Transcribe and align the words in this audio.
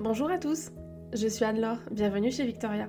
Bonjour 0.00 0.30
à 0.30 0.38
tous, 0.38 0.70
je 1.12 1.26
suis 1.26 1.44
Anne-Laure, 1.44 1.80
bienvenue 1.90 2.30
chez 2.30 2.44
Victoria. 2.44 2.88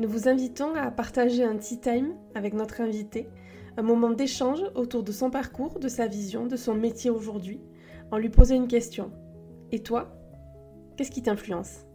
Nous 0.00 0.08
vous 0.08 0.26
invitons 0.26 0.74
à 0.74 0.90
partager 0.90 1.44
un 1.44 1.56
tea 1.56 1.78
time 1.78 2.16
avec 2.34 2.54
notre 2.54 2.80
invité, 2.80 3.28
un 3.76 3.82
moment 3.82 4.10
d'échange 4.10 4.60
autour 4.74 5.04
de 5.04 5.12
son 5.12 5.30
parcours, 5.30 5.78
de 5.78 5.86
sa 5.86 6.08
vision, 6.08 6.46
de 6.46 6.56
son 6.56 6.74
métier 6.74 7.08
aujourd'hui, 7.08 7.60
en 8.10 8.18
lui 8.18 8.30
posant 8.30 8.56
une 8.56 8.66
question. 8.66 9.12
Et 9.70 9.78
toi 9.78 10.12
Qu'est-ce 10.96 11.12
qui 11.12 11.22
t'influence? 11.22 11.86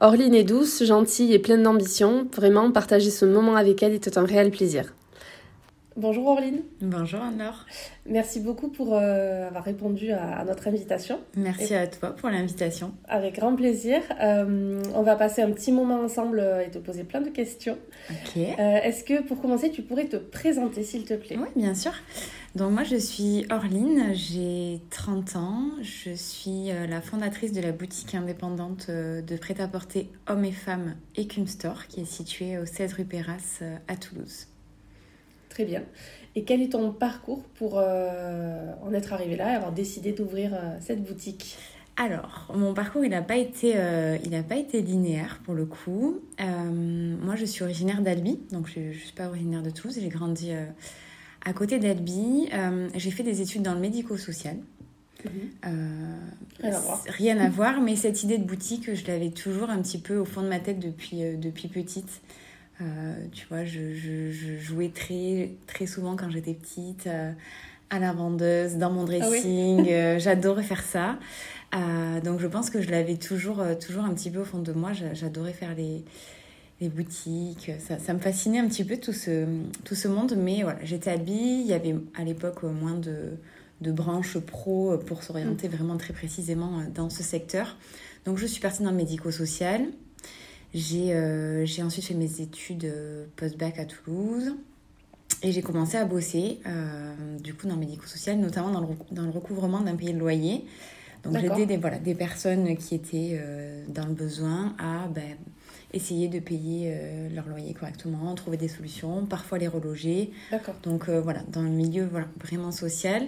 Orline 0.00 0.34
est 0.34 0.42
douce, 0.42 0.82
gentille 0.82 1.32
et 1.32 1.38
pleine 1.38 1.62
d'ambition. 1.62 2.26
Vraiment, 2.34 2.72
partager 2.72 3.10
ce 3.10 3.24
moment 3.24 3.54
avec 3.54 3.84
elle 3.84 3.94
était 3.94 4.18
un 4.18 4.24
réel 4.24 4.50
plaisir. 4.50 4.94
Bonjour 5.98 6.28
Orline. 6.28 6.60
Bonjour 6.80 7.20
Anne-Laure. 7.20 7.66
Merci 8.06 8.38
beaucoup 8.38 8.68
pour 8.68 8.94
euh, 8.94 9.48
avoir 9.48 9.64
répondu 9.64 10.12
à, 10.12 10.44
notre 10.44 10.68
invitation. 10.68 11.18
Merci 11.36 11.74
à 11.74 11.88
toi 11.88 12.10
pour 12.10 12.30
l'invitation. 12.30 12.92
Avec 13.08 13.34
grand 13.34 13.56
plaisir. 13.56 14.00
Euh, 14.22 14.80
on 14.94 15.02
va 15.02 15.16
passer 15.16 15.42
un 15.42 15.50
petit 15.50 15.72
moment 15.72 16.00
ensemble 16.00 16.38
euh, 16.38 16.64
et 16.64 16.70
te 16.70 16.78
poser 16.78 17.02
plein 17.02 17.20
de 17.20 17.30
questions. 17.30 17.76
Ok. 18.10 18.36
Est-ce 18.36 19.02
que 19.02 19.22
pour 19.22 19.40
commencer, 19.40 19.72
tu 19.72 19.82
pourrais 19.82 20.04
te 20.04 20.16
présenter 20.16 20.84
s'il 20.84 21.04
te 21.04 21.14
plaît? 21.14 21.36
Oui, 21.36 21.48
bien 21.56 21.74
sûr. 21.74 21.92
Donc 22.58 22.72
moi, 22.72 22.82
je 22.82 22.96
suis 22.96 23.46
Orline, 23.50 24.12
j'ai 24.14 24.80
30 24.90 25.36
ans. 25.36 25.62
Je 25.80 26.10
suis 26.10 26.70
la 26.88 27.00
fondatrice 27.00 27.52
de 27.52 27.60
la 27.60 27.70
boutique 27.70 28.16
indépendante 28.16 28.90
de 28.90 29.36
prêt-à-porter 29.36 30.10
hommes 30.26 30.44
et 30.44 30.50
femmes 30.50 30.96
Ecum 31.16 31.46
Store 31.46 31.86
qui 31.86 32.00
est 32.00 32.04
située 32.04 32.58
au 32.58 32.66
16 32.66 32.94
rue 32.94 33.04
Perras 33.04 33.62
à 33.86 33.94
Toulouse. 33.94 34.48
Très 35.50 35.64
bien. 35.64 35.84
Et 36.34 36.42
quel 36.42 36.60
est 36.60 36.70
ton 36.70 36.90
parcours 36.90 37.44
pour 37.54 37.74
euh, 37.78 38.72
en 38.82 38.92
être 38.92 39.12
arrivé 39.12 39.36
là 39.36 39.52
et 39.52 39.54
avoir 39.54 39.70
décidé 39.70 40.10
d'ouvrir 40.10 40.52
euh, 40.52 40.76
cette 40.80 41.04
boutique? 41.04 41.56
Alors, 41.96 42.52
mon 42.56 42.74
parcours, 42.74 43.04
il 43.04 43.10
n'a 43.10 43.22
pas, 43.22 43.36
été, 43.36 43.74
euh, 43.76 44.18
pas 44.48 44.56
été 44.56 44.82
linéaire 44.82 45.40
pour 45.44 45.54
le 45.54 45.64
coup. 45.64 46.18
moi, 46.40 47.36
je 47.36 47.44
suis 47.44 47.62
originaire 47.62 48.02
d'Albi, 48.02 48.40
donc 48.50 48.68
je 48.68 48.80
ne 48.80 48.92
suis 48.92 49.12
pas 49.12 49.28
originaire 49.28 49.62
de 49.62 49.70
Toulouse. 49.70 49.96
J'ai 50.00 50.08
grandi 50.08 50.52
à 51.44 51.52
côté 51.52 51.78
d'Albi. 51.78 52.48
j'ai 52.94 53.10
fait 53.10 53.22
des 53.22 53.40
études 53.40 53.62
dans 53.62 53.74
le 53.74 53.80
médico-social. 53.80 54.56
Mhm. 55.24 56.70
rien 57.08 57.38
à 57.38 57.48
voir, 57.48 57.80
mais 57.80 57.96
cette 57.96 58.22
idée 58.22 58.38
de 58.38 58.44
boutique, 58.44 58.94
je 58.94 59.06
l'avais 59.06 59.30
toujours 59.30 59.68
un 59.68 59.82
petit 59.82 59.98
peu 59.98 60.16
au 60.16 60.24
fond 60.24 60.42
de 60.42 60.48
ma 60.48 60.60
tête 60.60 60.78
depuis, 60.78 61.36
depuis 61.36 61.68
petite. 61.68 62.20
Euh, 62.80 63.14
tu 63.32 63.46
vois, 63.48 63.64
je, 63.64 63.94
je, 63.94 64.56
jouais 64.58 64.90
très, 64.94 65.50
très 65.66 65.86
souvent 65.86 66.16
quand 66.16 66.30
j'étais 66.30 66.54
petite 66.54 67.08
euh, 67.08 67.32
à 67.90 67.98
la 67.98 68.12
vendeuse, 68.12 68.76
dans 68.76 68.90
mon 68.90 69.02
ah 69.02 69.18
dressing. 69.18 69.88
Euh, 69.88 70.18
j'adorais 70.18 70.62
faire 70.62 70.82
ça. 70.82 71.18
donc 72.24 72.40
je 72.40 72.46
pense 72.46 72.70
que 72.70 72.80
je 72.80 72.90
l'avais 72.90 73.16
toujours, 73.16 73.62
toujours 73.84 74.04
un 74.04 74.14
petit 74.14 74.30
peu 74.30 74.40
au 74.40 74.44
fond 74.44 74.60
de 74.60 74.72
moi. 74.72 74.92
J'adorais 74.92 75.52
faire 75.52 75.74
les, 75.74 76.04
les 76.80 76.88
boutiques. 76.88 77.72
Ça, 77.78 77.98
ça, 77.98 78.14
me 78.14 78.18
fascinait 78.18 78.58
un 78.58 78.68
petit 78.68 78.84
peu 78.84 78.96
tout 78.96 79.12
ce, 79.12 79.46
tout 79.84 79.94
ce 79.94 80.08
monde. 80.08 80.34
Mais 80.36 80.62
voilà, 80.62 80.78
j'étais 80.84 81.10
habillée. 81.10 81.60
Il 81.60 81.66
y 81.66 81.72
avait 81.72 81.94
à 82.16 82.24
l'époque 82.24 82.62
moins 82.62 82.94
de, 82.94 83.32
de 83.80 83.92
branches 83.92 84.38
pro 84.38 84.96
pour 84.98 85.22
s'orienter 85.22 85.68
mm. 85.68 85.72
vraiment 85.72 85.96
très 85.96 86.12
précisément 86.12 86.82
dans 86.94 87.10
ce 87.10 87.22
secteur. 87.22 87.76
Donc 88.24 88.38
je 88.38 88.46
suis 88.46 88.60
partie 88.60 88.82
dans 88.82 88.90
le 88.90 88.96
médico-social. 88.96 89.86
Euh, 90.74 91.64
j'ai 91.64 91.82
ensuite 91.82 92.04
fait 92.04 92.14
mes 92.14 92.40
études 92.40 92.84
euh, 92.84 93.26
post-bac 93.36 93.78
à 93.78 93.84
Toulouse. 93.84 94.54
Et 95.42 95.52
j'ai 95.52 95.62
commencé 95.62 95.96
à 95.96 96.04
bosser, 96.04 96.58
euh, 96.66 97.14
du 97.38 97.54
coup, 97.54 97.68
dans 97.68 97.74
le 97.74 97.80
médico-social, 97.80 98.38
notamment 98.38 98.70
dans 98.70 98.80
le, 98.80 98.88
dans 99.12 99.22
le 99.22 99.30
recouvrement 99.30 99.80
d'un 99.80 99.94
pays 99.94 100.12
de 100.12 100.18
loyer. 100.18 100.64
Donc, 101.22 101.38
j'aidais 101.38 101.66
des, 101.66 101.76
voilà, 101.76 101.98
des 101.98 102.14
personnes 102.14 102.76
qui 102.76 102.94
étaient 102.94 103.40
dans 103.88 104.06
le 104.06 104.14
besoin 104.14 104.74
à 104.78 105.06
ben, 105.08 105.36
essayer 105.92 106.28
de 106.28 106.38
payer 106.38 106.94
leur 107.34 107.48
loyer 107.48 107.72
correctement, 107.74 108.34
trouver 108.34 108.56
des 108.56 108.68
solutions, 108.68 109.26
parfois 109.26 109.58
les 109.58 109.68
reloger. 109.68 110.30
Donc, 110.82 111.08
voilà, 111.08 111.42
dans 111.48 111.62
le 111.62 111.70
milieu 111.70 112.06
voilà, 112.10 112.28
vraiment 112.42 112.72
social. 112.72 113.26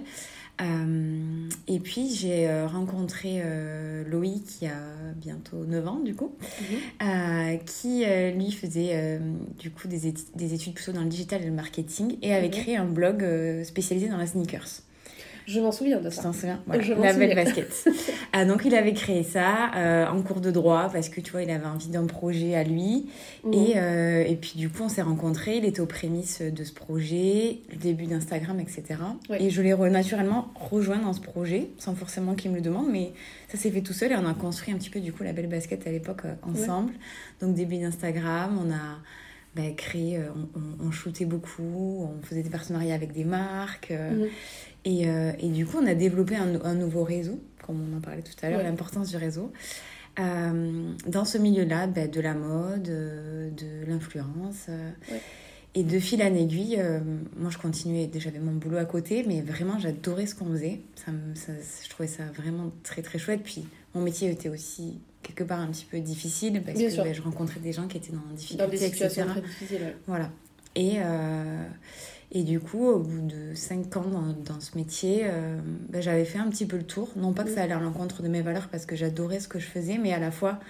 Euh, 0.61 1.49
et 1.69 1.79
puis 1.79 2.11
j'ai 2.15 2.49
euh, 2.49 2.67
rencontré 2.67 3.41
euh, 3.43 4.05
Loïc 4.07 4.45
qui 4.45 4.67
a 4.67 4.77
bientôt 5.17 5.65
9 5.65 5.89
ans 5.89 6.01
du 6.01 6.15
coup, 6.15 6.35
mhm. 7.01 7.59
qui 7.65 8.05
lui 8.35 8.53
faisait 8.53 9.19
du 9.59 9.71
coup 9.71 9.89
des, 9.89 10.13
des, 10.35 10.55
études 10.55 10.75
plutôt 10.75 10.93
dans 10.93 11.03
le 11.03 11.09
digital 11.09 11.43
et 11.43 11.47
le 11.47 11.53
marketing 11.53 12.17
et 12.23 12.35
avait 12.35 12.49
mhm. 12.49 12.53
créé 12.53 12.77
un 12.77 12.85
blog 12.85 13.25
spécialisé 13.65 14.09
dans 14.09 14.19
la 14.19 14.27
sneakers. 14.27 14.83
Je 15.51 15.61
m'en 15.61 15.73
souviens 15.73 16.01
de 16.01 16.11
ça. 16.11 16.19
Tu 16.19 16.23
t'en 16.23 16.33
souviens 16.33 16.63
La 16.69 17.13
belle 17.13 17.35
basket. 17.35 17.89
ah, 18.33 18.45
donc 18.45 18.63
il 18.65 18.75
avait 18.75 18.93
créé 18.93 19.25
ça 19.25 19.73
euh, 19.75 20.07
en 20.07 20.23
cours 20.23 20.41
de 20.41 20.53
droit 20.53 20.89
parce 20.93 21.09
que 21.09 21.21
tu 21.21 21.33
vois, 21.33 21.43
il 21.43 21.51
avait 21.51 21.67
envie 21.67 21.89
d'un 21.89 22.07
projet 22.07 22.55
à 22.55 22.63
lui. 22.63 23.09
Mhm. 23.43 23.53
Et, 23.53 23.73
euh, 23.77 24.25
et 24.25 24.37
puis 24.37 24.53
du 24.55 24.69
coup, 24.69 24.85
on 24.85 24.89
s'est 24.89 25.03
rencontrés. 25.03 25.57
Il 25.57 25.65
était 25.65 25.81
aux 25.81 25.87
prémices 25.87 26.41
de 26.41 26.63
ce 26.63 26.73
projet, 26.73 27.59
le 27.71 27.77
début 27.77 28.07
d'Instagram, 28.07 28.61
etc. 28.61 29.01
Et 29.41 29.51
je 29.51 29.61
l'ai 29.61 29.75
naturellement 29.91 30.53
rejoint 30.55 30.99
dans 30.99 31.13
ce 31.13 31.21
projet 31.21 31.71
sans 31.79 31.97
forcément 31.97 32.35
qu'il 32.35 32.53
me 32.53 32.57
le 32.57 32.63
demande. 32.63 32.87
Mais 32.89 33.13
ça 33.49 33.59
s'est 33.59 33.73
fait 33.73 33.83
tout 33.83 33.93
seul 33.93 34.13
et 34.13 34.17
on 34.17 34.27
a 34.27 34.35
construit 34.35 34.73
un 34.73 34.77
petit 34.77 34.91
peu 34.91 35.01
du 35.01 35.13
coup 35.13 35.25
la 35.25 35.33
belle 35.33 35.49
basket 35.49 35.85
à 35.87 35.91
l'époque 35.91 36.27
euh, 36.27 36.35
ensemble. 36.43 36.93
Donc 37.41 37.55
début 37.55 37.79
d'Instagram, 37.79 38.57
on 38.65 38.71
a. 38.71 38.99
Bah, 39.57 39.63
créé, 39.77 40.21
on, 40.55 40.87
on, 40.87 40.93
shootait 40.93 41.25
beaucoup, 41.25 42.09
on 42.09 42.25
faisait 42.25 42.45
des 42.45 42.51
partenariats 42.51 42.95
avec 42.95 43.11
des 43.13 43.25
marques. 43.25 43.91
Mhm. 43.91 44.29
Et, 44.85 45.09
euh, 45.09 45.33
et, 45.39 45.49
du 45.49 45.67
coup, 45.67 45.79
on 45.83 45.87
a 45.87 45.95
développé 45.95 46.37
un, 46.37 46.63
un, 46.65 46.75
nouveau 46.75 47.05
réseau, 47.05 47.39
comme 47.67 47.81
on 47.81 47.97
en 47.97 48.01
parlait 48.01 48.23
tout 48.23 48.33
à 48.43 48.51
l'heure, 48.51 48.63
l'importance 48.63 49.11
du 49.11 49.17
réseau. 49.17 49.53
Euh, 50.19 50.93
dans 51.07 51.25
ce 51.25 51.39
milieu-là, 51.39 51.87
bah, 51.87 52.07
de 52.07 52.21
la 52.21 52.35
mode, 52.35 52.89
euh, 52.89 53.51
de 53.51 53.91
l'influence. 53.91 54.67
Et 55.77 55.85
de 55.85 56.01
fil 56.01 56.21
en 56.21 56.35
aiguille, 56.35 56.83
moi 57.37 57.49
je 57.49 57.57
continuais, 57.59 58.09
déjà 58.09 58.25
j'avais 58.25 58.41
mon 58.41 58.55
boulot 58.55 58.79
à 58.79 58.85
côté, 58.85 59.23
mais 59.25 59.41
vraiment 59.41 59.79
j'adorais 59.79 60.27
ce 60.27 60.35
qu'on 60.35 60.47
faisait. 60.47 60.81
Ça, 60.97 61.13
ça, 61.37 61.53
je 61.85 61.89
trouvais 61.89 62.09
ça 62.09 62.25
vraiment 62.35 62.73
très 62.83 63.03
très 63.03 63.21
chouette. 63.21 63.43
Puis 63.45 63.65
mon 63.95 64.01
métier 64.01 64.29
était 64.33 64.49
aussi 64.49 64.99
quelque 65.23 65.45
part 65.45 65.61
un 65.61 65.69
petit 65.69 65.85
peu 65.85 66.01
difficile 66.01 66.61
parce 66.67 66.77
que 66.77 66.97
bah, 66.97 67.13
je 67.13 67.23
rencontrais 67.23 67.61
des 67.61 67.73
gens 67.73 67.87
qui 67.87 67.99
étaient 67.99 68.11
dans 68.11 68.19
difficulté, 68.35 68.65
dans 68.65 68.69
des 68.69 68.79
situations 68.79 69.27
Très 69.27 69.43
difficiles, 69.43 69.95
Voilà. 70.09 70.33
Et, 70.75 70.99
et 72.33 72.45
du 72.45 72.61
coup, 72.61 72.87
au 72.87 73.01
bout 73.01 73.27
de 73.27 73.55
5 73.55 73.97
ans 73.97 74.05
dans, 74.05 74.33
dans 74.33 74.61
ce 74.61 74.77
métier, 74.79 75.23
euh, 75.25 75.59
ben, 75.89 76.01
j'avais 76.01 76.25
fait 76.25 76.39
un 76.39 76.49
petit 76.49 76.65
peu 76.65 76.77
le 76.77 76.85
tour. 76.85 77.11
Non 77.17 77.33
pas 77.33 77.43
que 77.43 77.51
ça 77.51 77.63
allait 77.63 77.73
à 77.73 77.81
l'encontre 77.81 78.23
de 78.23 78.29
mes 78.29 78.41
valeurs 78.41 78.69
parce 78.69 78.87
que 78.87 78.95
j'adorais 78.95 79.41
ce 79.41 79.49
que 79.49 79.59
je 79.59 79.67
faisais, 79.67 79.99
mais 79.99 80.13
à 80.13 80.21
la 80.21 80.31
fois, 80.31 80.61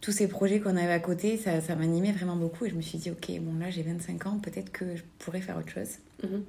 tous 0.00 0.12
ces 0.12 0.28
projets 0.28 0.60
qu'on 0.60 0.76
avait 0.76 0.92
à 0.92 1.00
côté, 1.00 1.36
ça, 1.36 1.60
ça 1.60 1.74
m'animait 1.74 2.12
vraiment 2.12 2.36
beaucoup. 2.36 2.64
Et 2.64 2.70
je 2.70 2.76
me 2.76 2.80
suis 2.80 2.98
dit, 2.98 3.10
ok, 3.10 3.28
bon 3.40 3.58
là 3.58 3.70
j'ai 3.70 3.82
25 3.82 4.26
ans, 4.26 4.38
peut-être 4.38 4.70
que 4.70 4.94
je 4.94 5.02
pourrais 5.18 5.40
faire 5.40 5.58
autre 5.58 5.70
chose. 5.70 5.98
Mhm. 6.22 6.44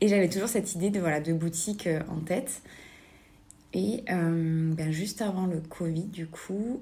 Et 0.00 0.06
j'avais 0.06 0.28
toujours 0.28 0.48
cette 0.48 0.76
idée 0.76 0.90
de, 0.90 1.00
voilà, 1.00 1.20
de 1.20 1.32
boutique 1.32 1.88
euh, 1.88 2.00
en 2.08 2.20
tête. 2.20 2.62
Et 3.74 4.04
euh, 4.10 4.74
ben, 4.74 4.92
juste 4.92 5.22
avant 5.22 5.46
le 5.46 5.58
Covid, 5.58 6.04
du 6.04 6.26
coup, 6.26 6.80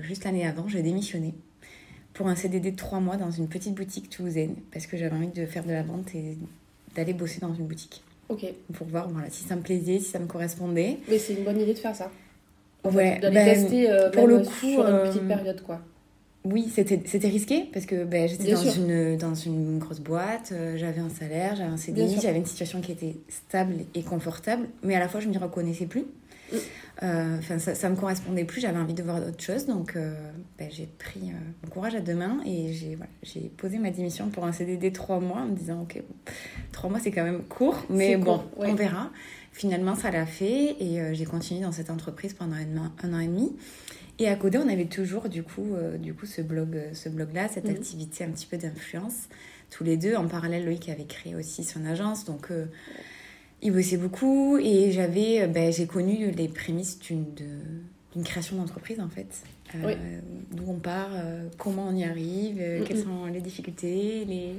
juste 0.00 0.24
l'année 0.24 0.46
avant, 0.46 0.66
j'ai 0.66 0.82
démissionné 0.82 1.34
pour 2.18 2.26
un 2.26 2.34
CDD 2.34 2.72
de 2.72 2.76
trois 2.76 2.98
mois 2.98 3.16
dans 3.16 3.30
une 3.30 3.46
petite 3.46 3.74
boutique 3.74 4.10
toulousaine 4.10 4.56
parce 4.72 4.88
que 4.88 4.96
j'avais 4.96 5.14
envie 5.14 5.28
de 5.28 5.46
faire 5.46 5.62
de 5.62 5.70
la 5.70 5.84
vente 5.84 6.12
et 6.16 6.36
d'aller 6.96 7.12
bosser 7.12 7.38
dans 7.40 7.54
une 7.54 7.66
boutique. 7.66 8.02
Ok. 8.28 8.44
Pour 8.74 8.88
voir 8.88 9.08
voilà, 9.08 9.30
si 9.30 9.44
ça 9.44 9.54
me 9.54 9.62
plaisait, 9.62 10.00
si 10.00 10.10
ça 10.10 10.18
me 10.18 10.26
correspondait. 10.26 10.98
Mais 11.08 11.16
c'est 11.16 11.34
une 11.34 11.44
bonne 11.44 11.60
idée 11.60 11.74
de 11.74 11.78
faire 11.78 11.94
ça. 11.94 12.10
ouais. 12.84 13.20
D'aller 13.20 13.34
ben, 13.36 13.54
tester 13.54 13.88
euh, 13.88 14.10
pour 14.10 14.26
le 14.26 14.40
coup, 14.40 14.50
sur 14.50 14.84
une 14.84 15.08
petite 15.08 15.22
euh, 15.22 15.28
période 15.28 15.62
quoi. 15.62 15.80
Oui, 16.44 16.68
c'était 16.74 17.28
risqué 17.28 17.68
parce 17.72 17.86
que 17.86 18.04
ben, 18.04 18.28
j'étais 18.28 18.52
dans 18.52 18.62
une, 18.62 19.16
dans 19.16 19.34
une 19.34 19.78
grosse 19.78 20.00
boîte, 20.00 20.50
euh, 20.50 20.76
j'avais 20.76 21.00
un 21.00 21.10
salaire, 21.10 21.54
j'avais 21.54 21.70
un 21.70 21.76
CDI, 21.76 22.18
j'avais 22.20 22.38
une 22.38 22.46
situation 22.46 22.80
qui 22.80 22.90
était 22.90 23.14
stable 23.28 23.74
et 23.94 24.02
confortable, 24.02 24.66
mais 24.82 24.96
à 24.96 24.98
la 24.98 25.08
fois 25.08 25.20
je 25.20 25.28
ne 25.28 25.30
m'y 25.30 25.38
reconnaissais 25.38 25.86
plus. 25.86 26.04
Euh, 27.02 27.38
enfin, 27.38 27.58
ça, 27.58 27.74
ça 27.74 27.88
me 27.90 27.96
correspondait 27.96 28.44
plus, 28.44 28.60
j'avais 28.60 28.78
envie 28.78 28.94
de 28.94 29.02
voir 29.02 29.20
d'autres 29.20 29.42
choses, 29.42 29.66
donc 29.66 29.94
euh, 29.94 30.14
ben, 30.58 30.68
j'ai 30.70 30.86
pris 30.86 31.30
euh, 31.30 31.34
mon 31.62 31.70
courage 31.70 31.94
à 31.94 32.00
deux 32.00 32.14
mains 32.14 32.40
et 32.44 32.72
j'ai 32.72 32.96
voilà, 32.96 33.10
posé 33.56 33.78
ma 33.78 33.90
démission 33.90 34.30
pour 34.30 34.44
un 34.44 34.52
CDD 34.52 34.92
trois 34.92 35.20
mois 35.20 35.42
en 35.42 35.46
me 35.46 35.54
disant 35.54 35.82
ok, 35.82 36.02
trois 36.72 36.90
mois 36.90 36.98
c'est 36.98 37.12
quand 37.12 37.22
même 37.22 37.44
court, 37.44 37.84
mais 37.88 38.16
bon, 38.16 38.42
on 38.56 38.74
verra. 38.74 39.10
Finalement, 39.52 39.96
ça 39.96 40.10
l'a 40.10 40.26
fait 40.26 40.76
et 40.80 41.14
j'ai 41.14 41.24
continué 41.24 41.62
dans 41.62 41.72
cette 41.72 41.90
entreprise 41.90 42.32
pendant 42.32 42.54
un, 42.54 42.92
un, 43.02 43.12
an 43.12 43.18
et 43.18 43.26
demi. 43.26 43.56
Et 44.20 44.28
à 44.28 44.36
côté, 44.36 44.58
on 44.58 44.68
avait 44.68 44.84
toujours 44.84 45.28
du 45.28 45.42
coup, 45.42 45.74
du 45.98 46.14
coup 46.14 46.26
ce 46.26 46.42
blog, 46.42 46.78
ce 46.92 47.08
blog-là, 47.08 47.48
cette 47.48 47.64
mhm. 47.64 47.74
activité 47.74 48.24
un 48.24 48.28
petit 48.28 48.46
peu 48.46 48.56
d'influence 48.56 49.28
tous 49.70 49.82
les 49.82 49.96
deux. 49.96 50.14
En 50.14 50.28
parallèle, 50.28 50.64
Loïc 50.64 50.88
avait 50.88 51.06
créé 51.06 51.34
aussi 51.34 51.64
son 51.64 51.84
agence, 51.86 52.24
donc 52.24 52.52
il 53.62 53.72
bossait 53.72 53.96
beaucoup 53.96 54.58
et 54.58 54.92
j'avais, 54.92 55.42
euh, 55.42 55.46
ben, 55.46 55.72
j'ai 55.72 55.86
connu 55.86 56.30
les 56.30 56.48
prémices 56.48 56.98
d'une, 56.98 57.26
d'une 58.12 58.24
création 58.24 58.56
d'entreprise 58.56 59.00
en 59.00 59.08
fait. 59.08 59.26
Euh, 59.74 60.20
d'où 60.52 60.64
on 60.66 60.78
part, 60.78 61.10
euh, 61.12 61.46
comment 61.58 61.88
on 61.88 61.94
y 61.94 62.04
arrive, 62.04 62.56
quelles 62.86 63.02
sont 63.02 63.26
les 63.26 63.40
difficultés, 63.40 64.24
les, 64.24 64.54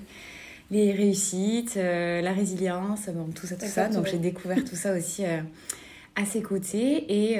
les 0.69 0.91
réussites, 0.91 1.75
la 1.75 2.31
résilience, 2.31 3.09
bon, 3.09 3.29
tout 3.33 3.47
ça, 3.47 3.55
tout 3.55 3.65
ça. 3.65 3.89
Donc 3.89 4.05
j'ai 4.05 4.19
découvert 4.19 4.63
tout 4.63 4.75
ça 4.75 4.95
aussi 4.95 5.23
à 5.25 6.25
ses 6.25 6.43
côtés. 6.43 7.05
Et 7.09 7.39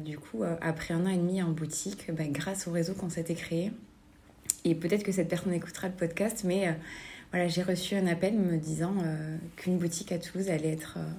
du 0.00 0.18
coup, 0.18 0.44
après 0.60 0.94
un 0.94 1.04
an 1.04 1.08
et 1.08 1.16
demi 1.16 1.42
en 1.42 1.50
boutique, 1.50 2.12
ben, 2.12 2.30
grâce 2.30 2.68
au 2.68 2.70
réseau 2.70 2.94
qu'on 2.94 3.10
s'était 3.10 3.34
créé, 3.34 3.72
et 4.64 4.76
peut-être 4.76 5.02
que 5.02 5.10
cette 5.10 5.28
personne 5.28 5.52
écoutera 5.52 5.88
le 5.88 5.94
podcast, 5.94 6.42
mais 6.44 6.76
voilà, 7.30 7.48
j'ai 7.48 7.62
reçu 7.62 7.94
un 7.94 8.06
appel 8.06 8.34
me 8.34 8.56
disant 8.56 8.94
euh, 9.04 9.36
qu'une 9.56 9.78
boutique 9.78 10.10
à 10.12 10.18
Toulouse 10.18 10.48
allait 10.48 10.72
être 10.72 10.96
euh, 10.98 11.10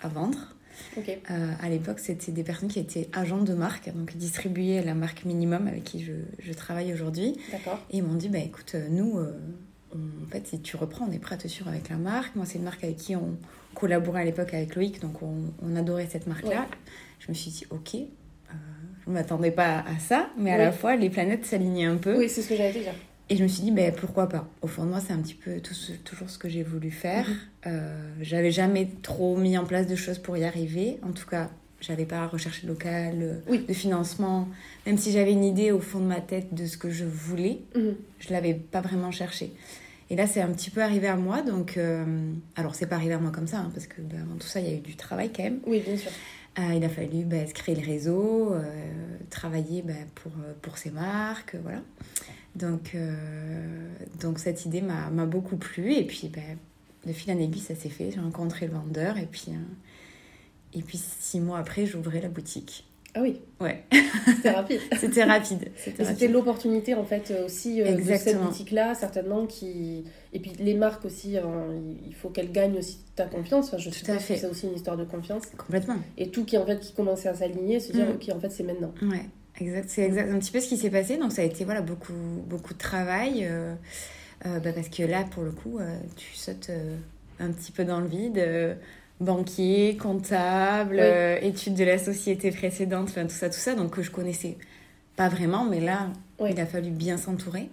à 0.00 0.08
vendre. 0.08 0.54
Euh, 0.96 1.52
à 1.60 1.68
l'époque, 1.68 2.00
c'était 2.00 2.32
des 2.32 2.42
personnes 2.42 2.68
qui 2.68 2.80
étaient 2.80 3.08
agents 3.12 3.42
de 3.42 3.54
marque, 3.54 3.92
donc 3.94 4.16
distribuaient 4.16 4.82
la 4.82 4.94
marque 4.94 5.24
Minimum 5.24 5.68
avec 5.68 5.84
qui 5.84 6.02
je, 6.02 6.12
je 6.38 6.52
travaille 6.52 6.92
aujourd'hui. 6.92 7.36
Et 7.90 7.98
ils 7.98 8.02
m'ont 8.02 8.14
dit, 8.14 8.28
bah, 8.28 8.38
écoute, 8.38 8.74
nous, 8.88 9.20
en 9.92 10.30
fait, 10.30 10.46
si 10.46 10.60
tu 10.60 10.76
reprends, 10.76 11.06
on 11.06 11.12
est 11.12 11.18
prêt 11.18 11.34
à 11.34 11.38
te 11.38 11.48
suivre 11.48 11.68
avec 11.68 11.90
la 11.90 11.96
marque. 11.96 12.34
Moi, 12.34 12.46
c'est 12.46 12.58
une 12.58 12.64
marque 12.64 12.82
avec 12.82 12.96
qui 12.96 13.14
on 13.14 13.36
collaborait 13.74 14.22
à 14.22 14.24
l'époque 14.24 14.54
avec 14.54 14.74
Loïc, 14.74 15.00
donc 15.00 15.22
on, 15.22 15.52
on 15.62 15.76
adorait 15.76 16.08
cette 16.10 16.26
marque-là. 16.26 16.66
Je 17.18 17.28
me 17.28 17.34
suis 17.34 17.50
dit, 17.50 17.66
ok, 17.70 17.96
je 19.04 19.10
ne 19.10 19.14
m'attendais 19.14 19.50
pas 19.50 19.80
à 19.80 19.98
ça, 19.98 20.30
mais 20.38 20.52
à 20.52 20.58
la 20.58 20.72
fois, 20.72 20.96
les 20.96 21.10
planètes 21.10 21.44
s'alignaient 21.44 21.86
un 21.86 21.96
peu. 21.96 22.16
Oui, 22.16 22.28
c'est 22.28 22.42
ce 22.42 22.48
que 22.48 22.56
j'allais 22.56 22.72
dire. 22.72 22.94
Et 23.30 23.36
je 23.36 23.44
me 23.44 23.48
suis 23.48 23.62
dit, 23.62 23.70
ben, 23.70 23.94
pourquoi 23.94 24.28
pas 24.28 24.48
Au 24.60 24.66
fond 24.66 24.84
de 24.84 24.88
moi, 24.88 24.98
c'est 25.00 25.12
un 25.12 25.20
petit 25.20 25.34
peu 25.34 25.60
tout 25.60 25.72
toujours 26.04 26.28
ce 26.28 26.36
que 26.36 26.48
j'ai 26.48 26.64
voulu 26.64 26.90
faire. 26.90 27.28
Mhm. 27.28 27.36
Euh, 27.68 28.12
j'avais 28.20 28.50
jamais 28.50 28.88
trop 29.02 29.36
mis 29.36 29.56
en 29.56 29.64
place 29.64 29.86
de 29.86 29.94
choses 29.94 30.18
pour 30.18 30.36
y 30.36 30.44
arriver. 30.44 30.98
En 31.04 31.12
tout 31.12 31.28
cas, 31.28 31.48
j'avais 31.80 32.06
pas 32.06 32.26
recherché 32.26 32.64
de 32.64 32.72
local, 32.72 33.40
de 33.48 33.72
financement. 33.72 34.48
Même 34.84 34.98
si 34.98 35.12
j'avais 35.12 35.30
une 35.30 35.44
idée 35.44 35.70
au 35.70 35.78
fond 35.78 36.00
de 36.00 36.06
ma 36.06 36.20
tête 36.20 36.52
de 36.54 36.66
ce 36.66 36.76
que 36.76 36.90
je 36.90 37.04
voulais, 37.04 37.60
mhm. 37.76 37.94
je 38.18 38.32
l'avais 38.32 38.54
pas 38.54 38.80
vraiment 38.80 39.12
cherché. 39.12 39.52
Et 40.10 40.16
là, 40.16 40.26
c'est 40.26 40.40
un 40.40 40.50
petit 40.50 40.70
peu 40.70 40.82
arrivé 40.82 41.06
à 41.06 41.14
moi. 41.14 41.42
Donc, 41.42 41.76
euh, 41.76 42.04
alors, 42.56 42.74
c'est 42.74 42.86
pas 42.86 42.96
arrivé 42.96 43.14
à 43.14 43.18
moi 43.18 43.30
comme 43.30 43.46
ça, 43.46 43.58
hein, 43.58 43.70
parce 43.72 43.86
que 43.86 44.00
ben, 44.00 44.22
avant 44.22 44.38
tout 44.38 44.48
ça, 44.48 44.58
il 44.58 44.66
y 44.66 44.70
a 44.70 44.74
eu 44.74 44.80
du 44.80 44.96
travail 44.96 45.30
quand 45.32 45.44
même. 45.44 45.60
Oui, 45.68 45.80
bien 45.86 45.96
sûr. 45.96 46.10
Euh, 46.58 46.74
il 46.74 46.82
a 46.82 46.88
fallu 46.88 47.24
ben, 47.24 47.46
créer 47.52 47.76
le 47.76 47.86
réseau, 47.86 48.56
travailler 49.30 49.82
ben, 49.82 50.08
pour, 50.16 50.32
pour 50.62 50.78
ses 50.78 50.90
marques, 50.90 51.54
voilà. 51.62 51.80
Donc, 52.56 52.92
euh, 52.94 53.88
donc 54.20 54.38
cette 54.38 54.64
idée 54.64 54.82
m'a 54.82 55.26
beaucoup 55.26 55.56
plu. 55.56 55.94
Et 55.94 56.04
puis, 56.04 56.28
ben, 56.28 56.58
de 57.06 57.12
fil 57.12 57.32
en 57.32 57.38
aiguille, 57.38 57.62
ça 57.62 57.74
s'est 57.74 57.88
fait. 57.88 58.10
J'ai 58.10 58.20
rencontré 58.20 58.66
le 58.66 58.72
vendeur. 58.72 59.18
Et 59.18 59.26
puis, 59.26 59.46
euh, 59.50 60.78
et 60.78 60.82
puis 60.82 60.98
six 60.98 61.40
mois 61.40 61.58
après, 61.58 61.86
j'ouvrais 61.86 62.20
la 62.20 62.28
boutique. 62.28 62.84
Ah 63.12 63.22
oui 63.22 63.40
Ouais. 63.60 63.82
C'était 64.26 64.52
rapide. 64.52 64.80
C'était 64.96 65.24
rapide. 65.24 65.70
C'était 65.76 66.28
l'opportunité, 66.28 66.94
en 66.94 67.04
fait, 67.04 67.32
aussi 67.44 67.82
euh, 67.82 67.96
de 67.96 68.02
cette 68.02 68.40
boutique-là, 68.40 68.94
certainement. 68.94 69.46
Qui... 69.46 70.04
Et 70.32 70.38
puis, 70.38 70.52
les 70.60 70.74
marques 70.74 71.04
aussi, 71.04 71.36
il 72.06 72.14
faut 72.14 72.28
qu'elles 72.28 72.52
gagnent 72.52 72.78
aussi 72.78 73.00
ta 73.16 73.26
confiance. 73.26 73.68
Enfin, 73.68 73.78
je 73.78 73.90
suppose 73.90 74.16
que 74.18 74.36
c'est 74.36 74.46
aussi 74.46 74.66
une 74.66 74.74
histoire 74.74 74.96
de 74.96 75.04
confiance. 75.04 75.46
Complètement. 75.56 75.96
Et 76.18 76.30
tout 76.30 76.44
qui, 76.44 76.56
en 76.56 76.66
fait, 76.66 76.78
qui 76.78 76.92
commençait 76.92 77.28
à 77.28 77.34
s'aligner, 77.34 77.80
se 77.80 77.92
dire, 77.92 78.06
mm. 78.06 78.12
OK, 78.12 78.28
en 78.32 78.38
fait, 78.38 78.50
c'est 78.50 78.62
maintenant. 78.62 78.92
Ouais. 79.02 79.26
Exact, 79.58 79.88
c'est 79.88 80.02
exact, 80.02 80.30
un 80.30 80.38
petit 80.38 80.52
peu 80.52 80.60
ce 80.60 80.68
qui 80.68 80.76
s'est 80.76 80.90
passé. 80.90 81.16
Donc 81.16 81.32
ça 81.32 81.42
a 81.42 81.44
été 81.44 81.64
voilà, 81.64 81.82
beaucoup, 81.82 82.12
beaucoup 82.46 82.74
de 82.74 82.78
travail. 82.78 83.46
Euh, 83.46 83.74
euh, 84.46 84.58
bah, 84.60 84.72
parce 84.72 84.88
que 84.88 85.02
là, 85.02 85.24
pour 85.24 85.42
le 85.42 85.50
coup, 85.50 85.78
euh, 85.78 85.98
tu 86.16 86.34
sautes 86.34 86.70
un 87.38 87.50
petit 87.52 87.72
peu 87.72 87.84
dans 87.84 88.00
le 88.00 88.06
vide. 88.06 88.76
banquier, 89.20 89.98
comptable, 89.98 91.00
études 91.42 91.74
de 91.74 91.84
la 91.84 91.98
société 91.98 92.50
précédente, 92.50 93.08
enfin 93.10 93.24
tout 93.24 93.34
ça, 93.34 93.50
tout 93.50 93.58
ça. 93.58 93.74
Donc 93.74 93.94
que 93.94 94.02
je 94.02 94.10
connaissais 94.10 94.56
pas 95.16 95.28
vraiment. 95.28 95.64
Mais 95.64 95.80
là, 95.80 96.10
il 96.48 96.58
a 96.58 96.66
fallu 96.66 96.90
bien 96.90 97.16
s'entourer. 97.16 97.68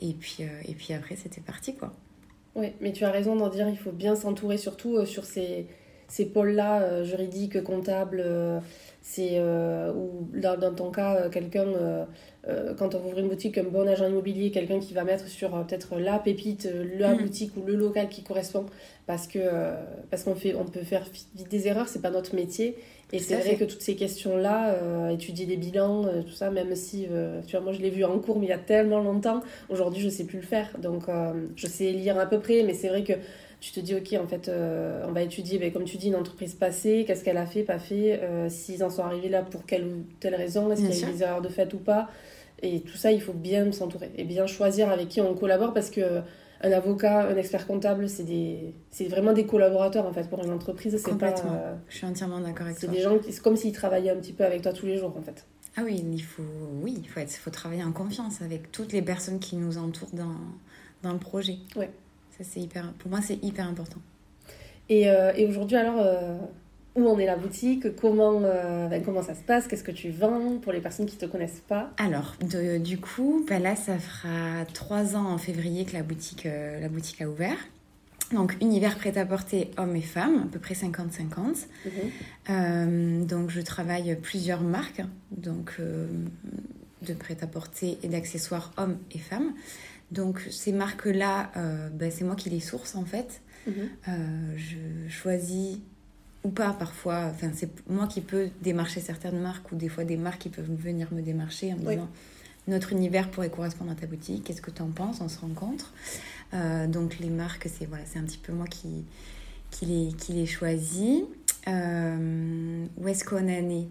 et, 0.00 0.12
puis, 0.14 0.38
et 0.66 0.74
puis 0.74 0.94
après, 0.94 1.16
c'était 1.16 1.42
parti, 1.42 1.74
quoi. 1.74 1.92
Oui, 2.56 2.72
mais 2.80 2.92
tu 2.92 3.04
as 3.04 3.10
raison 3.10 3.36
d'en 3.36 3.48
dire, 3.48 3.68
il 3.68 3.78
faut 3.78 3.92
bien 3.92 4.16
s'entourer, 4.16 4.56
surtout 4.56 5.04
sur 5.06 5.24
ces, 5.24 5.66
ces 6.10 6.26
pôles-là, 6.26 7.02
juridiques, 7.04 7.62
comptables 7.62 8.22
c'est 9.02 9.32
euh, 9.34 9.92
ou 9.92 10.28
dans, 10.38 10.58
dans, 10.58 10.74
ton 10.74 10.90
cas 10.90 11.16
euh, 11.16 11.30
quelqu'un 11.30 11.66
euh, 11.66 12.04
quand 12.78 12.94
on 12.94 13.04
ouvre 13.06 13.18
une 13.18 13.28
boutique 13.28 13.56
un 13.56 13.64
bon 13.64 13.88
agent 13.88 14.06
immobilier 14.06 14.50
quelqu'un 14.50 14.78
qui 14.78 14.92
va 14.92 15.04
mettre 15.04 15.26
sur 15.26 15.50
peut-être 15.66 15.98
la 15.98 16.18
pépite 16.18 16.68
la 16.98 17.14
mm. 17.14 17.18
boutique 17.18 17.56
ou 17.56 17.62
le 17.66 17.76
local 17.76 18.08
qui 18.08 18.22
correspond 18.22 18.66
parce 19.06 19.26
que 19.26 19.38
parce 20.10 20.22
qu'on 20.22 20.34
fait 20.34 20.54
on 20.54 20.64
peut 20.64 20.82
faire 20.82 21.04
vite 21.34 21.48
des 21.48 21.66
erreurs 21.66 21.88
c'est 21.88 22.02
pas 22.02 22.10
notre 22.10 22.34
métier. 22.34 22.76
Et 23.12 23.18
c'est 23.18 23.34
vrai 23.34 23.56
que 23.56 23.64
toutes 23.64 23.82
ces 23.82 23.96
questions 23.96 24.36
là 24.36 24.78
étudier 25.10 25.44
des 25.44 25.56
bilans 25.56 26.04
tout 26.22 26.32
ça 26.32 26.50
même 26.50 26.76
si 26.76 27.08
tu 27.46 27.56
vois 27.56 27.60
moi 27.60 27.72
je 27.72 27.80
l'ai 27.80 27.90
vu 27.90 28.04
en 28.04 28.20
cours 28.20 28.38
mais 28.38 28.46
il 28.46 28.50
y 28.50 28.52
a 28.52 28.58
tellement 28.58 29.00
longtemps 29.00 29.40
aujourd'hui 29.68 30.00
je 30.00 30.08
sais 30.08 30.24
plus 30.24 30.38
le 30.38 30.46
faire. 30.46 30.70
Donc 30.78 31.06
je 31.56 31.66
sais 31.66 31.90
lire 31.90 32.18
à 32.20 32.26
peu 32.26 32.38
près 32.38 32.62
mais 32.62 32.74
c'est 32.74 32.88
vrai 32.88 33.02
que 33.02 33.14
tu 33.60 33.72
te 33.72 33.80
dis, 33.80 33.94
ok, 33.94 34.14
en 34.14 34.26
fait, 34.26 34.48
euh, 34.48 35.04
on 35.06 35.12
va 35.12 35.22
étudier, 35.22 35.58
ben, 35.58 35.70
comme 35.70 35.84
tu 35.84 35.98
dis, 35.98 36.08
une 36.08 36.16
entreprise 36.16 36.54
passée, 36.54 37.04
qu'est-ce 37.06 37.22
qu'elle 37.22 37.36
a 37.36 37.46
fait, 37.46 37.62
pas 37.62 37.78
fait, 37.78 38.20
euh, 38.22 38.48
s'ils 38.48 38.82
en 38.82 38.90
sont 38.90 39.02
arrivés 39.04 39.28
là 39.28 39.42
pour 39.42 39.66
quelle 39.66 39.84
ou 39.84 40.06
telle 40.18 40.34
raison, 40.34 40.72
est-ce 40.72 40.80
qu'il 40.80 40.94
y 40.98 41.04
a 41.04 41.08
eu 41.08 41.12
des 41.12 41.22
erreurs 41.22 41.42
de 41.42 41.48
fait 41.48 41.72
ou 41.74 41.78
pas. 41.78 42.08
Et 42.62 42.80
tout 42.80 42.96
ça, 42.96 43.12
il 43.12 43.20
faut 43.20 43.32
bien 43.32 43.70
s'entourer 43.72 44.10
et 44.16 44.24
bien 44.24 44.46
choisir 44.46 44.90
avec 44.90 45.08
qui 45.08 45.20
on 45.20 45.34
collabore 45.34 45.72
parce 45.72 45.90
que 45.90 46.22
un 46.62 46.72
avocat, 46.72 47.28
un 47.28 47.36
expert 47.36 47.66
comptable, 47.66 48.08
c'est 48.08 48.24
des, 48.24 48.74
c'est 48.90 49.06
vraiment 49.06 49.32
des 49.32 49.46
collaborateurs 49.46 50.06
en 50.06 50.12
fait 50.12 50.28
pour 50.28 50.44
une 50.44 50.50
entreprise. 50.50 50.94
C'est 51.02 51.16
pas. 51.16 51.30
Euh, 51.30 51.74
Je 51.88 51.96
suis 51.96 52.06
entièrement 52.06 52.40
d'accord 52.40 52.66
avec 52.66 52.78
toi. 52.78 52.88
C'est 52.88 52.94
des 52.94 53.02
gens 53.02 53.18
qui, 53.18 53.32
c'est 53.32 53.42
comme 53.42 53.56
s'ils 53.56 53.72
travaillaient 53.72 54.10
un 54.10 54.16
petit 54.16 54.34
peu 54.34 54.44
avec 54.44 54.60
toi 54.60 54.72
tous 54.72 54.84
les 54.86 54.98
jours 54.98 55.14
en 55.16 55.22
fait. 55.22 55.46
Ah 55.76 55.82
oui, 55.84 56.04
il 56.12 56.22
faut, 56.22 56.42
oui, 56.82 56.96
il 56.98 57.08
faut, 57.08 57.20
être, 57.20 57.30
faut 57.30 57.50
travailler 57.50 57.84
en 57.84 57.92
confiance 57.92 58.42
avec 58.42 58.72
toutes 58.72 58.92
les 58.92 59.00
personnes 59.00 59.38
qui 59.38 59.56
nous 59.56 59.78
entourent 59.78 60.10
dans, 60.12 60.36
dans 61.02 61.12
le 61.12 61.18
projet. 61.18 61.56
Ouais 61.76 61.90
c'est 62.44 62.60
hyper, 62.60 62.92
pour 62.94 63.10
moi, 63.10 63.20
c'est 63.22 63.42
hyper 63.42 63.66
important. 63.66 64.00
Et, 64.88 65.08
euh, 65.08 65.32
et 65.36 65.46
aujourd'hui, 65.46 65.76
alors, 65.76 66.00
euh, 66.00 66.36
où 66.96 67.08
en 67.08 67.18
est 67.18 67.26
la 67.26 67.36
boutique? 67.36 67.94
Comment, 67.96 68.42
euh, 68.42 68.88
ben, 68.88 69.02
comment 69.04 69.22
ça 69.22 69.34
se 69.34 69.42
passe? 69.42 69.68
Qu'est-ce 69.68 69.84
que 69.84 69.92
tu 69.92 70.10
vends 70.10 70.58
pour 70.60 70.72
les 70.72 70.80
personnes 70.80 71.06
qui 71.06 71.16
ne 71.16 71.20
te 71.20 71.26
connaissent 71.26 71.62
pas? 71.66 71.92
Alors, 71.96 72.34
du 72.80 72.98
coup, 72.98 73.44
ben 73.48 73.62
là, 73.62 73.76
ça 73.76 73.98
fera 73.98 74.64
trois 74.74 75.16
ans 75.16 75.30
en 75.30 75.38
février 75.38 75.84
que 75.84 75.92
la 75.92 76.02
boutique, 76.02 76.44
la 76.44 76.88
boutique 76.88 77.22
a 77.22 77.28
ouvert. 77.28 77.56
Donc, 78.32 78.56
univers 78.60 78.96
prêt-à-porter 78.96 79.70
hommes 79.76 79.96
et 79.96 80.02
femmes, 80.02 80.44
à 80.44 80.52
peu 80.52 80.58
près 80.58 80.74
50-50. 80.74 81.66
Mhm. 82.48 83.26
donc, 83.26 83.50
je 83.50 83.60
travaille 83.60 84.16
plusieurs 84.20 84.62
marques, 84.62 85.02
donc 85.30 85.80
de 85.80 87.14
prêt-à-porter 87.14 87.98
et 88.02 88.08
d'accessoires 88.08 88.72
hommes 88.76 88.98
et 89.12 89.18
femmes. 89.18 89.52
Donc 90.10 90.40
ces 90.50 90.72
marques-là, 90.72 91.52
euh, 91.56 91.88
ben, 91.90 92.10
c'est 92.10 92.24
moi 92.24 92.34
qui 92.34 92.50
les 92.50 92.60
source 92.60 92.94
en 92.94 93.04
fait. 93.04 93.40
Mhm. 93.66 93.74
Euh, 94.08 94.56
je 94.56 95.12
choisis 95.12 95.78
ou 96.42 96.48
pas 96.48 96.72
parfois, 96.72 97.30
enfin 97.34 97.50
c'est 97.54 97.70
moi 97.88 98.06
qui 98.06 98.22
peux 98.22 98.48
démarcher 98.62 99.00
certaines 99.00 99.38
marques 99.38 99.70
ou 99.72 99.76
des 99.76 99.90
fois 99.90 100.04
des 100.04 100.16
marques 100.16 100.40
qui 100.42 100.48
peuvent 100.48 100.70
venir 100.74 101.12
me 101.12 101.20
démarcher 101.20 101.72
en 101.74 101.76
me 101.76 101.90
disant 101.90 102.08
notre 102.66 102.92
univers 102.92 103.30
pourrait 103.30 103.50
correspondre 103.50 103.90
à 103.90 103.94
ta 103.94 104.06
boutique, 104.06 104.44
qu'est-ce 104.44 104.62
que 104.62 104.70
tu 104.70 104.80
en 104.82 104.88
penses, 104.90 105.20
on 105.20 105.28
se 105.28 105.38
rencontre. 105.38 105.92
Euh, 106.54 106.86
donc 106.86 107.18
les 107.18 107.30
marques, 107.30 107.68
c'est 107.72 107.86
voilà, 107.86 108.04
un 108.16 108.22
petit 108.22 108.38
peu 108.38 108.52
moi 108.52 108.66
qui, 108.66 109.04
qui, 109.70 109.86
les, 109.86 110.12
qui 110.12 110.32
les 110.32 110.46
choisis. 110.46 111.22
où 111.66 113.08
est-ce 113.08 113.24
qu'on 113.24 113.46
est? 113.46 113.62
Né 113.62 113.88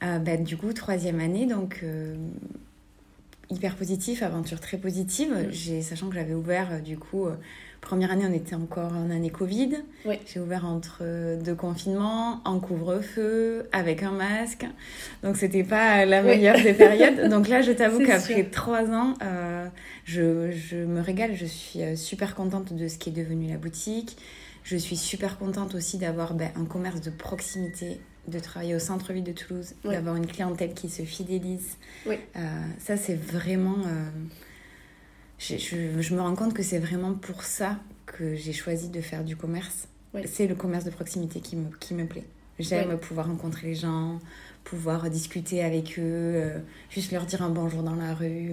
ben, 0.00 0.42
Du 0.42 0.56
coup, 0.56 0.72
troisième 0.72 1.20
année, 1.20 1.46
donc 1.46 1.84
hyper 3.50 3.74
positif, 3.76 4.22
aventure 4.22 4.60
très 4.60 4.76
positive. 4.76 5.48
J'ai, 5.50 5.82
sachant 5.82 6.08
que 6.08 6.14
j'avais 6.14 6.34
ouvert, 6.34 6.68
euh, 6.72 6.78
du 6.78 6.96
coup, 6.96 7.26
euh, 7.26 7.34
première 7.80 8.10
année, 8.10 8.24
on 8.28 8.32
était 8.32 8.54
encore 8.54 8.92
en 8.92 9.10
année 9.10 9.30
Covid. 9.30 9.78
J'ai 10.26 10.40
ouvert 10.40 10.64
entre 10.64 10.98
euh, 11.02 11.36
deux 11.40 11.54
confinements, 11.54 12.40
en 12.44 12.60
couvre-feu, 12.60 13.68
avec 13.72 14.02
un 14.02 14.12
masque. 14.12 14.66
Donc, 15.22 15.36
c'était 15.36 15.64
pas 15.64 16.04
la 16.04 16.22
meilleure 16.22 16.62
des 16.62 16.74
périodes. 16.74 17.28
Donc 17.30 17.48
là, 17.48 17.60
je 17.60 17.72
t'avoue 17.72 18.04
qu'après 18.04 18.44
trois 18.44 18.90
ans, 18.90 19.14
je, 20.04 20.50
je, 20.52 20.76
me 20.76 21.00
régale. 21.00 21.34
Je 21.34 21.46
suis 21.46 21.80
super 21.96 22.34
contente 22.34 22.72
de 22.72 22.88
ce 22.88 22.98
qui 22.98 23.10
est 23.10 23.12
devenu 23.12 23.48
la 23.48 23.56
boutique. 23.56 24.16
Je 24.62 24.76
suis 24.76 24.96
super 24.96 25.38
contente 25.38 25.74
aussi 25.74 25.98
d'avoir 25.98 26.34
ben, 26.34 26.50
un 26.54 26.64
commerce 26.64 27.00
de 27.00 27.10
proximité, 27.10 27.98
de 28.28 28.38
travailler 28.38 28.74
au 28.74 28.78
centre-ville 28.78 29.24
de 29.24 29.32
Toulouse, 29.32 29.74
d'avoir 29.84 30.16
une 30.16 30.26
clientèle 30.26 30.74
qui 30.74 30.88
se 30.88 31.02
fidélise. 31.02 31.76
Oui. 32.06 32.16
Euh, 32.36 32.40
ça, 32.78 32.96
c'est 32.96 33.14
vraiment. 33.14 33.78
Euh, 33.86 34.10
je, 35.38 35.56
je, 35.56 36.14
me 36.14 36.20
rends 36.20 36.34
compte 36.34 36.54
que 36.54 36.62
c'est 36.62 36.78
vraiment 36.78 37.14
pour 37.14 37.42
ça 37.44 37.78
que 38.06 38.34
j'ai 38.34 38.52
choisi 38.52 38.88
de 38.88 39.00
faire 39.00 39.24
du 39.24 39.36
commerce. 39.36 39.88
C'est 40.26 40.46
le 40.46 40.54
commerce 40.54 40.84
de 40.84 40.90
proximité 40.90 41.40
qui 41.40 41.56
me, 41.56 41.70
qui 41.78 41.94
me 41.94 42.04
plaît. 42.04 42.26
J'aime 42.58 42.98
pouvoir 42.98 43.28
rencontrer 43.28 43.68
les 43.68 43.74
gens, 43.74 44.18
pouvoir 44.64 45.08
discuter 45.08 45.62
avec 45.62 45.98
eux, 45.98 46.02
euh, 46.02 46.58
juste 46.90 47.12
leur 47.12 47.24
dire 47.24 47.42
un 47.42 47.48
bonjour 47.48 47.82
dans 47.82 47.94
la 47.94 48.12
rue. 48.14 48.50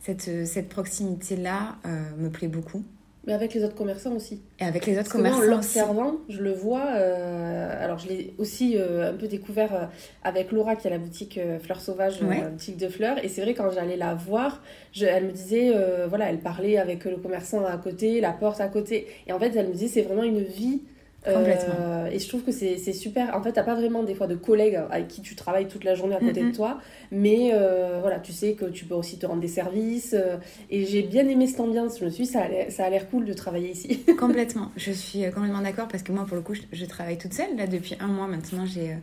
Cette, 0.00 0.46
cette 0.46 0.68
proximité-là 0.70 1.76
me 2.18 2.30
plaît 2.30 2.48
beaucoup. 2.48 2.82
Mais 3.26 3.34
avec 3.34 3.52
les 3.52 3.62
autres 3.64 3.74
commerçants 3.74 4.12
aussi. 4.12 4.40
Et 4.58 4.64
avec 4.64 4.86
les 4.86 4.98
autres 4.98 5.10
commerçants. 5.10 5.40
en 5.40 5.42
l'observant, 5.42 6.14
je 6.30 6.40
le 6.40 6.52
vois. 6.52 6.86
Euh, 6.94 7.84
alors, 7.84 7.98
je 7.98 8.08
l'ai 8.08 8.34
aussi 8.38 8.76
euh, 8.78 9.10
un 9.10 9.14
peu 9.14 9.28
découvert 9.28 9.74
euh, 9.74 9.84
avec 10.24 10.52
Laura, 10.52 10.74
qui 10.74 10.86
a 10.86 10.90
la 10.90 10.98
boutique 10.98 11.38
Fleurs 11.62 11.80
Sauvages, 11.82 12.20
la 12.22 12.48
boutique 12.48 12.78
de 12.78 12.88
fleurs. 12.88 13.22
Et 13.22 13.28
c'est 13.28 13.42
vrai, 13.42 13.52
quand 13.52 13.70
j'allais 13.70 13.96
la 13.96 14.14
voir, 14.14 14.62
je, 14.92 15.04
elle 15.04 15.26
me 15.26 15.32
disait, 15.32 15.72
voilà, 16.08 16.30
elle 16.30 16.40
parlait 16.40 16.78
avec 16.78 17.04
le 17.04 17.16
commerçant 17.16 17.64
à 17.64 17.76
côté, 17.76 18.20
la 18.20 18.32
porte 18.32 18.60
à 18.60 18.68
côté. 18.68 19.06
Et 19.26 19.32
en 19.32 19.38
fait, 19.38 19.54
elle 19.54 19.68
me 19.68 19.72
disait, 19.72 19.88
c'est 19.88 20.02
vraiment 20.02 20.24
une 20.24 20.42
vie 20.42 20.80
Complètement. 21.24 21.74
Euh, 21.80 22.06
et 22.06 22.18
je 22.18 22.26
trouve 22.28 22.42
que 22.42 22.52
c'est 22.52 22.92
super. 22.92 23.36
En 23.36 23.42
fait, 23.42 23.52
t'as 23.52 23.62
pas 23.62 23.74
vraiment 23.74 24.02
des 24.02 24.14
fois 24.14 24.26
de 24.26 24.34
collègues 24.34 24.80
avec 24.90 25.08
qui 25.08 25.20
tu 25.20 25.34
travailles 25.34 25.68
toute 25.68 25.84
la 25.84 25.94
journée 25.94 26.14
à 26.14 26.18
côté 26.18 26.42
de 26.42 26.50
toi, 26.50 26.80
mais 27.10 27.50
euh, 27.52 27.98
voilà, 28.00 28.18
tu 28.20 28.32
sais 28.32 28.54
que 28.54 28.64
tu 28.66 28.86
peux 28.86 28.94
aussi 28.94 29.18
te 29.18 29.26
rendre 29.26 29.40
des 29.40 29.48
services. 29.48 30.14
Euh, 30.14 30.36
et 30.70 30.86
j'ai 30.86 31.02
bien 31.02 31.28
aimé 31.28 31.46
cette 31.46 31.60
ambiance. 31.60 31.98
Je 31.98 32.06
me 32.06 32.10
suis 32.10 32.24
dit, 32.24 32.30
ça 32.30 32.44
a 32.84 32.90
l'air 32.90 33.08
cool 33.10 33.26
de 33.26 33.34
travailler 33.34 33.70
ici. 33.70 34.02
complètement. 34.18 34.70
Je 34.76 34.92
suis 34.92 35.22
complètement 35.30 35.60
d'accord 35.60 35.88
parce 35.88 36.02
que 36.02 36.12
moi, 36.12 36.24
pour 36.24 36.36
le 36.36 36.42
coup, 36.42 36.54
je, 36.54 36.84
travaille 36.86 37.18
toute 37.18 37.34
seule. 37.34 37.54
Là, 37.56 37.66
depuis 37.66 37.96
un 38.00 38.08
mois 38.08 38.26
maintenant, 38.26 38.64
j'ai 38.64 38.96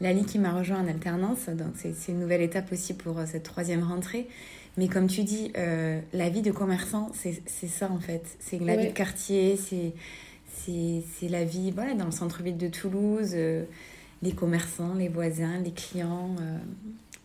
Lali 0.00 0.24
qui 0.24 0.38
m'a 0.38 0.52
rejoint 0.52 0.80
en 0.80 0.88
alternance. 0.88 1.48
Donc, 1.48 1.72
c'est 1.76 2.12
une 2.12 2.20
nouvelle 2.20 2.42
étape 2.42 2.70
aussi 2.70 2.92
pour 2.92 3.16
cette 3.26 3.44
troisième 3.44 3.82
rentrée. 3.82 4.28
Mais 4.76 4.88
comme 4.88 5.06
tu 5.06 5.22
dis, 5.22 5.52
la 5.54 6.28
vie 6.28 6.42
de 6.42 6.50
commerçant, 6.50 7.10
c'est 7.14 7.68
ça 7.68 7.90
en 7.90 7.98
fait. 7.98 8.22
C'est 8.40 8.60
la 8.60 8.76
vie 8.76 8.88
de 8.88 8.92
quartier, 8.92 9.56
c'est 9.56 9.94
c'est 10.52 11.28
la 11.28 11.44
vie 11.44 11.70
voilà, 11.70 11.94
dans 11.94 12.04
le 12.04 12.10
centre-ville 12.10 12.56
de 12.56 12.68
Toulouse, 12.68 13.32
euh, 13.34 13.64
les 14.22 14.32
commerçants, 14.32 14.94
les 14.94 15.08
voisins, 15.08 15.58
les 15.58 15.72
clients. 15.72 16.36
Euh, 16.40 16.58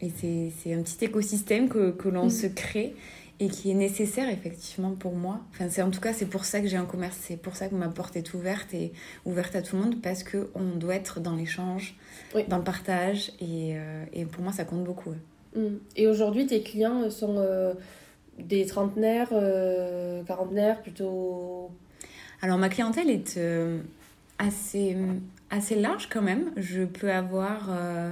et 0.01 0.11
c'est 0.11 0.73
un 0.73 0.81
petit 0.81 1.05
écosystème 1.05 1.69
que, 1.69 1.91
que 1.91 2.07
l'on 2.07 2.27
mm. 2.27 2.31
se 2.31 2.47
crée 2.47 2.95
et 3.39 3.49
qui 3.49 3.69
est 3.69 3.75
nécessaire 3.75 4.29
effectivement 4.29 4.91
pour 4.91 5.15
moi. 5.15 5.41
Enfin, 5.51 5.67
c'est 5.69 5.81
en 5.81 5.91
tout 5.91 5.99
cas 5.99 6.13
c'est 6.13 6.25
pour 6.25 6.45
ça 6.45 6.59
que 6.61 6.67
j'ai 6.67 6.77
un 6.77 6.85
commerce, 6.85 7.17
c'est 7.19 7.37
pour 7.37 7.55
ça 7.55 7.67
que 7.67 7.75
ma 7.75 7.89
porte 7.89 8.15
est 8.15 8.33
ouverte 8.33 8.73
et 8.73 8.93
ouverte 9.25 9.55
à 9.55 9.61
tout 9.61 9.75
le 9.75 9.83
monde 9.83 10.01
parce 10.01 10.23
que 10.23 10.49
on 10.55 10.75
doit 10.75 10.95
être 10.95 11.19
dans 11.19 11.35
l'échange, 11.35 11.95
dans 12.47 12.57
le 12.57 12.63
partage 12.63 13.31
et, 13.39 13.75
euh, 13.75 14.05
et, 14.13 14.25
pour 14.25 14.43
moi 14.43 14.51
ça 14.51 14.65
compte 14.65 14.83
beaucoup. 14.83 15.13
Mm. 15.55 15.77
Et 15.95 16.07
aujourd'hui 16.07 16.47
tes 16.47 16.61
clients 16.61 17.09
sont 17.09 17.75
des 18.39 18.65
trentenaires, 18.67 19.29
quarantenaires, 20.25 20.81
plutôt 20.81 21.71
alors 22.41 22.57
ma 22.57 22.69
clientèle 22.69 23.09
est 23.09 23.37
euh, 23.37 23.79
assez, 24.37 24.95
assez 25.49 25.75
large 25.75 26.07
quand 26.09 26.21
même. 26.21 26.51
Je 26.57 26.83
peux 26.83 27.11
avoir... 27.11 27.69
Euh, 27.69 28.11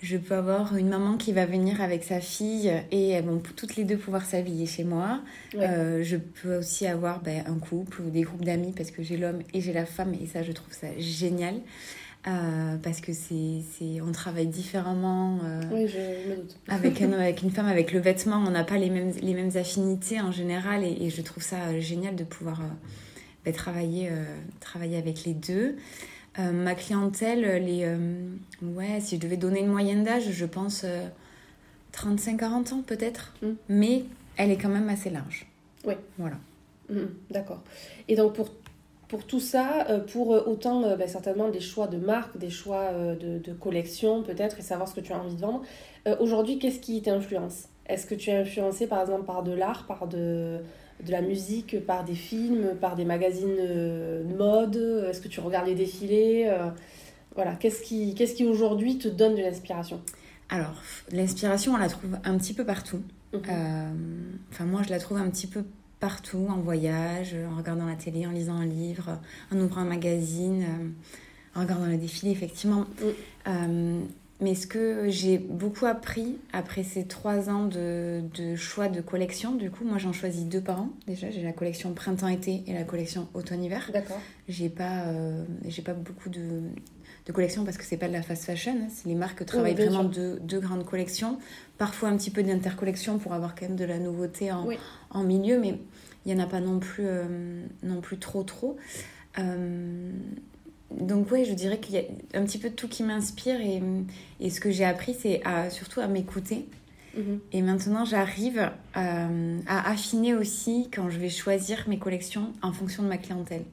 je 0.00 0.16
peux 0.16 0.36
avoir 0.36 0.76
une 0.76 0.88
maman 0.88 1.16
qui 1.16 1.32
va 1.32 1.44
venir 1.44 1.80
avec 1.80 2.04
sa 2.04 2.20
fille 2.20 2.72
et 2.92 3.08
elles 3.08 3.24
vont 3.24 3.40
toutes 3.40 3.74
les 3.74 3.82
deux 3.82 3.96
pouvoir 3.96 4.24
s'habiller 4.24 4.64
chez 4.64 4.84
moi. 4.84 5.22
Euh, 5.56 6.04
je 6.04 6.16
peux 6.16 6.56
aussi 6.56 6.86
avoir 6.86 7.20
ben, 7.20 7.42
un 7.48 7.58
couple 7.58 8.02
ou 8.02 8.10
des 8.10 8.20
groupes 8.22 8.44
d'amis 8.44 8.72
parce 8.76 8.92
que 8.92 9.02
j'ai 9.02 9.16
l'homme 9.16 9.40
et 9.52 9.60
j'ai 9.60 9.72
la 9.72 9.86
femme 9.86 10.14
et 10.14 10.26
ça 10.26 10.44
je 10.44 10.52
trouve 10.52 10.72
ça 10.72 10.86
génial. 10.98 11.56
parce 12.22 13.00
que 13.00 13.12
c'est, 13.12 13.64
c'est 13.76 14.00
on 14.00 14.12
travaille 14.12 14.46
différemment 14.46 15.40
oui, 15.72 15.88
je 15.88 16.30
me 16.30 16.36
doute. 16.36 16.56
avec, 16.68 17.02
un, 17.02 17.10
avec 17.10 17.42
une 17.42 17.50
femme 17.50 17.66
avec 17.66 17.90
le 17.90 17.98
vêtement 17.98 18.36
on 18.46 18.52
n'a 18.52 18.62
pas 18.62 18.76
les 18.76 18.90
mêmes, 18.90 19.10
les 19.20 19.34
mêmes 19.34 19.56
affinités 19.56 20.20
en 20.20 20.30
général 20.30 20.84
et, 20.84 20.96
et 21.06 21.10
je 21.10 21.22
trouve 21.22 21.42
ça 21.42 21.80
génial 21.80 22.14
de 22.14 22.22
pouvoir 22.22 22.60
travailler, 23.52 24.08
euh, 24.10 24.24
travailler 24.60 24.96
avec 24.96 25.24
les 25.24 25.34
deux. 25.34 25.76
Euh, 26.38 26.52
ma 26.52 26.74
clientèle, 26.74 27.64
les, 27.64 27.84
euh, 27.84 28.28
ouais, 28.62 29.00
si 29.00 29.16
je 29.16 29.20
devais 29.20 29.36
donner 29.36 29.60
une 29.60 29.68
moyenne 29.68 30.04
d'âge, 30.04 30.30
je 30.30 30.46
pense 30.46 30.84
35-40 31.92 32.74
ans 32.74 32.82
peut-être, 32.86 33.34
mm. 33.42 33.48
mais 33.68 34.04
elle 34.36 34.50
est 34.50 34.56
quand 34.56 34.68
même 34.68 34.88
assez 34.88 35.10
large. 35.10 35.46
Oui. 35.84 35.94
Voilà. 36.16 36.36
Mm, 36.90 37.06
d'accord. 37.30 37.62
Et 38.06 38.14
donc 38.14 38.34
pour, 38.34 38.50
pour 39.08 39.24
tout 39.26 39.40
ça, 39.40 39.86
pour 40.12 40.28
autant 40.28 40.96
ben, 40.96 41.08
certainement 41.08 41.48
des 41.48 41.60
choix 41.60 41.88
de 41.88 41.96
marque, 41.96 42.38
des 42.38 42.50
choix 42.50 42.92
de, 42.92 43.38
de 43.38 43.52
collection 43.52 44.22
peut-être, 44.22 44.60
et 44.60 44.62
savoir 44.62 44.88
ce 44.88 44.94
que 44.94 45.00
tu 45.00 45.12
as 45.12 45.18
envie 45.18 45.34
de 45.34 45.40
vendre, 45.40 45.62
aujourd'hui, 46.20 46.58
qu'est-ce 46.58 46.78
qui 46.78 47.02
t'influence? 47.02 47.64
Est-ce 47.86 48.06
que 48.06 48.14
tu 48.14 48.30
es 48.30 48.36
influencé 48.36 48.86
par 48.86 49.00
exemple 49.00 49.24
par 49.24 49.42
de 49.42 49.52
l'art, 49.52 49.86
par 49.86 50.06
de 50.06 50.60
de 51.04 51.12
la 51.12 51.22
musique 51.22 51.84
par 51.86 52.04
des 52.04 52.14
films, 52.14 52.74
par 52.80 52.96
des 52.96 53.04
magazines 53.04 53.56
euh, 53.58 54.22
de 54.24 54.34
mode 54.34 55.06
Est-ce 55.08 55.20
que 55.20 55.28
tu 55.28 55.40
regardes 55.40 55.68
les 55.68 55.74
défilés 55.74 56.46
euh, 56.48 56.70
Voilà, 57.34 57.54
qu'est-ce 57.54 57.82
qui, 57.82 58.14
qu'est-ce 58.14 58.34
qui 58.34 58.44
aujourd'hui 58.44 58.98
te 58.98 59.08
donne 59.08 59.36
de 59.36 59.42
l'inspiration? 59.42 60.00
Alors, 60.48 60.82
l'inspiration, 61.12 61.74
on 61.74 61.76
la 61.76 61.88
trouve 61.88 62.18
un 62.24 62.38
petit 62.38 62.54
peu 62.54 62.64
partout. 62.64 63.02
Euh, 63.34 63.90
enfin, 64.50 64.64
moi, 64.64 64.82
je 64.82 64.90
la 64.90 64.98
trouve 64.98 65.18
un 65.18 65.28
petit 65.28 65.46
peu 65.46 65.64
partout, 66.00 66.46
en 66.48 66.56
voyage, 66.56 67.36
en 67.52 67.56
regardant 67.56 67.86
la 67.86 67.96
télé, 67.96 68.26
en 68.26 68.30
lisant 68.30 68.56
un 68.56 68.66
livre, 68.66 69.18
en 69.52 69.58
ouvrant 69.58 69.82
un 69.82 69.84
magazine, 69.84 70.64
en 71.54 71.60
regardant 71.60 71.86
les 71.86 71.98
défilés, 71.98 72.30
effectivement. 72.30 72.86
Mm. 73.46 74.06
Mais 74.40 74.54
ce 74.54 74.68
que 74.68 75.08
j'ai 75.08 75.36
beaucoup 75.36 75.86
appris 75.86 76.38
après 76.52 76.84
ces 76.84 77.06
trois 77.06 77.50
ans 77.50 77.66
de, 77.66 78.22
de 78.36 78.54
choix 78.54 78.88
de 78.88 79.00
collection, 79.00 79.54
du 79.56 79.68
coup, 79.70 79.84
moi 79.84 79.98
j'en 79.98 80.12
choisis 80.12 80.44
deux 80.44 80.60
par 80.60 80.82
an 80.82 80.90
déjà. 81.08 81.28
J'ai 81.30 81.42
la 81.42 81.52
collection 81.52 81.92
printemps-été 81.92 82.62
et 82.66 82.72
la 82.72 82.84
collection 82.84 83.26
automne-hiver. 83.34 83.90
D'accord. 83.92 84.20
J'ai 84.48 84.68
pas, 84.68 85.06
euh, 85.06 85.44
j'ai 85.66 85.82
pas 85.82 85.92
beaucoup 85.92 86.28
de, 86.28 86.60
de 87.26 87.32
collections 87.32 87.64
parce 87.64 87.76
que 87.76 87.84
c'est 87.84 87.96
pas 87.96 88.06
de 88.06 88.12
la 88.12 88.22
fast 88.22 88.44
fashion. 88.44 88.76
Hein. 88.80 88.88
C'est 88.90 89.08
les 89.08 89.16
marques 89.16 89.44
travaillent 89.44 89.74
vraiment 89.74 90.04
deux, 90.04 90.38
deux, 90.40 90.60
grandes 90.60 90.84
collections. 90.84 91.38
Parfois 91.76 92.08
un 92.08 92.16
petit 92.16 92.30
peu 92.30 92.44
d'intercollection 92.44 93.18
pour 93.18 93.32
avoir 93.32 93.56
quand 93.56 93.66
même 93.66 93.76
de 93.76 93.84
la 93.84 93.98
nouveauté 93.98 94.52
en, 94.52 94.68
en 95.10 95.24
milieu, 95.24 95.58
mais 95.58 95.80
il 96.24 96.32
y 96.32 96.34
en 96.34 96.38
a 96.38 96.46
pas 96.46 96.60
non 96.60 96.78
plus, 96.78 97.06
euh, 97.06 97.64
non 97.82 98.00
plus 98.00 98.18
trop 98.18 98.44
trop. 98.44 98.76
Euh, 99.38 100.12
donc 100.90 101.30
ouais, 101.30 101.44
je 101.44 101.52
dirais 101.52 101.78
qu'il 101.78 101.94
y 101.94 101.98
a 101.98 102.02
un 102.34 102.44
petit 102.44 102.58
peu 102.58 102.70
de 102.70 102.74
tout 102.74 102.88
qui 102.88 103.02
m'inspire 103.02 103.60
et, 103.60 103.82
et, 104.40 104.50
ce 104.50 104.60
que 104.60 104.70
j'ai 104.70 104.84
appris, 104.84 105.14
c'est 105.14 105.42
surtout 105.70 106.00
à 106.00 106.06
m'écouter. 106.06 106.66
Mhm. 107.16 107.40
Et 107.52 107.62
maintenant, 107.62 108.04
j'arrive 108.04 108.70
euh, 108.96 109.58
à 109.66 109.90
affiner 109.90 110.34
aussi 110.34 110.88
quand 110.92 111.10
je 111.10 111.18
vais 111.18 111.30
choisir 111.30 111.84
mes 111.88 111.98
collections 111.98 112.52
en 112.62 112.72
fonction 112.72 113.02
de 113.02 113.08
ma 113.08 113.18
clientèle. 113.18 113.64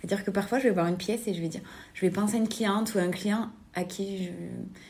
C'est-à-dire 0.00 0.24
que 0.24 0.30
parfois, 0.30 0.58
je 0.58 0.64
vais 0.64 0.70
voir 0.70 0.86
une 0.86 0.96
pièce 0.96 1.26
et 1.26 1.34
je 1.34 1.40
vais 1.40 1.48
dire, 1.48 1.60
je 1.94 2.00
vais 2.02 2.10
penser 2.10 2.36
à 2.36 2.38
une 2.38 2.48
cliente 2.48 2.94
ou 2.94 2.98
à 2.98 3.02
un 3.02 3.10
client 3.10 3.50
à 3.74 3.84
qui 3.84 4.24
je, 4.24 4.30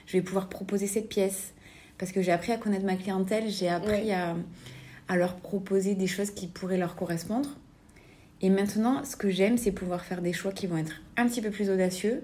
je 0.06 0.12
vais 0.12 0.22
pouvoir 0.22 0.48
proposer 0.48 0.86
cette 0.86 1.08
pièce. 1.08 1.52
Parce 1.98 2.12
que 2.12 2.22
j'ai 2.22 2.32
appris 2.32 2.52
à 2.52 2.56
connaître 2.56 2.86
ma 2.86 2.96
clientèle, 2.96 3.50
j'ai 3.50 3.68
appris 3.68 4.10
à, 4.12 4.34
à 5.08 5.16
leur 5.16 5.36
proposer 5.36 5.94
des 5.94 6.06
choses 6.06 6.30
qui 6.30 6.46
pourraient 6.46 6.78
leur 6.78 6.96
correspondre. 6.96 7.50
Et 8.42 8.50
maintenant, 8.50 9.04
ce 9.04 9.16
que 9.16 9.30
j'aime, 9.30 9.58
c'est 9.58 9.72
pouvoir 9.72 10.04
faire 10.04 10.22
des 10.22 10.32
choix 10.32 10.52
qui 10.52 10.66
vont 10.66 10.78
être 10.78 10.94
un 11.16 11.26
petit 11.28 11.42
peu 11.42 11.50
plus 11.50 11.68
audacieux, 11.68 12.22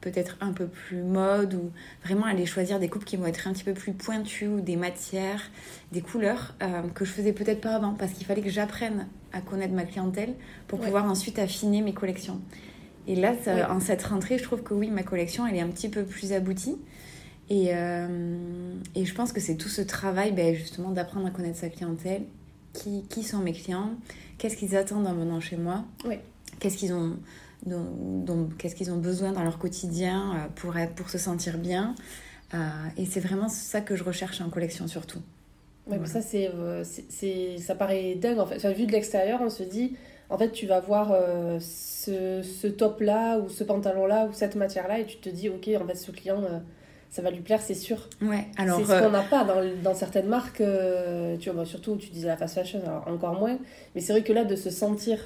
peut-être 0.00 0.36
un 0.40 0.52
peu 0.52 0.66
plus 0.66 1.02
mode, 1.02 1.54
ou 1.54 1.70
vraiment 2.04 2.26
aller 2.26 2.46
choisir 2.46 2.78
des 2.78 2.88
coupes 2.88 3.04
qui 3.04 3.16
vont 3.16 3.26
être 3.26 3.48
un 3.48 3.52
petit 3.52 3.64
peu 3.64 3.74
plus 3.74 3.92
pointues, 3.92 4.46
ou 4.46 4.60
des 4.60 4.76
matières, 4.76 5.50
des 5.90 6.00
couleurs 6.00 6.54
euh, 6.62 6.82
que 6.94 7.04
je 7.04 7.10
faisais 7.10 7.32
peut-être 7.32 7.60
pas 7.60 7.74
avant, 7.74 7.94
parce 7.94 8.12
qu'il 8.12 8.24
fallait 8.24 8.42
que 8.42 8.50
j'apprenne 8.50 9.08
à 9.32 9.40
connaître 9.40 9.74
ma 9.74 9.84
clientèle 9.84 10.34
pour 10.68 10.78
pouvoir 10.78 11.04
ensuite 11.04 11.38
affiner 11.38 11.82
mes 11.82 11.92
collections. 11.92 12.40
Et 13.08 13.16
là, 13.16 13.32
en 13.70 13.80
cette 13.80 14.02
rentrée, 14.02 14.38
je 14.38 14.44
trouve 14.44 14.62
que 14.62 14.74
oui, 14.74 14.90
ma 14.90 15.02
collection, 15.02 15.46
elle 15.46 15.56
est 15.56 15.60
un 15.60 15.68
petit 15.68 15.88
peu 15.88 16.04
plus 16.04 16.32
aboutie. 16.32 16.76
Et, 17.48 17.70
euh, 17.72 18.36
et 18.94 19.06
je 19.06 19.14
pense 19.14 19.32
que 19.32 19.40
c'est 19.40 19.56
tout 19.56 19.70
ce 19.70 19.80
travail, 19.80 20.32
ben, 20.32 20.54
justement, 20.54 20.90
d'apprendre 20.90 21.26
à 21.26 21.30
connaître 21.30 21.56
sa 21.56 21.70
clientèle, 21.70 22.24
qui, 22.74 23.04
qui 23.08 23.22
sont 23.22 23.38
mes 23.38 23.54
clients, 23.54 23.92
qu'est-ce 24.38 24.56
qu'ils 24.56 24.76
attendent 24.76 25.06
en 25.06 25.14
venant 25.14 25.40
chez 25.40 25.56
moi, 25.56 25.84
qu'est-ce 26.60 26.78
qu'ils 26.78 26.94
ont, 26.94 27.16
qu'est-ce 28.58 28.74
qu'ils 28.74 28.90
ont 28.90 28.96
besoin 28.98 29.32
dans 29.32 29.42
leur 29.42 29.58
quotidien 29.58 30.34
euh, 30.34 30.48
pour, 30.54 30.76
être, 30.78 30.94
pour 30.94 31.10
se 31.10 31.18
sentir 31.18 31.58
bien. 31.58 31.94
Euh, 32.54 32.58
et 32.96 33.04
c'est 33.04 33.20
vraiment 33.20 33.48
ça 33.48 33.80
que 33.80 33.94
je 33.94 34.04
recherche 34.04 34.40
en 34.40 34.48
collection 34.48 34.86
surtout. 34.86 35.20
Ouais, 35.86 35.98
ça, 36.06 36.20
euh, 36.34 36.84
c'est, 36.84 37.58
ça 37.58 37.74
paraît 37.74 38.14
dingue. 38.14 38.38
En 38.38 38.46
fait. 38.46 38.64
vu 38.72 38.86
de 38.86 38.92
l'extérieur, 38.92 39.40
on 39.42 39.50
se 39.50 39.62
dit, 39.62 39.96
en 40.30 40.38
fait, 40.38 40.52
tu 40.52 40.66
vas 40.66 40.80
voir 40.80 41.12
ce, 41.60 42.42
ce 42.42 42.66
top-là 42.66 43.38
ou 43.38 43.48
ce 43.48 43.64
pantalon-là 43.64 44.26
ou 44.26 44.32
cette 44.32 44.54
matière-là 44.54 45.00
et 45.00 45.06
tu 45.06 45.16
te 45.16 45.28
dis, 45.28 45.48
ok, 45.48 45.68
en 45.80 45.86
fait, 45.86 45.94
ce 45.94 46.10
client, 46.10 46.42
ça 47.10 47.22
va 47.22 47.30
lui 47.30 47.40
plaire, 47.40 47.60
c'est 47.60 47.74
sûr. 47.74 48.08
Ouais, 48.20 48.46
alors. 48.56 48.78
C'est 48.78 48.84
ce 48.84 49.02
qu'on 49.02 49.10
n'a 49.10 49.22
pas 49.22 49.44
dans, 49.44 49.62
dans, 49.82 49.94
certaines 49.94 50.28
marques, 50.28 50.62
tu 51.40 51.50
vois, 51.50 51.64
surtout, 51.64 51.96
tu 51.96 52.10
disais 52.10 52.28
la 52.28 52.36
fast 52.36 52.54
fashion, 52.54 52.80
alors 52.84 53.08
encore 53.08 53.38
moins. 53.38 53.58
Mais 53.94 54.00
c'est 54.00 54.12
vrai 54.12 54.22
que 54.22 54.32
là, 54.32 54.44
de 54.44 54.56
se 54.56 54.70
sentir 54.70 55.18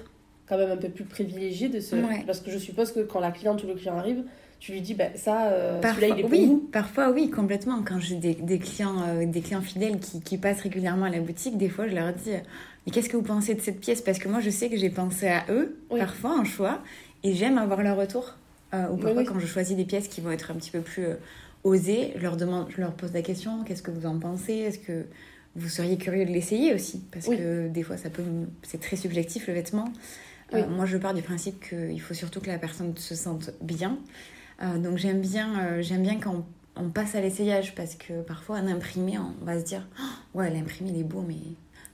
quand 0.49 0.59
même 0.59 0.71
un 0.71 0.77
peu 0.77 0.89
plus 0.89 1.05
privilégié 1.05 1.69
de 1.69 1.81
ce. 1.81 1.97
Parce 2.27 2.41
que 2.41 2.51
je 2.51 2.59
suppose 2.59 2.93
que 2.93 3.01
quand 3.01 3.21
la 3.21 3.31
cliente 3.31 3.63
ou 3.65 3.67
le 3.67 3.75
client 3.75 3.97
arrive, 3.97 4.25
tu 4.63 4.71
lui 4.71 4.81
dis, 4.81 4.95
bah, 4.95 5.07
ça, 5.17 5.47
euh, 5.47 5.83
celui-là, 5.83 6.09
il 6.09 6.19
est 6.21 6.23
pour 6.23 6.31
oui, 6.31 6.47
vous. 6.47 6.69
Parfois, 6.73 7.11
oui, 7.11 7.31
complètement. 7.31 7.83
Quand 7.83 7.99
j'ai 7.99 8.15
des, 8.15 8.35
des, 8.35 8.61
clients, 8.61 9.03
euh, 9.09 9.27
des 9.27 9.41
clients 9.41 9.61
fidèles 9.61 9.99
qui, 9.99 10.21
qui, 10.21 10.39
passent 10.39 10.61
régulièrement 10.61 11.07
à 11.07 11.11
la 11.11 11.19
boutique, 11.19 11.59
des 11.59 11.69
fois, 11.69 11.89
je 11.89 11.97
leur 11.97 12.13
dis, 12.13 12.31
mais 12.87 12.93
qu'est-ce 12.93 13.09
que 13.09 13.17
vous 13.17 13.25
pensez 13.25 13.55
de 13.55 13.61
cette 13.61 13.81
pièce? 13.81 14.01
Parce 14.03 14.21
que 14.21 14.29
moi, 14.29 14.39
je 14.39 14.51
sais 14.51 14.71
que 14.71 14.77
j'ai 14.77 14.91
pensé 14.91 15.27
à 15.27 15.43
eux, 15.51 15.77
parfois, 15.89 16.39
en 16.39 16.45
choix, 16.45 16.79
et 17.25 17.33
j'aime 17.35 17.59
avoir 17.59 17.83
leur 17.83 17.97
retour. 17.97 18.35
Euh, 18.73 18.89
ou 18.93 18.99
parfois, 18.99 19.25
quand 19.25 19.41
je 19.41 19.47
choisis 19.47 19.77
des 19.77 19.85
pièces 19.85 20.07
qui 20.07 20.21
vont 20.21 20.31
être 20.31 20.53
un 20.53 20.55
petit 20.55 20.71
peu 20.71 20.81
plus 20.81 21.07
osées, 21.65 22.13
je 22.17 22.23
leur, 22.23 22.37
demande, 22.37 22.67
je 22.71 22.81
leur 22.81 22.93
pose 22.93 23.13
la 23.13 23.23
question, 23.23 23.65
qu'est-ce 23.65 23.83
que 23.83 23.91
vous 23.91 24.07
en 24.07 24.19
pensez? 24.19 24.55
Est-ce 24.55 24.79
que 24.79 25.07
vous 25.55 25.69
seriez 25.69 25.99
curieux 25.99 26.25
de 26.25 26.31
l'essayer 26.31 26.75
aussi? 26.75 27.03
Parce 27.13 27.27
que 27.27 27.69
des 27.69 27.83
fois, 27.83 27.97
ça 27.97 28.11
peut, 28.11 28.23
c'est 28.63 28.81
très 28.81 28.97
subjectif, 28.97 29.47
le 29.47 29.55
vêtement. 29.55 29.93
moi, 30.53 30.87
je 30.87 30.97
pars 30.97 31.15
du 31.15 31.23
principe 31.23 31.63
qu'il 31.69 32.01
faut 32.01 32.15
surtout 32.15 32.41
que 32.41 32.49
la 32.49 32.59
personne 32.59 32.97
se 32.97 33.15
sente 33.15 33.51
bien. 33.61 33.99
Euh, 34.63 34.79
donc 34.79 34.99
j'aime 34.99 35.21
bien, 35.21 35.59
euh, 35.61 35.83
j'aime 35.83 36.03
bien 36.03 36.19
quand 36.19 36.47
on, 36.77 36.89
passe 36.91 37.15
à 37.15 37.21
l'essayage 37.21 37.75
parce 37.75 37.95
que 37.95 38.23
parfois 38.23 38.59
un 38.59 38.67
imprimé, 38.69 39.19
on 39.19 39.45
va 39.45 39.59
se 39.59 39.65
dire 39.65 39.87
oh, 40.01 40.39
ouais 40.39 40.51
l'imprimé 40.51 40.91
il 40.91 41.01
est 41.01 41.05
beau 41.05 41.23
mais 41.27 41.37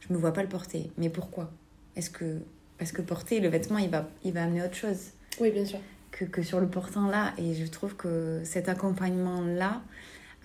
je 0.00 0.12
me 0.12 0.18
vois 0.18 0.32
pas 0.32 0.42
le 0.42 0.48
porter. 0.48 0.90
Mais 0.98 1.08
pourquoi? 1.08 1.50
Est-ce 1.96 2.10
que 2.10 2.40
parce 2.78 2.92
que 2.92 3.02
porter 3.02 3.40
le 3.40 3.48
vêtement 3.48 3.78
il 3.78 3.90
va 3.90 4.08
il 4.24 4.32
va 4.32 4.44
amener 4.44 4.62
autre 4.62 4.74
chose. 4.74 4.98
Oui 5.40 5.50
bien 5.50 5.64
sûr. 5.64 5.78
Que, 6.26 6.42
sur 6.42 6.60
le 6.60 6.68
portant 6.68 7.08
là. 7.08 7.32
Et 7.38 7.54
je 7.54 7.66
trouve 7.66 7.94
que 7.94 8.40
cet 8.44 8.68
accompagnement 8.68 9.40
là 9.40 9.82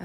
euh, 0.00 0.04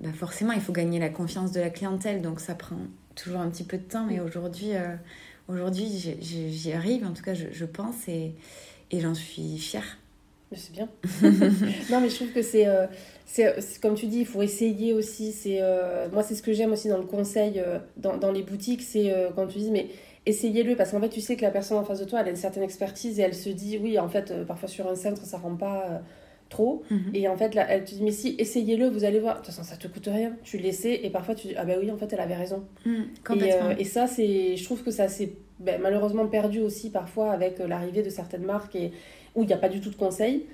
bah 0.00 0.12
forcément 0.12 0.52
il 0.52 0.60
faut 0.60 0.72
gagner 0.72 0.98
la 0.98 1.08
confiance 1.08 1.52
de 1.52 1.60
la 1.60 1.70
clientèle. 1.70 2.22
Donc 2.22 2.40
ça 2.40 2.54
prend 2.54 2.78
toujours 3.14 3.40
un 3.40 3.50
petit 3.50 3.64
peu 3.64 3.78
de 3.78 3.82
temps. 3.82 4.04
Mais 4.06 4.20
aujourd'hui 4.20 4.72
aujourd'hui 5.48 6.16
j'y 6.20 6.72
arrive 6.72 7.04
en 7.04 7.12
tout 7.12 7.22
cas 7.22 7.34
je, 7.34 7.64
pense. 7.64 8.08
Et, 8.08 8.34
j'en 8.92 9.14
suis 9.14 9.58
fière. 9.58 9.98
C'est 10.52 10.72
bien. 10.72 10.88
non, 11.90 12.00
mais 12.00 12.08
je 12.10 12.16
trouve 12.16 12.32
que 12.32 12.40
euh, 12.40 12.86
c'est, 13.24 13.80
comme 13.80 13.94
tu 13.94 14.06
dis, 14.06 14.20
il 14.20 14.26
faut 14.26 14.42
essayer 14.42 14.92
aussi. 14.92 15.32
C'est, 15.32 15.58
euh, 15.60 16.08
moi, 16.12 16.24
c'est 16.24 16.34
ce 16.34 16.42
que 16.42 16.52
j'aime 16.52 16.72
aussi 16.72 16.88
dans 16.88 16.98
le 16.98 17.04
conseil, 17.04 17.60
euh, 17.60 17.78
dans, 17.96 18.16
dans, 18.16 18.32
les 18.32 18.42
boutiques, 18.42 18.82
c'est 18.82 19.14
quand 19.36 19.46
tu 19.46 19.58
dis, 19.58 19.70
mais 19.70 19.86
essayez-le, 20.26 20.76
parce 20.76 20.90
qu'en 20.90 21.00
fait, 21.00 21.08
tu 21.08 21.20
sais 21.20 21.36
que 21.36 21.42
la 21.42 21.50
personne 21.50 21.78
en 21.78 21.84
face 21.84 22.00
de 22.00 22.04
toi, 22.04 22.20
elle 22.20 22.28
a 22.28 22.30
une 22.30 22.36
certaine 22.36 22.62
expertise 22.62 23.18
et 23.18 23.22
elle 23.22 23.34
se 23.34 23.50
dit, 23.50 23.78
oui, 23.82 23.98
en 23.98 24.08
fait, 24.08 24.32
parfois 24.46 24.68
sur 24.68 24.88
un 24.88 24.94
centre, 24.94 25.24
ça 25.24 25.38
rend 25.38 25.56
pas 25.56 26.02
trop. 26.50 26.82
Mhm. 26.90 27.10
Et 27.14 27.28
en 27.28 27.36
fait, 27.36 27.54
là, 27.54 27.64
elle 27.68 27.84
te 27.84 27.94
dit, 27.94 28.02
mais 28.02 28.10
si, 28.10 28.34
essayez-le, 28.38 28.88
vous 28.88 29.04
allez 29.04 29.20
voir. 29.20 29.34
De 29.34 29.38
toute 29.38 29.46
façon, 29.46 29.62
ça 29.62 29.76
te 29.76 29.88
coûte 29.88 30.08
rien. 30.12 30.36
Tu 30.42 30.58
l'essaies 30.58 31.00
et 31.02 31.10
parfois 31.10 31.34
tu 31.34 31.48
dis, 31.48 31.54
ah 31.56 31.64
ben 31.64 31.78
oui, 31.80 31.90
en 31.90 31.96
fait, 31.96 32.12
elle 32.12 32.20
avait 32.20 32.36
raison. 32.36 32.64
Mhm, 32.84 33.06
et, 33.36 33.80
et, 33.80 33.84
ça, 33.84 34.06
c'est, 34.06 34.56
je 34.56 34.64
trouve 34.64 34.82
que 34.82 34.90
ça 34.90 35.08
s'est 35.08 35.32
ben, 35.60 35.80
malheureusement 35.80 36.26
perdu 36.26 36.60
aussi 36.60 36.90
parfois 36.90 37.32
avec 37.32 37.58
l'arrivée 37.58 38.02
de 38.02 38.10
certaines 38.10 38.44
marques 38.44 38.74
et 38.76 38.92
où 39.34 39.42
il 39.42 39.46
n'y 39.46 39.52
a 39.52 39.58
pas 39.58 39.68
du 39.68 39.80
tout 39.80 39.90
de 39.90 39.96
conseils. 39.96 40.46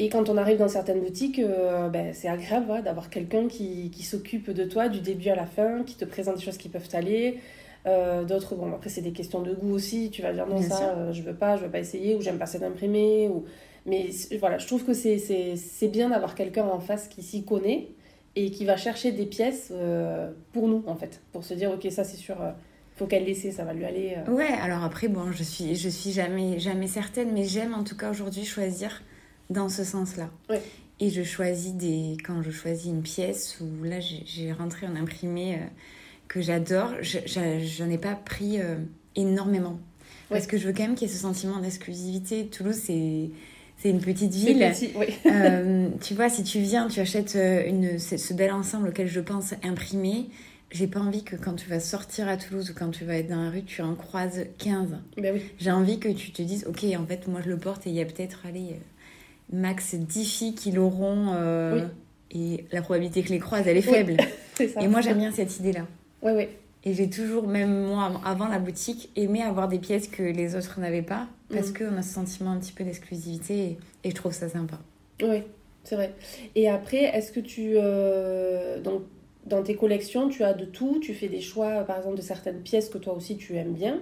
Et 0.00 0.08
quand 0.08 0.28
on 0.28 0.36
arrive 0.36 0.58
dans 0.58 0.68
certaines 0.68 1.00
boutiques, 1.00 1.38
euh, 1.38 1.88
ben, 1.88 2.12
c'est 2.14 2.28
agréable 2.28 2.82
d'avoir 2.84 3.10
quelqu'un 3.10 3.48
qui, 3.48 3.90
qui 3.90 4.04
s'occupe 4.04 4.50
de 4.50 4.64
toi 4.64 4.88
du 4.88 5.00
début 5.00 5.28
à 5.28 5.34
la 5.34 5.46
fin, 5.46 5.82
qui 5.82 5.96
te 5.96 6.04
présente 6.04 6.36
des 6.36 6.42
choses 6.42 6.56
qui 6.56 6.68
peuvent 6.68 6.88
t'aller. 6.88 7.38
Euh, 7.88 8.24
d'autres, 8.24 8.54
bon, 8.54 8.72
après, 8.72 8.90
c'est 8.90 9.00
des 9.00 9.12
questions 9.12 9.40
de 9.40 9.54
goût 9.54 9.72
aussi. 9.72 10.10
Tu 10.10 10.22
vas 10.22 10.32
dire 10.32 10.46
non, 10.46 10.60
ça, 10.62 10.90
euh, 10.90 11.12
je 11.12 11.22
veux 11.22 11.34
pas, 11.34 11.56
je 11.56 11.64
veux 11.64 11.70
pas 11.70 11.80
essayer, 11.80 12.14
ou 12.14 12.20
j'aime 12.20 12.38
pas 12.38 12.46
cet 12.46 12.62
imprimé. 12.62 13.28
Ou... 13.28 13.44
Mais 13.86 14.10
voilà, 14.38 14.58
je 14.58 14.66
trouve 14.66 14.84
que 14.84 14.94
c'est 14.94 15.88
bien 15.88 16.10
d'avoir 16.10 16.34
quelqu'un 16.34 16.66
en 16.66 16.80
face 16.80 17.08
qui 17.08 17.22
s'y 17.22 17.44
connaît 17.44 17.88
et 18.36 18.50
qui 18.50 18.64
va 18.64 18.76
chercher 18.76 19.12
des 19.12 19.26
pièces 19.26 19.72
pour 20.52 20.68
nous, 20.68 20.84
en 20.86 20.94
fait. 20.94 21.20
Pour 21.32 21.44
se 21.44 21.54
dire, 21.54 21.70
ok, 21.72 21.90
ça, 21.90 22.04
c'est 22.04 22.16
sûr 22.16 22.36
faut 22.96 23.06
qu'elle 23.06 23.24
laisse, 23.24 23.48
ça 23.54 23.64
va 23.64 23.72
lui 23.72 23.84
aller. 23.84 24.16
Ouais, 24.26 24.52
alors 24.60 24.82
après, 24.82 25.06
bon, 25.06 25.30
je 25.30 25.44
suis, 25.44 25.76
je 25.76 25.88
suis 25.88 26.10
jamais, 26.10 26.58
jamais 26.58 26.88
certaine, 26.88 27.32
mais 27.32 27.44
j'aime 27.44 27.72
en 27.72 27.84
tout 27.84 27.96
cas 27.96 28.10
aujourd'hui 28.10 28.44
choisir 28.44 29.02
dans 29.50 29.68
ce 29.68 29.84
sens-là. 29.84 30.30
Et 31.00 31.10
je 31.10 31.22
choisis 31.22 31.74
des. 31.74 32.16
Quand 32.24 32.42
je 32.42 32.50
choisis 32.50 32.86
une 32.86 33.02
pièce 33.02 33.60
où 33.60 33.84
là 33.84 34.00
j'ai 34.00 34.52
rentré 34.52 34.86
un 34.86 34.96
imprimé 34.96 35.54
euh, 35.54 35.58
que 36.28 36.40
j'adore, 36.40 36.92
j'en 37.02 37.90
ai 37.90 37.98
pas 37.98 38.14
pris 38.14 38.60
euh, 38.60 38.76
énormément. 39.16 39.78
Parce 40.28 40.46
que 40.46 40.58
je 40.58 40.66
veux 40.66 40.74
quand 40.74 40.82
même 40.82 40.94
qu'il 40.94 41.08
y 41.08 41.10
ait 41.10 41.14
ce 41.14 41.20
sentiment 41.20 41.58
d'exclusivité. 41.58 42.46
Toulouse, 42.46 42.76
c'est. 42.76 43.30
C'est 43.80 43.90
une 43.90 44.00
petite 44.00 44.34
ville. 44.34 44.58
Petit, 44.58 44.90
oui. 44.96 45.06
euh, 45.26 45.88
tu 46.00 46.14
vois, 46.14 46.28
si 46.28 46.42
tu 46.42 46.58
viens, 46.58 46.88
tu 46.88 46.98
achètes 46.98 47.36
euh, 47.36 47.62
une, 47.64 48.00
ce 48.00 48.34
bel 48.34 48.50
ensemble 48.50 48.88
auquel 48.88 49.06
je 49.06 49.20
pense 49.20 49.54
imprimé. 49.62 50.26
J'ai 50.72 50.88
pas 50.88 50.98
envie 50.98 51.22
que 51.22 51.36
quand 51.36 51.54
tu 51.54 51.70
vas 51.70 51.78
sortir 51.78 52.26
à 52.26 52.36
Toulouse 52.36 52.70
ou 52.70 52.74
quand 52.74 52.90
tu 52.90 53.04
vas 53.04 53.14
être 53.18 53.28
dans 53.28 53.40
la 53.40 53.50
rue, 53.50 53.62
tu 53.62 53.80
en 53.80 53.94
croises 53.94 54.46
15. 54.58 54.98
Ben 55.16 55.32
oui. 55.32 55.42
J'ai 55.60 55.70
envie 55.70 56.00
que 56.00 56.08
tu 56.08 56.32
te 56.32 56.42
dises, 56.42 56.66
ok, 56.66 56.84
en 56.98 57.06
fait, 57.06 57.28
moi 57.28 57.40
je 57.40 57.50
le 57.50 57.56
porte 57.56 57.86
et 57.86 57.90
il 57.90 57.94
y 57.94 58.00
a 58.00 58.04
peut-être, 58.04 58.40
allez, 58.48 58.80
max 59.52 59.94
10 59.94 60.24
filles 60.24 60.54
qui 60.56 60.72
l'auront. 60.72 61.34
Euh, 61.34 61.86
et 62.32 62.64
la 62.72 62.82
probabilité 62.82 63.22
que 63.22 63.30
les 63.30 63.38
croisent, 63.38 63.68
elle 63.68 63.76
est 63.76 63.82
faible. 63.82 64.16
et 64.60 64.88
moi, 64.88 65.00
j'aime 65.02 65.18
bien 65.18 65.30
cette 65.30 65.56
idée-là. 65.60 65.86
Oui, 66.22 66.32
oui. 66.34 66.48
Et 66.84 66.94
j'ai 66.94 67.10
toujours, 67.10 67.46
même 67.46 67.86
moi, 67.86 68.20
avant 68.24 68.48
la 68.48 68.58
boutique, 68.58 69.10
aimé 69.16 69.42
avoir 69.42 69.68
des 69.68 69.78
pièces 69.78 70.08
que 70.08 70.22
les 70.22 70.56
autres 70.56 70.78
n'avaient 70.80 71.02
pas. 71.02 71.26
Parce 71.50 71.70
mm. 71.70 71.74
qu'on 71.74 71.96
a 71.96 72.02
ce 72.02 72.14
sentiment 72.14 72.52
un 72.52 72.58
petit 72.58 72.72
peu 72.72 72.84
d'exclusivité. 72.84 73.78
Et, 74.04 74.10
je 74.10 74.14
trouve 74.14 74.32
ça 74.32 74.48
sympa. 74.48 74.78
Oui, 75.22 75.42
c'est 75.84 75.96
vrai. 75.96 76.14
Et 76.54 76.68
après, 76.68 77.04
est-ce 77.04 77.32
que 77.32 77.40
tu. 77.40 77.72
Euh, 77.76 78.80
donc, 78.80 79.02
dans 79.46 79.62
tes 79.62 79.74
collections, 79.74 80.28
tu 80.28 80.44
as 80.44 80.54
de 80.54 80.64
tout. 80.64 80.98
Tu 81.00 81.14
fais 81.14 81.28
des 81.28 81.40
choix, 81.40 81.80
par 81.84 81.98
exemple, 81.98 82.16
de 82.16 82.22
certaines 82.22 82.60
pièces 82.60 82.88
que 82.88 82.98
toi 82.98 83.14
aussi 83.14 83.36
tu 83.36 83.56
aimes 83.56 83.74
bien. 83.74 84.00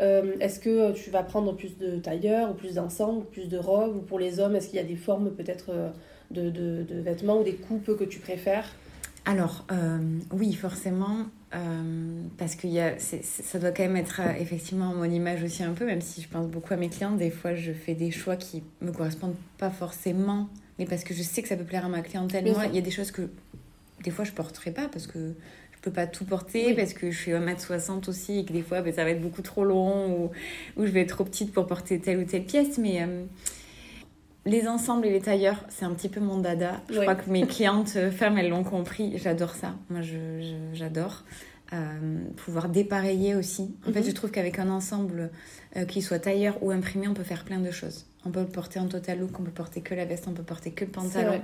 Euh, 0.00 0.36
est-ce 0.40 0.58
que 0.58 0.92
tu 0.92 1.10
vas 1.10 1.22
prendre 1.22 1.54
plus 1.54 1.76
de 1.76 1.96
tailleurs 1.96 2.50
ou 2.50 2.54
plus 2.54 2.74
d'ensemble, 2.74 3.24
plus 3.26 3.48
de 3.48 3.58
robes 3.58 3.96
Ou 3.96 4.00
pour 4.00 4.18
les 4.18 4.40
hommes, 4.40 4.56
est-ce 4.56 4.68
qu'il 4.68 4.76
y 4.76 4.82
a 4.82 4.84
des 4.84 4.96
formes 4.96 5.30
peut-être 5.30 5.70
euh, 5.70 5.90
de, 6.30 6.50
de, 6.50 7.00
vêtements 7.00 7.40
ou 7.40 7.44
des 7.44 7.54
coupes 7.54 7.96
que 7.96 8.04
tu 8.04 8.18
préfères? 8.18 8.74
Alors, 9.24 9.64
euh, 9.70 9.98
oui, 10.32 10.52
forcément, 10.52 11.26
parce 12.38 12.54
que 12.56 12.66
y 12.66 12.80
a, 12.80 12.98
ça 12.98 13.58
doit 13.58 13.72
quand 13.72 13.82
même 13.82 13.96
être 13.96 14.20
effectivement 14.40 14.94
mon 14.94 15.04
image 15.04 15.42
aussi 15.44 15.62
un 15.62 15.74
peu, 15.74 15.84
même 15.84 16.00
si 16.00 16.22
je 16.22 16.28
pense 16.28 16.48
beaucoup 16.48 16.72
à 16.72 16.76
mes 16.76 16.88
clients, 16.88 17.12
des 17.12 17.30
fois 17.30 17.54
je 17.54 17.72
fais 17.72 17.94
des 17.94 18.10
choix 18.10 18.36
qui 18.36 18.62
me 18.80 18.90
correspondent 18.90 19.36
pas 19.58 19.68
forcément, 19.68 20.48
mais 20.78 20.86
parce 20.86 21.04
que 21.04 21.12
je 21.12 21.22
sais 21.22 21.42
que 21.42 21.48
ça 21.48 21.56
peut 21.56 21.64
plaire 21.64 21.84
à 21.84 21.88
ma 21.90 22.00
clientèle. 22.00 22.50
Moi, 22.50 22.66
il 22.66 22.74
y 22.74 22.78
a 22.78 22.80
des 22.80 22.90
choses 22.90 23.10
que 23.10 23.28
des 24.02 24.10
fois 24.10 24.24
je 24.24 24.32
porterai 24.32 24.70
pas 24.70 24.88
parce 24.88 25.06
que 25.06 25.34
peux 25.82 25.90
pas 25.90 26.06
tout 26.06 26.24
porter 26.24 26.74
parce 26.74 26.94
que 26.94 27.10
je 27.10 27.18
suis 27.18 27.32
1m60 27.32 28.08
aussi 28.08 28.38
et 28.38 28.44
que 28.44 28.52
des 28.52 28.62
fois 28.62 28.80
ben, 28.80 28.94
ça 28.94 29.04
va 29.04 29.10
être 29.10 29.20
beaucoup 29.20 29.42
trop 29.42 29.64
long 29.64 30.16
ou, 30.16 30.30
ou, 30.76 30.86
je 30.86 30.90
vais 30.92 31.00
être 31.02 31.10
trop 31.10 31.24
petite 31.24 31.52
pour 31.52 31.66
porter 31.66 32.00
telle 32.00 32.18
ou 32.18 32.24
telle 32.24 32.44
pièce. 32.44 32.78
Mais 32.78 33.02
euh, 33.02 33.24
les 34.44 34.66
ensembles 34.66 35.06
et 35.06 35.10
les 35.10 35.20
tailleurs, 35.20 35.64
c'est 35.68 35.84
un 35.84 35.92
petit 35.92 36.08
peu 36.08 36.20
mon 36.20 36.38
dada. 36.38 36.80
Je 36.90 37.00
crois 37.00 37.14
que 37.14 37.30
mes 37.30 37.46
clientes 37.46 37.92
euh, 37.96 38.10
femmes, 38.10 38.38
elles 38.38 38.48
l'ont 38.48 38.64
compris. 38.64 39.16
J'adore 39.18 39.54
ça. 39.54 39.74
Moi, 39.90 40.00
j'adore. 40.72 41.24
Euh, 41.72 42.18
pouvoir 42.36 42.68
dépareiller 42.68 43.34
aussi. 43.34 43.74
En 43.88 43.92
fait, 43.92 44.00
mhm. 44.00 44.06
je 44.06 44.10
trouve 44.10 44.30
qu'avec 44.30 44.58
un 44.58 44.68
ensemble, 44.68 45.30
qu'il 45.88 46.02
soit 46.02 46.18
tailleur 46.18 46.62
ou 46.62 46.70
imprimé, 46.70 47.08
on 47.08 47.14
peut 47.14 47.22
faire 47.22 47.44
plein 47.44 47.60
de 47.60 47.70
choses. 47.70 48.04
On 48.26 48.30
peut 48.30 48.40
le 48.40 48.46
porter 48.46 48.78
en 48.78 48.88
total 48.88 49.20
look, 49.20 49.40
on 49.40 49.42
peut 49.42 49.50
porter 49.50 49.80
que 49.80 49.94
la 49.94 50.04
veste, 50.04 50.28
on 50.28 50.32
peut 50.32 50.42
porter 50.42 50.72
que 50.72 50.84
le 50.84 50.90
pantalon. 50.90 51.40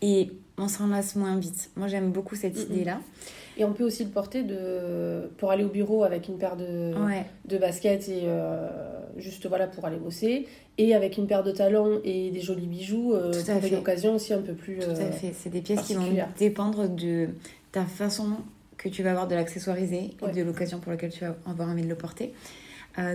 Et 0.00 0.32
on 0.56 0.68
s'en 0.68 0.86
lasse 0.86 1.16
moins 1.16 1.36
vite. 1.36 1.70
Moi, 1.76 1.88
j'aime 1.88 2.12
beaucoup 2.12 2.34
cette 2.34 2.56
mhm. 2.56 2.72
idée-là. 2.72 3.00
Et 3.58 3.64
on 3.64 3.72
peut 3.72 3.84
aussi 3.84 4.04
le 4.04 4.10
porter 4.10 4.44
de... 4.44 5.28
pour 5.36 5.50
aller 5.50 5.64
au 5.64 5.68
bureau 5.68 6.04
avec 6.04 6.28
une 6.28 6.38
paire 6.38 6.56
de, 6.56 6.92
de 7.44 7.58
baskets 7.58 8.08
et 8.08 8.22
euh, 8.24 8.68
juste 9.16 9.46
voilà 9.46 9.66
pour 9.66 9.84
aller 9.84 9.96
bosser. 9.96 10.46
Et 10.78 10.94
avec 10.94 11.18
une 11.18 11.26
paire 11.26 11.42
de 11.42 11.50
talons 11.50 12.00
et 12.04 12.30
des 12.30 12.40
jolis 12.40 12.68
bijoux 12.68 13.14
euh, 13.14 13.32
pour 13.32 13.64
une 13.64 13.74
occasion 13.74 14.14
aussi 14.14 14.32
un 14.32 14.42
peu 14.42 14.52
plus. 14.52 14.78
Tout 14.78 14.90
à 14.90 14.94
euh, 14.94 15.10
fait. 15.10 15.32
C'est 15.34 15.50
des 15.50 15.60
pièces 15.60 15.82
qui 15.82 15.94
vont 15.94 16.08
dépendre 16.38 16.88
de 16.88 17.30
ta 17.72 17.84
façon 17.84 18.36
que 18.76 18.88
tu 18.88 19.02
vas 19.02 19.10
avoir 19.10 19.26
de 19.26 19.34
l'accessoiriser 19.34 20.12
et 20.28 20.32
de 20.32 20.42
l'occasion 20.42 20.78
pour 20.78 20.92
laquelle 20.92 21.10
tu 21.10 21.24
vas 21.24 21.34
avoir 21.44 21.68
envie 21.68 21.82
de 21.82 21.88
le 21.88 21.96
porter. 21.96 22.32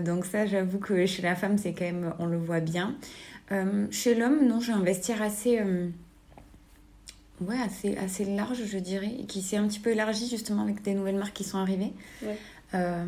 donc 0.05 0.25
ça, 0.25 0.45
j'avoue 0.45 0.79
que 0.79 1.05
chez 1.05 1.21
la 1.21 1.35
femme, 1.35 1.57
c'est 1.57 1.71
quand 1.71 1.85
même, 1.85 2.13
on 2.19 2.25
le 2.25 2.37
voit 2.37 2.59
bien. 2.59 2.97
chez 3.91 4.13
l'homme, 4.13 4.45
non, 4.45 4.59
j'ai 4.59 4.73
un 4.73 4.83
vestiaire 4.83 5.21
assez 5.21 5.61
ouais, 7.41 7.59
assez, 7.63 7.97
assez 7.97 8.25
large, 8.25 8.63
je 8.65 8.77
dirais, 8.77 9.11
et 9.19 9.25
qui 9.25 9.41
s'est 9.41 9.57
un 9.57 9.67
petit 9.67 9.79
peu 9.79 9.91
élargi 9.91 10.27
justement 10.29 10.63
avec 10.63 10.81
des 10.81 10.93
nouvelles 10.93 11.17
marques 11.17 11.33
qui 11.33 11.43
sont 11.43 11.57
arrivées. 11.57 11.93
Euh, 12.73 13.05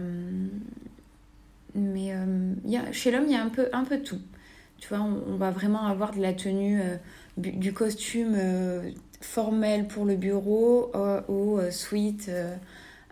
mais 1.73 2.13
euh, 2.13 2.53
y 2.65 2.77
a, 2.77 2.91
chez 2.91 3.11
l'homme, 3.11 3.25
il 3.25 3.33
y 3.33 3.35
a 3.35 3.43
un 3.43 3.49
peu, 3.49 3.67
un 3.73 3.83
peu 3.83 3.99
tout. 3.99 4.21
Tu 4.77 4.89
vois, 4.89 4.99
on, 4.99 5.35
va 5.37 5.51
vraiment 5.51 5.85
avoir 5.85 6.13
de 6.13 6.21
la 6.21 6.33
tenue, 6.33 6.81
euh, 6.81 6.97
du 7.37 7.73
costume 7.73 8.37
formel 9.21 9.87
pour 9.87 10.05
le 10.05 10.15
bureau 10.15 10.91
au 11.27 11.59
sweat 11.71 12.29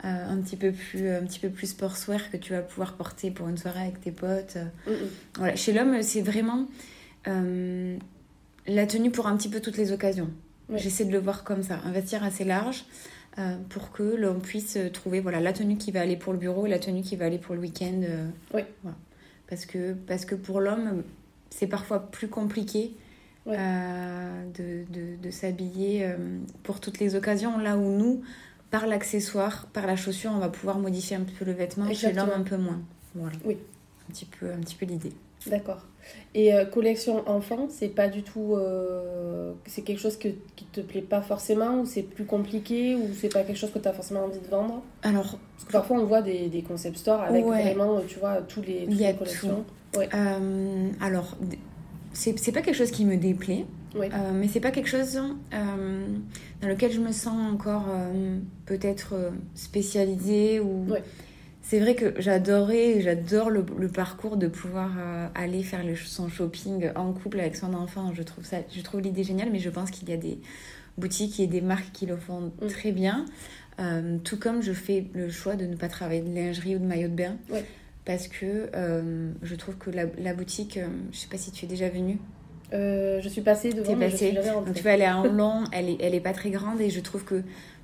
un, 0.03 0.37
petit 0.37 0.57
peu 0.57 0.71
plus, 0.71 1.09
un 1.09 1.23
petit 1.23 1.39
peu 1.39 1.49
plus 1.49 1.67
sportswear 1.67 2.29
que 2.29 2.37
tu 2.37 2.53
vas 2.53 2.61
pouvoir 2.61 2.93
porter 2.93 3.31
pour 3.31 3.47
une 3.47 3.57
soirée 3.57 3.81
avec 3.81 4.01
tes 4.01 4.11
potes. 4.11 4.57
Voilà. 5.37 5.55
Chez 5.55 5.73
l'homme, 5.73 6.01
c'est 6.03 6.21
vraiment 6.21 6.67
la 7.25 8.85
tenue 8.85 9.11
pour 9.11 9.27
un 9.27 9.37
petit 9.37 9.49
peu 9.49 9.61
toutes 9.61 9.77
les 9.77 9.91
occasions. 9.91 10.29
J'essaie 10.77 11.05
de 11.05 11.11
le 11.11 11.19
voir 11.19 11.43
comme 11.43 11.63
ça, 11.63 11.79
un 11.85 11.91
vestiaire 11.91 12.23
assez 12.23 12.43
large 12.43 12.85
euh, 13.37 13.57
pour 13.69 13.91
que 13.91 14.03
l'on 14.03 14.39
puisse 14.39 14.77
trouver 14.93 15.19
voilà, 15.19 15.39
la 15.39 15.53
tenue 15.53 15.77
qui 15.77 15.91
va 15.91 16.01
aller 16.01 16.17
pour 16.17 16.33
le 16.33 16.39
bureau 16.39 16.65
et 16.65 16.69
la 16.69 16.79
tenue 16.79 17.01
qui 17.01 17.15
va 17.15 17.25
aller 17.25 17.37
pour 17.37 17.55
le 17.55 17.61
week-end. 17.61 18.01
Euh, 18.03 18.27
oui. 18.53 18.61
Parce 19.47 19.65
que, 19.65 19.93
parce 19.93 20.25
que 20.25 20.35
pour 20.35 20.59
l'homme, 20.61 21.03
c'est 21.49 21.67
parfois 21.67 22.11
plus 22.11 22.27
compliqué 22.27 22.95
euh, 23.47 24.43
de, 24.57 24.83
de, 24.91 25.15
de 25.21 25.31
s'habiller 25.31 26.09
pour 26.63 26.79
toutes 26.79 26.99
les 26.99 27.15
occasions. 27.15 27.57
Là 27.57 27.77
où 27.77 27.89
nous, 27.97 28.23
par 28.71 28.87
l'accessoire, 28.87 29.67
par 29.73 29.85
la 29.85 29.95
chaussure, 29.95 30.31
on 30.33 30.39
va 30.39 30.49
pouvoir 30.49 30.79
modifier 30.79 31.17
un 31.17 31.23
peu 31.23 31.45
le 31.45 31.51
vêtement. 31.51 31.91
Chez 31.93 32.13
l'homme, 32.13 32.31
un 32.35 32.41
peu 32.41 32.57
moins. 32.57 32.81
Voilà. 33.13 33.35
Oui. 33.45 33.57
Un 34.09 34.11
petit 34.11 34.25
peu, 34.25 34.51
un 34.51 34.57
petit 34.57 34.75
peu 34.75 34.85
l'idée. 34.85 35.13
D'accord. 35.47 35.81
Et 36.35 36.53
euh, 36.53 36.65
collection 36.65 37.27
enfant, 37.29 37.67
c'est 37.69 37.87
pas 37.87 38.07
du 38.07 38.23
tout. 38.23 38.57
c'est 39.65 39.81
quelque 39.83 39.99
chose 39.99 40.17
que, 40.17 40.29
qui 40.55 40.65
te 40.65 40.81
plaît 40.81 41.01
pas 41.01 41.21
forcément 41.21 41.81
ou 41.81 41.85
c'est 41.85 42.03
plus 42.03 42.25
compliqué 42.25 42.95
ou 42.95 43.09
c'est 43.13 43.31
pas 43.31 43.43
quelque 43.43 43.57
chose 43.57 43.71
que 43.71 43.79
tu 43.79 43.87
as 43.87 43.93
forcément 43.93 44.25
envie 44.25 44.39
de 44.39 44.47
vendre? 44.47 44.83
Alors. 45.03 45.39
Parce 45.55 45.65
que 45.65 45.71
parfois 45.71 45.97
on 45.97 46.05
voit 46.05 46.21
des, 46.21 46.49
des 46.49 46.61
concept 46.61 46.97
stores 46.97 47.21
avec 47.21 47.45
vraiment, 47.45 48.01
tu 48.07 48.19
vois, 48.19 48.41
tous 48.41 48.61
les, 48.61 48.85
toutes 48.85 48.99
les 48.99 49.13
collections. 49.13 49.65
Ouais. 49.95 50.09
alors, 50.99 51.37
c'est 52.13 52.51
pas 52.51 52.61
quelque 52.61 52.75
chose 52.75 52.91
qui 52.91 53.05
me 53.05 53.17
déplaît, 53.17 53.65
euh, 53.95 54.07
mais 54.33 54.47
c'est 54.47 54.59
pas 54.59 54.71
quelque 54.71 54.89
chose 54.89 55.17
euh, 55.17 56.07
dans 56.61 56.67
lequel 56.67 56.91
je 56.91 56.99
me 56.99 57.11
sens 57.11 57.53
encore 57.53 57.85
euh, 57.89 58.37
peut-être 58.65 59.13
spécialisée 59.55 60.59
ou. 60.59 60.87
C'est 61.63 61.79
vrai 61.79 61.95
que 61.95 62.13
j'adorais, 62.19 63.01
j'adore 63.01 63.49
le, 63.49 63.63
parcours 63.87 64.37
de 64.37 64.47
pouvoir 64.47 64.91
aller 65.33 65.63
faire 65.63 65.81
son 66.05 66.27
shopping 66.27 66.89
en 66.95 67.13
couple 67.13 67.39
avec 67.39 67.55
son 67.55 67.73
enfant. 67.73 68.13
Je 68.13 68.21
trouve 68.21 68.45
ça, 68.45 68.57
je 68.69 68.81
trouve 68.81 68.99
l'idée 68.99 69.23
géniale, 69.23 69.49
mais 69.49 69.59
je 69.59 69.69
pense 69.69 69.89
qu'il 69.89 70.09
y 70.09 70.13
a 70.13 70.17
des 70.17 70.39
boutiques 70.97 71.39
et 71.39 71.47
des 71.47 71.61
marques 71.61 71.91
qui 71.93 72.05
le 72.05 72.17
font 72.17 72.51
mm. 72.61 72.67
très 72.67 72.91
bien. 72.91 73.25
tout 74.25 74.37
comme 74.37 74.61
je 74.61 74.73
fais 74.73 75.05
le 75.13 75.29
choix 75.29 75.55
de 75.55 75.65
ne 75.65 75.75
pas 75.75 75.87
travailler 75.87 76.21
de 76.21 76.35
lingerie 76.35 76.75
ou 76.75 76.79
de 76.79 76.85
maillot 76.85 77.07
de 77.07 77.15
bain 77.15 77.37
parce 78.05 78.27
que 78.27 78.69
euh, 78.75 79.31
je 79.41 79.55
trouve 79.55 79.77
que 79.77 79.89
la, 79.89 80.33
boutique, 80.33 80.77
euh, 80.77 80.87
je 81.11 81.17
sais 81.17 81.27
pas 81.27 81.37
si 81.37 81.51
tu 81.51 81.65
es 81.65 81.67
déjà 81.67 81.89
venue. 81.89 82.17
Euh, 82.73 83.21
je 83.21 83.29
suis 83.29 83.41
passée 83.41 83.71
devant. 83.71 83.95
mais 83.95 84.09
passée. 84.09 84.31
Donc, 84.31 84.73
tu 84.73 84.81
vois, 84.81 84.91
elle 84.91 85.01
est 85.01 85.11
en 85.11 85.23
long, 85.25 85.63
elle 85.71 85.89
est, 85.89 85.97
elle 86.01 86.15
est 86.15 86.19
pas 86.19 86.33
très 86.33 86.49
grande 86.49 86.81
et 86.81 86.89
je 86.89 86.99
trouve 86.99 87.23
que 87.23 87.43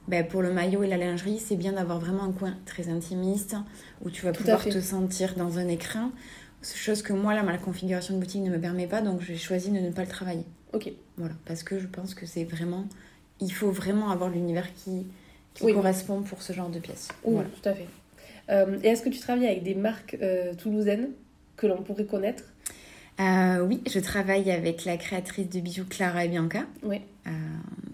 ben, 0.10 0.26
pour 0.26 0.42
le 0.42 0.52
maillot 0.52 0.82
et 0.82 0.88
la 0.88 0.98
lingerie, 0.98 1.40
c'est 1.40 1.56
bien 1.56 1.74
d'avoir 1.74 2.00
vraiment 2.00 2.24
un 2.24 2.32
coin 2.32 2.56
très 2.66 2.90
intimiste 2.90 3.56
où 4.04 4.10
tu 4.10 4.26
vas 4.26 4.32
pouvoir 4.32 4.64
te 4.64 4.82
sentir 4.82 5.36
dans 5.36 5.60
un 5.60 5.68
écrin. 5.68 6.12
Chose 6.64 7.04
que 7.04 7.14
moi, 7.14 7.36
là, 7.36 7.44
ma 7.44 7.60
configuration 7.60 8.16
de 8.16 8.20
boutique 8.20 8.42
ne 8.42 8.50
me 8.50 8.60
permet 8.60 8.88
pas, 8.88 9.02
donc 9.02 9.22
j'ai 9.22 9.38
choisi 9.38 9.70
de 9.70 9.78
ne 9.78 9.92
pas 9.92 10.02
le 10.02 10.08
travailler. 10.08 10.46
Ok. 10.74 10.92
Voilà, 11.18 11.36
parce 11.46 11.62
que 11.62 11.80
je 11.80 11.86
pense 11.86 12.16
que 12.16 12.26
c'est 12.26 12.44
vraiment. 12.44 12.86
Il 13.40 13.54
faut 13.54 13.70
vraiment 13.70 14.10
avoir 14.10 14.32
l'univers 14.32 14.74
qui, 14.74 15.06
qui 15.54 15.72
correspond 15.74 16.24
pour 16.24 16.42
ce 16.42 16.54
genre 16.54 16.70
de 16.70 16.80
pièces. 16.80 17.10
Oui, 17.24 17.36
voilà. 17.36 17.50
tout 17.50 17.70
à 17.70 17.74
fait. 17.74 17.88
Euh, 18.50 18.80
et 18.84 18.88
est-ce 18.88 19.04
que 19.04 19.10
tu 19.10 19.20
travailles 19.20 19.46
avec 19.46 19.64
des 19.64 19.76
marques 19.76 20.18
euh, 20.22 20.56
toulousaines 20.56 21.10
que 21.56 21.68
l'on 21.68 21.84
pourrait 21.84 22.06
connaître? 22.06 22.44
Euh, 23.20 23.66
oui, 23.66 23.82
je 23.90 24.00
travaille 24.00 24.50
avec 24.52 24.86
la 24.86 24.98
créatrice 24.98 25.50
de 25.50 25.60
bijoux 25.60 25.86
Clara 25.86 26.26
et 26.26 26.30
Bianca, 26.30 26.66
oui. 26.84 27.02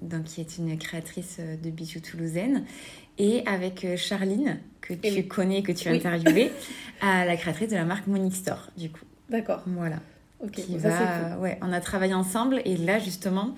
donc 0.01 0.25
qui 0.25 0.41
est 0.41 0.57
une 0.57 0.77
créatrice 0.77 1.39
de 1.39 1.69
bijoux 1.69 1.99
toulousaine, 1.99 2.65
et 3.17 3.43
avec 3.47 3.88
Charline, 3.97 4.59
que 4.81 4.93
tu 4.93 5.23
connais, 5.23 5.63
que 5.63 5.71
tu 5.71 5.88
as 5.89 5.93
interviewé, 5.93 6.51
la 7.01 7.35
créatrice 7.38 7.69
de 7.69 7.75
la 7.75 7.85
marque 7.85 8.07
Monique 8.07 8.35
Store, 8.35 8.69
du 8.77 8.89
coup. 8.89 9.05
D'accord. 9.29 9.63
Voilà. 9.65 9.97
Ok, 10.43 10.59
ça, 10.79 11.38
ouais, 11.39 11.57
on 11.61 11.71
a 11.71 11.79
travaillé 11.79 12.13
ensemble 12.13 12.61
et 12.65 12.77
là 12.77 12.99
justement, 12.99 13.55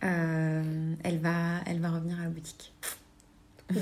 elle, 0.00 1.18
va, 1.18 1.60
elle 1.66 1.80
va 1.80 1.90
revenir 1.90 2.18
à 2.18 2.24
la 2.24 2.30
boutique. 2.30 2.72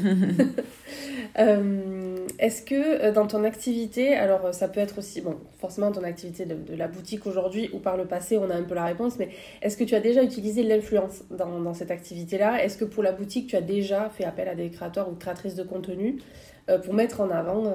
Euh, 1.38 2.26
est-ce 2.38 2.62
que 2.62 2.74
euh, 2.74 3.12
dans 3.12 3.26
ton 3.26 3.44
activité, 3.44 4.14
alors 4.14 4.46
euh, 4.46 4.52
ça 4.52 4.66
peut 4.66 4.80
être 4.80 4.98
aussi, 4.98 5.20
bon, 5.20 5.36
forcément 5.58 5.92
ton 5.92 6.02
activité 6.02 6.46
de, 6.46 6.74
la 6.74 6.88
boutique 6.88 7.26
aujourd'hui 7.26 7.70
ou 7.72 7.78
par 7.78 7.96
le 7.96 8.06
passé, 8.06 8.38
on 8.38 8.50
a 8.50 8.54
un 8.54 8.62
peu 8.62 8.74
la 8.74 8.84
réponse, 8.84 9.18
mais 9.18 9.28
est-ce 9.62 9.76
que 9.76 9.84
tu 9.84 9.94
as 9.94 10.00
déjà 10.00 10.22
utilisé 10.22 10.62
l'influence 10.62 11.24
dans, 11.30 11.74
cette 11.74 11.90
activité-là? 11.90 12.64
Est-ce 12.64 12.78
que 12.78 12.84
pour 12.84 13.02
la 13.02 13.12
boutique, 13.12 13.48
tu 13.48 13.56
as 13.56 13.60
déjà 13.60 14.10
fait 14.10 14.24
appel 14.24 14.48
à 14.48 14.54
des 14.54 14.70
créateurs 14.70 15.08
ou 15.08 15.14
créatrices 15.14 15.54
de 15.54 15.62
contenu 15.62 16.18
pour 16.84 16.94
mettre 16.94 17.20
en 17.20 17.30
avant 17.30 17.72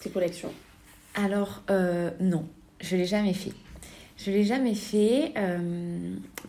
tes 0.00 0.10
collections? 0.10 0.50
Alors, 1.14 1.62
non, 2.20 2.44
je 2.80 2.96
ne 2.96 3.00
l'ai 3.00 3.06
jamais 3.06 3.34
fait. 3.34 3.52
Je 4.16 4.30
l'ai 4.30 4.44
jamais 4.44 4.74
fait 4.74 5.32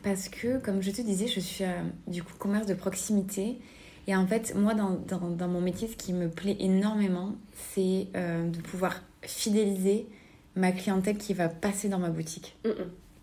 parce 0.03 0.29
que, 0.29 0.57
comme 0.57 0.81
je 0.81 0.91
te 0.91 1.01
disais, 1.01 1.27
je 1.27 1.39
suis 1.39 1.65
du 2.07 2.23
coup 2.23 2.33
commerce 2.37 2.67
de 2.67 2.73
proximité 2.73 3.57
et 4.07 4.15
en 4.15 4.27
fait, 4.27 4.53
moi, 4.55 4.73
dans, 4.73 4.91
dans, 4.91 5.29
dans, 5.29 5.47
mon 5.47 5.61
métier, 5.61 5.87
ce 5.87 5.95
qui 5.95 6.13
me 6.13 6.29
plaît 6.29 6.57
énormément, 6.59 7.35
c'est 7.73 8.07
euh, 8.15 8.47
de 8.47 8.59
pouvoir 8.59 9.01
fidéliser 9.23 10.07
ma 10.55 10.71
clientèle 10.71 11.17
qui 11.17 11.33
va 11.33 11.49
passer 11.49 11.89
dans 11.89 11.99
ma 11.99 12.09
boutique, 12.09 12.55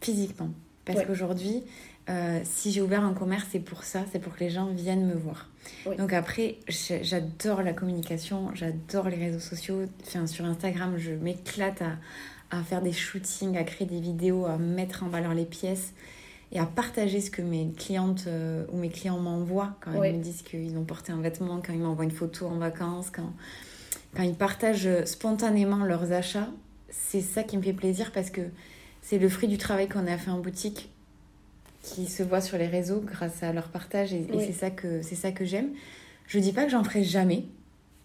physiquement. 0.00 0.50
Parce 0.84 1.04
qu'aujourd'hui, 1.04 1.62
euh, 2.10 2.40
si 2.44 2.72
j'ai 2.72 2.82
ouvert 2.82 3.04
un 3.04 3.14
commerce, 3.14 3.46
c'est 3.52 3.60
pour 3.60 3.84
ça, 3.84 4.04
c'est 4.10 4.18
pour 4.18 4.34
que 4.34 4.40
les 4.40 4.50
gens 4.50 4.66
viennent 4.72 5.06
me 5.06 5.14
voir. 5.14 5.48
Donc 5.96 6.12
après, 6.12 6.56
j'adore 6.68 7.62
la 7.62 7.72
communication, 7.72 8.50
j'adore 8.54 9.08
les 9.08 9.16
réseaux 9.16 9.38
sociaux. 9.38 9.84
Enfin, 10.04 10.26
sur 10.26 10.44
Instagram, 10.44 10.96
je 10.98 11.12
m'éclate 11.12 11.80
à, 11.80 11.92
à 12.50 12.62
faire 12.64 12.82
des 12.82 12.92
shootings, 12.92 13.56
à 13.56 13.62
créer 13.62 13.86
des 13.86 14.00
vidéos, 14.00 14.44
à 14.46 14.58
mettre 14.58 15.04
en 15.04 15.08
valeur 15.08 15.32
les 15.32 15.46
pièces 15.46 15.94
et 16.52 16.58
à 16.58 16.66
partager 16.66 17.20
ce 17.20 17.30
que 17.30 17.42
mes 17.42 17.72
clientes 17.76 18.24
euh, 18.26 18.64
ou 18.70 18.76
mes 18.76 18.90
clients 18.90 19.18
m'envoient 19.18 19.74
quand 19.80 20.02
ils 20.02 20.14
me 20.14 20.22
disent 20.22 20.42
qu'ils 20.42 20.76
ont 20.76 20.84
porté 20.84 21.12
un 21.12 21.20
vêtement, 21.20 21.60
quand 21.64 21.72
ils 21.72 21.80
m'envoient 21.80 22.04
une 22.04 22.10
photo 22.10 22.46
en 22.46 22.56
vacances, 22.56 23.10
quand, 23.10 23.32
quand 24.14 24.22
ils 24.22 24.34
partagent 24.34 25.04
spontanément 25.04 25.84
leurs 25.84 26.12
achats. 26.12 26.48
C'est 26.90 27.22
ça 27.22 27.42
qui 27.42 27.56
me 27.56 27.62
fait 27.62 27.72
plaisir 27.72 28.12
parce 28.12 28.30
que 28.30 28.42
c'est 29.00 29.18
le 29.18 29.28
fruit 29.28 29.48
du 29.48 29.56
travail 29.56 29.88
qu'on 29.88 30.06
a 30.06 30.18
fait 30.18 30.30
en 30.30 30.40
boutique 30.40 30.90
qui 31.82 32.06
se 32.06 32.22
voit 32.22 32.40
sur 32.40 32.58
les 32.58 32.68
réseaux 32.68 33.00
grâce 33.00 33.42
à 33.42 33.52
leur 33.52 33.68
partage 33.68 34.12
et, 34.12 34.26
c'est 34.38 34.52
ça 34.52 34.70
que 34.70 35.02
c'est 35.02 35.16
ça 35.16 35.32
que 35.32 35.44
j'aime. 35.44 35.70
Je 36.28 36.38
dis 36.38 36.52
pas 36.52 36.64
que 36.64 36.70
j'en 36.70 36.84
ferai 36.84 37.02
jamais 37.02 37.44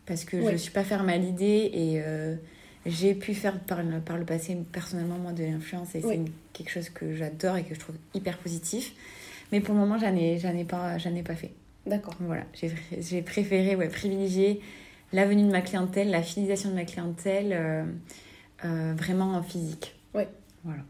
parce 0.06 0.24
que 0.24 0.52
je 0.52 0.56
suis 0.56 0.72
pas 0.72 0.84
ferme 0.84 1.10
à 1.10 1.18
l'idée 1.18 1.70
et 1.74 2.02
euh, 2.02 2.36
j'ai 2.88 3.14
pu 3.14 3.34
faire 3.34 3.60
par 3.60 3.84
le, 3.84 4.00
par 4.00 4.18
le 4.18 4.26
passé 4.26 4.58
personnellement 4.72 5.18
moi 5.18 5.34
de 5.34 5.44
l'influence 5.44 5.94
et 5.96 6.02
c'est 6.02 6.22
quelque 6.54 6.70
chose 6.70 6.90
que 6.90 7.16
j'adore 7.16 7.58
et 7.58 7.64
que 7.64 7.76
je 7.76 7.80
trouve 7.80 7.96
hyper 8.14 8.38
positif. 8.38 8.94
Mais 9.52 9.62
pour 9.62 9.74
le 9.74 9.80
moment, 9.80 9.98
j'en 9.98 10.16
ai, 10.16 10.36
ai, 10.36 10.64
pas, 10.66 10.98
ai 10.98 11.24
pas 11.24 11.36
fait. 11.36 11.52
D'accord. 11.86 12.16
Voilà, 12.20 12.44
j'ai 13.00 13.22
préféré 13.22 13.76
ouais, 13.76 13.88
privilégier 13.88 14.62
la 15.14 15.26
venue 15.26 15.44
de 15.44 15.52
ma 15.52 15.62
clientèle, 15.62 16.10
la 16.10 16.22
fidélisation 16.22 16.70
de 16.70 16.76
ma 16.76 16.84
clientèle 16.84 17.54
euh, 17.54 17.84
euh, 18.66 18.94
vraiment 18.98 19.34
en 19.36 19.44
physique. 19.44 19.96
Oui. 20.14 20.24
Voilà. 20.64 20.84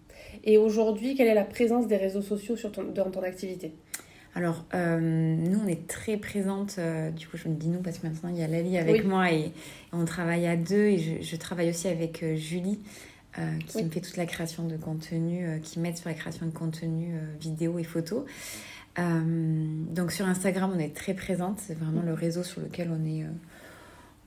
Et 0.44 0.58
aujourd'hui, 0.58 1.16
quelle 1.16 1.28
est 1.28 1.36
la 1.36 1.44
présence 1.44 1.88
des 1.88 1.98
réseaux 1.98 2.22
sociaux 2.22 2.56
sur 2.56 2.72
ton, 2.72 2.84
dans 2.84 3.12
ton 3.12 3.22
activité? 3.22 3.74
Alors, 4.38 4.66
euh, 4.76 5.00
nous, 5.00 5.60
on 5.66 5.68
est 5.68 5.88
très 5.88 6.16
présente. 6.16 6.76
Euh, 6.78 7.10
du 7.10 7.28
coup, 7.28 7.38
je 7.38 7.48
me 7.48 7.56
dis 7.56 7.70
nous 7.70 7.80
parce 7.80 7.98
que 7.98 8.06
maintenant, 8.06 8.30
il 8.30 8.38
y 8.38 8.44
a 8.44 8.48
Lali 8.48 8.78
avec 8.78 9.04
moi 9.04 9.32
et, 9.32 9.52
on 9.92 10.06
travaille 10.06 10.46
à 10.46 10.56
deux. 10.56 10.86
Et 10.86 11.24
je, 11.24 11.36
travaille 11.38 11.72
aussi 11.72 11.88
avec 11.88 12.22
euh, 12.22 12.36
Julie 12.36 12.80
qui 13.68 13.84
me 13.84 13.90
fait 13.90 14.02
toute 14.02 14.18
la 14.18 14.28
création 14.28 14.68
de 14.68 14.78
contenu, 14.78 15.60
qui 15.62 15.80
m'aide 15.80 15.96
sur 15.96 16.10
la 16.10 16.16
création 16.16 16.48
de 16.48 16.52
contenu 16.52 17.14
vidéo 17.40 17.78
et 17.78 17.84
photo. 17.84 18.26
donc, 18.98 20.12
sur 20.12 20.28
Instagram, 20.28 20.72
on 20.76 20.80
est 20.80 20.96
très 20.96 21.16
présente. 21.16 21.60
C'est 21.60 21.78
vraiment 21.78 22.02
le 22.04 22.14
réseau 22.14 22.44
sur 22.44 22.62
lequel 22.62 22.90
on 22.92 23.06
est. 23.06 23.26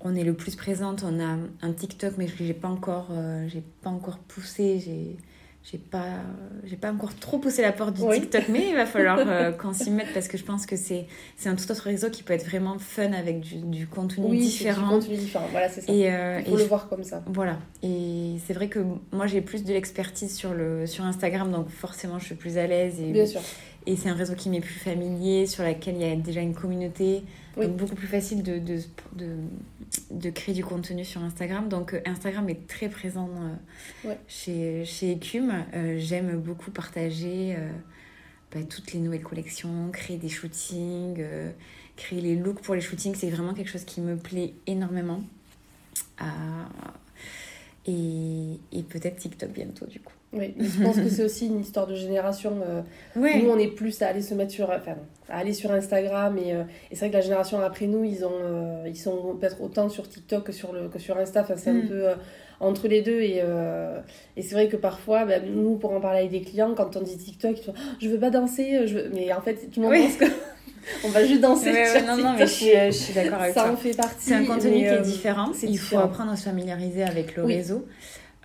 on 0.01 0.15
est 0.15 0.23
le 0.25 0.35
plus 0.35 0.57
présente. 0.57 1.05
On 1.05 1.21
a 1.21 1.39
un 1.63 1.73
TikTok, 1.73 2.15
mais 2.19 2.27
je 2.29 2.43
n'ai 2.43 2.53
pas 2.53 2.69
encore, 2.69 3.11
j'ai 3.49 3.63
pas 3.83 3.91
encore 3.91 4.19
poussé. 4.19 4.81
J'ai 4.85 5.17
j'ai 5.63 5.79
pas 5.79 6.23
j'ai 6.65 6.77
pas 6.77 6.91
encore 6.91 7.15
trop 7.15 7.39
poussé 7.39 7.61
la 7.61 7.73
porte 7.73 7.95
du 7.95 8.03
TikTok 8.03 8.49
mais 8.49 8.71
il 8.71 8.75
va 8.75 8.87
falloir 8.95 9.19
euh, 9.21 9.53
qu'on 9.53 9.75
s'y 9.75 9.91
mette 9.91 10.13
parce 10.15 10.27
que 10.27 10.39
je 10.39 10.45
pense 10.45 10.65
que 10.65 10.75
c'est 10.75 11.07
c'est 11.37 11.49
un 11.49 11.55
tout 11.55 11.71
autre 11.71 11.83
réseau 11.83 12.09
qui 12.09 12.23
peut 12.23 12.33
être 12.33 12.47
vraiment 12.47 12.79
fun 12.79 13.13
avec 13.13 13.41
du, 13.41 13.57
du 13.57 13.87
contenu 13.87 14.25
oui, 14.27 14.41
différent. 14.41 14.99
Du 14.99 15.01
contenu 15.01 15.17
différent, 15.17 15.47
voilà, 15.51 15.69
c'est 15.69 15.83
ça. 15.83 15.93
Et, 15.93 16.11
euh, 16.11 16.41
il 16.41 16.51
faut 16.51 16.57
le 16.57 16.65
voir 16.65 16.89
comme 16.89 17.05
ça. 17.05 17.23
Voilà. 17.27 17.59
Et 17.83 18.37
c'est 18.47 18.55
vrai 18.55 18.69
que 18.69 18.81
moi 19.13 19.27
j'ai 19.27 19.43
plus 19.43 19.63
de 19.63 19.73
l'expertise 19.73 20.35
sur 20.35 20.55
le 20.55 20.87
sur 20.87 21.05
Instagram 21.05 21.53
donc 21.53 21.69
forcément 21.69 22.19
je 22.19 22.25
suis 22.25 22.35
plus 22.35 22.57
à 22.57 22.67
l'aise 22.67 23.01
et 23.01 23.13
Bien 23.13 23.27
sûr. 23.27 23.43
Et 23.87 23.97
c'est 23.97 24.09
un 24.09 24.15
réseau 24.15 24.35
qui 24.35 24.51
m'est 24.51 24.61
plus 24.61 24.79
familier, 24.79 25.47
sur 25.47 25.65
lequel 25.65 25.97
il 25.97 26.03
y 26.03 26.11
a 26.11 26.15
déjà 26.15 26.41
une 26.41 26.55
communauté. 26.55 27.23
Donc 27.57 27.77
beaucoup 27.77 27.95
plus 27.95 28.07
facile 28.07 28.43
de, 28.43 28.59
de, 28.59 28.79
de, 29.17 29.37
de, 30.11 30.31
créer 30.31 30.55
du 30.55 30.65
contenu 30.65 31.05
sur 31.05 31.23
Instagram. 31.23 31.69
Donc 31.69 31.95
euh, 31.95 32.01
Instagram 32.05 32.49
est 32.49 32.67
très 32.67 32.89
présent 32.89 33.31
euh, 34.05 34.15
chez, 34.29 34.85
chez 34.85 35.13
Ecume. 35.13 35.65
Euh, 35.75 35.97
j'aime 35.99 36.39
beaucoup 36.39 36.71
partager 36.71 37.57
bah, 38.53 38.61
toutes 38.69 38.93
les 38.93 39.01
nouvelles 39.01 39.23
collections, 39.23 39.91
créer 39.93 40.17
des 40.19 40.29
shootings, 40.29 41.25
créer 41.97 42.21
les 42.21 42.37
looks 42.37 42.61
pour 42.61 42.75
les 42.75 42.81
shootings. 42.81 43.15
C'est 43.15 43.31
vraiment 43.31 43.55
quelque 43.55 43.71
chose 43.71 43.85
qui 43.85 44.01
me 44.01 44.17
plaît 44.17 44.55
énormément. 44.67 45.23
et, 47.87 48.61
et 48.73 48.83
peut-être 48.83 49.17
TikTok 49.17 49.51
bientôt 49.51 49.87
du 49.87 50.01
coup. 50.01 50.13
Oui, 50.33 50.55
je 50.61 50.85
pense 50.85 50.95
que 50.95 51.09
c'est 51.09 51.25
aussi 51.25 51.47
une 51.47 51.61
histoire 51.61 51.89
de 51.89 51.97
génération. 51.97 52.53
Euh, 52.65 52.83
nous, 53.17 53.51
on 53.51 53.59
est 53.59 53.67
plus 53.67 54.01
à 54.01 54.09
aller 54.09 54.23
se 54.23 54.33
mettre 54.35 54.53
sur, 54.53 54.71
enfin, 54.71 54.95
à 55.29 55.39
aller 55.39 55.53
sur 55.53 55.73
Instagram 55.73 56.39
et, 56.39 56.55
euh, 56.55 56.63
et 56.91 56.95
c'est 56.95 57.01
vrai 57.01 57.09
que 57.09 57.15
la 57.15 57.21
génération 57.21 57.61
après 57.61 57.87
nous, 57.87 58.05
ils 58.05 58.25
ont, 58.25 58.31
euh, 58.41 58.85
ils 58.87 58.97
sont 58.97 59.37
peut-être 59.41 59.61
autant 59.61 59.89
sur 59.89 60.09
TikTok 60.09 60.45
que 60.45 60.53
sur 60.53 60.73
le 60.73 60.89
que 60.89 61.01
sur 61.01 61.17
Insta. 61.19 61.41
Enfin, 61.41 61.55
c'est 61.57 61.71
un 61.71 61.83
mm. 61.83 61.89
peu 61.89 62.05
entre 62.61 62.87
les 62.87 63.03
deux 63.03 63.21
et, 63.21 63.43
et 64.37 64.43
c'est 64.43 64.55
vrai 64.55 64.69
que 64.69 64.77
parfois, 64.77 65.25
ben, 65.25 65.43
nous, 65.53 65.77
pour 65.77 65.93
en 65.93 66.01
parler 66.01 66.21
avec 66.21 66.31
des 66.31 66.43
clients, 66.43 66.75
quand 66.77 66.97
on 66.97 67.03
dit 67.03 67.17
TikTok, 67.17 67.59
ils 67.59 67.61
disent, 67.63 67.73
oh, 67.77 67.97
je 68.01 68.09
veux 68.09 68.21
pas 68.21 68.31
danser, 68.31 68.87
je 68.87 68.99
veux... 68.99 69.11
mais 69.13 69.33
en 69.33 69.41
fait, 69.41 69.69
tout 69.73 69.81
le 69.81 69.89
monde 69.89 69.97
pense 69.97 70.17
que 70.17 70.33
on 71.05 71.09
va 71.09 71.25
juste 71.25 71.41
danser. 71.41 71.73
non, 72.07 72.17
non, 72.17 72.35
mais 72.39 72.47
je 72.47 72.53
suis, 72.53 72.71
je 72.87 72.91
suis 72.93 73.15
d'accord 73.15 73.41
avec 73.41 73.55
ça. 73.55 73.65
Ça 73.65 73.73
en 73.73 73.77
fait 73.77 73.97
partie. 73.97 74.27
C'est 74.29 74.35
un 74.35 74.45
contenu 74.45 74.79
qui 74.79 74.85
est 74.85 75.01
différent. 75.01 75.51
Il 75.61 75.79
faut 75.79 75.99
apprendre 75.99 76.31
à 76.31 76.37
se 76.37 76.45
familiariser 76.45 77.03
avec 77.03 77.35
le 77.35 77.43
réseau. 77.43 77.85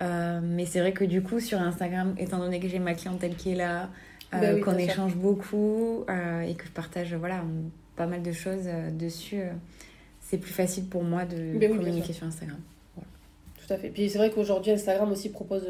Euh, 0.02 0.40
mais 0.42 0.66
c'est 0.66 0.80
vrai 0.80 0.92
que 0.92 1.04
du 1.04 1.22
coup, 1.22 1.40
sur 1.40 1.60
Instagram, 1.60 2.14
étant 2.18 2.38
donné 2.38 2.60
que 2.60 2.68
j'ai 2.68 2.78
ma 2.78 2.94
clientèle 2.94 3.34
qui 3.34 3.52
est 3.52 3.54
là, 3.54 3.88
euh, 4.34 4.54
bah 4.54 4.60
qu'on 4.60 4.76
échange 4.76 5.14
beaucoup 5.14 6.04
euh, 6.10 6.40
et 6.42 6.54
que 6.54 6.66
je 6.66 6.70
partage 6.70 7.14
voilà, 7.14 7.42
pas 7.96 8.06
mal 8.06 8.22
de 8.22 8.32
choses 8.32 8.68
dessus, 8.92 9.42
c'est 10.20 10.38
plus 10.38 10.52
facile 10.52 10.86
pour 10.86 11.02
moi 11.02 11.24
de 11.24 11.58
bah 11.58 11.68
communiquer 11.68 12.12
sur 12.12 12.26
Instagram. 12.26 12.58
Tout 12.96 13.72
à 13.72 13.78
fait. 13.78 13.88
Puis 13.88 14.10
c'est 14.10 14.18
vrai 14.18 14.30
qu'aujourd'hui, 14.30 14.72
Instagram 14.72 15.10
aussi 15.10 15.30
propose 15.30 15.66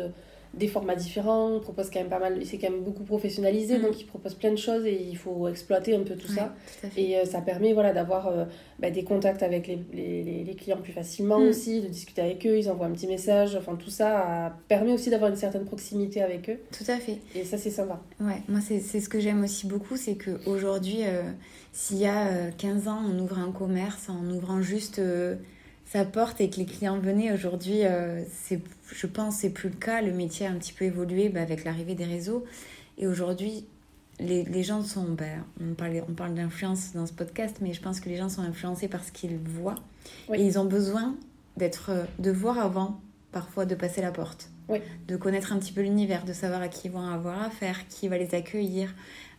des 0.56 0.68
formats 0.68 0.94
différents, 0.94 1.60
propose 1.60 1.90
quand 1.90 2.00
même 2.00 2.08
pas 2.08 2.18
mal, 2.18 2.40
c'est 2.44 2.58
quand 2.58 2.70
même 2.70 2.82
beaucoup 2.82 3.04
professionnalisé, 3.04 3.78
mm. 3.78 3.82
donc 3.82 4.00
il 4.00 4.06
propose 4.06 4.34
plein 4.34 4.50
de 4.50 4.56
choses 4.56 4.86
et 4.86 5.06
il 5.08 5.16
faut 5.16 5.48
exploiter 5.48 5.94
un 5.94 6.02
peu 6.02 6.14
tout 6.16 6.28
ça. 6.28 6.54
et 6.96 7.18
euh, 7.18 7.24
ça 7.26 7.40
permet 7.40 7.74
voilà, 7.74 7.92
d'avoir 7.92 8.28
euh, 8.28 8.44
bah, 8.78 8.90
des 8.90 9.04
contacts 9.04 9.42
avec 9.42 9.66
les, 9.66 9.78
les, 9.92 10.44
les 10.44 10.54
clients 10.54 10.78
plus 10.78 10.92
facilement 10.92 11.38
mm. 11.38 11.48
aussi, 11.48 11.82
de 11.82 11.88
discuter 11.88 12.22
avec 12.22 12.46
eux, 12.46 12.58
ils 12.58 12.70
envoient 12.70 12.86
un 12.86 12.92
petit 12.92 13.06
message, 13.06 13.54
enfin 13.54 13.76
tout 13.76 13.90
ça 13.90 14.56
permet 14.68 14.92
aussi 14.92 15.10
d'avoir 15.10 15.30
une 15.30 15.36
certaine 15.36 15.64
proximité 15.64 16.22
avec 16.22 16.48
eux. 16.48 16.58
Tout 16.72 16.90
à 16.90 16.96
fait. 16.96 17.18
Et 17.34 17.44
ça 17.44 17.58
c'est 17.58 17.70
sympa. 17.70 18.00
Ouais, 18.20 18.42
moi 18.48 18.60
c'est 18.60 18.80
ce 18.80 19.08
que 19.08 19.20
j'aime 19.20 19.44
aussi 19.44 19.66
beaucoup, 19.66 19.96
c'est 19.96 20.16
qu'aujourd'hui, 20.16 21.00
euh, 21.04 21.22
s'il 21.72 21.98
y 21.98 22.06
a 22.06 22.50
15 22.56 22.88
ans 22.88 23.02
on 23.06 23.18
ouvre 23.18 23.38
un 23.38 23.52
commerce 23.52 24.08
en 24.08 24.24
ouvrant 24.30 24.62
juste 24.62 25.00
sa 25.86 26.04
porte 26.04 26.40
et 26.40 26.50
que 26.50 26.56
les 26.56 26.66
clients 26.66 26.98
venaient. 26.98 27.32
Aujourd'hui, 27.32 27.84
euh, 27.84 28.22
c'est, 28.44 28.60
je 28.92 29.06
pense 29.06 29.36
c'est 29.36 29.50
plus 29.50 29.68
le 29.68 29.76
cas. 29.76 30.02
Le 30.02 30.12
métier 30.12 30.46
a 30.46 30.50
un 30.50 30.56
petit 30.56 30.72
peu 30.72 30.84
évolué 30.84 31.28
bah, 31.28 31.42
avec 31.42 31.64
l'arrivée 31.64 31.94
des 31.94 32.04
réseaux. 32.04 32.44
Et 32.98 33.06
aujourd'hui, 33.06 33.66
les, 34.18 34.44
les, 34.44 34.62
gens 34.62 34.82
sont. 34.82 35.12
Bah, 35.12 35.24
on 35.60 35.74
parle, 35.74 36.02
on 36.08 36.12
parle 36.12 36.34
d'influence 36.34 36.92
dans 36.94 37.06
ce 37.06 37.12
podcast, 37.12 37.58
mais 37.60 37.72
je 37.72 37.80
pense 37.80 38.00
que 38.00 38.08
les 38.08 38.16
gens 38.16 38.28
sont 38.28 38.42
influencés 38.42 38.88
par 38.88 39.04
ce 39.04 39.12
qu'ils 39.12 39.36
voient. 39.38 39.76
Et 40.34 40.44
ils 40.44 40.58
ont 40.58 40.64
besoin 40.64 41.14
d'être, 41.56 41.90
de 42.18 42.30
voir 42.30 42.58
avant, 42.58 43.00
parfois, 43.32 43.66
de 43.66 43.74
passer 43.74 44.02
la 44.02 44.10
porte. 44.10 44.50
De 45.06 45.16
connaître 45.16 45.52
un 45.52 45.58
petit 45.60 45.72
peu 45.72 45.82
l'univers, 45.82 46.24
de 46.24 46.32
savoir 46.32 46.60
à 46.60 46.66
qui 46.66 46.88
ils 46.88 46.90
vont 46.90 47.06
avoir 47.06 47.40
affaire, 47.40 47.86
qui 47.88 48.08
va 48.08 48.18
les 48.18 48.34
accueillir, 48.34 48.92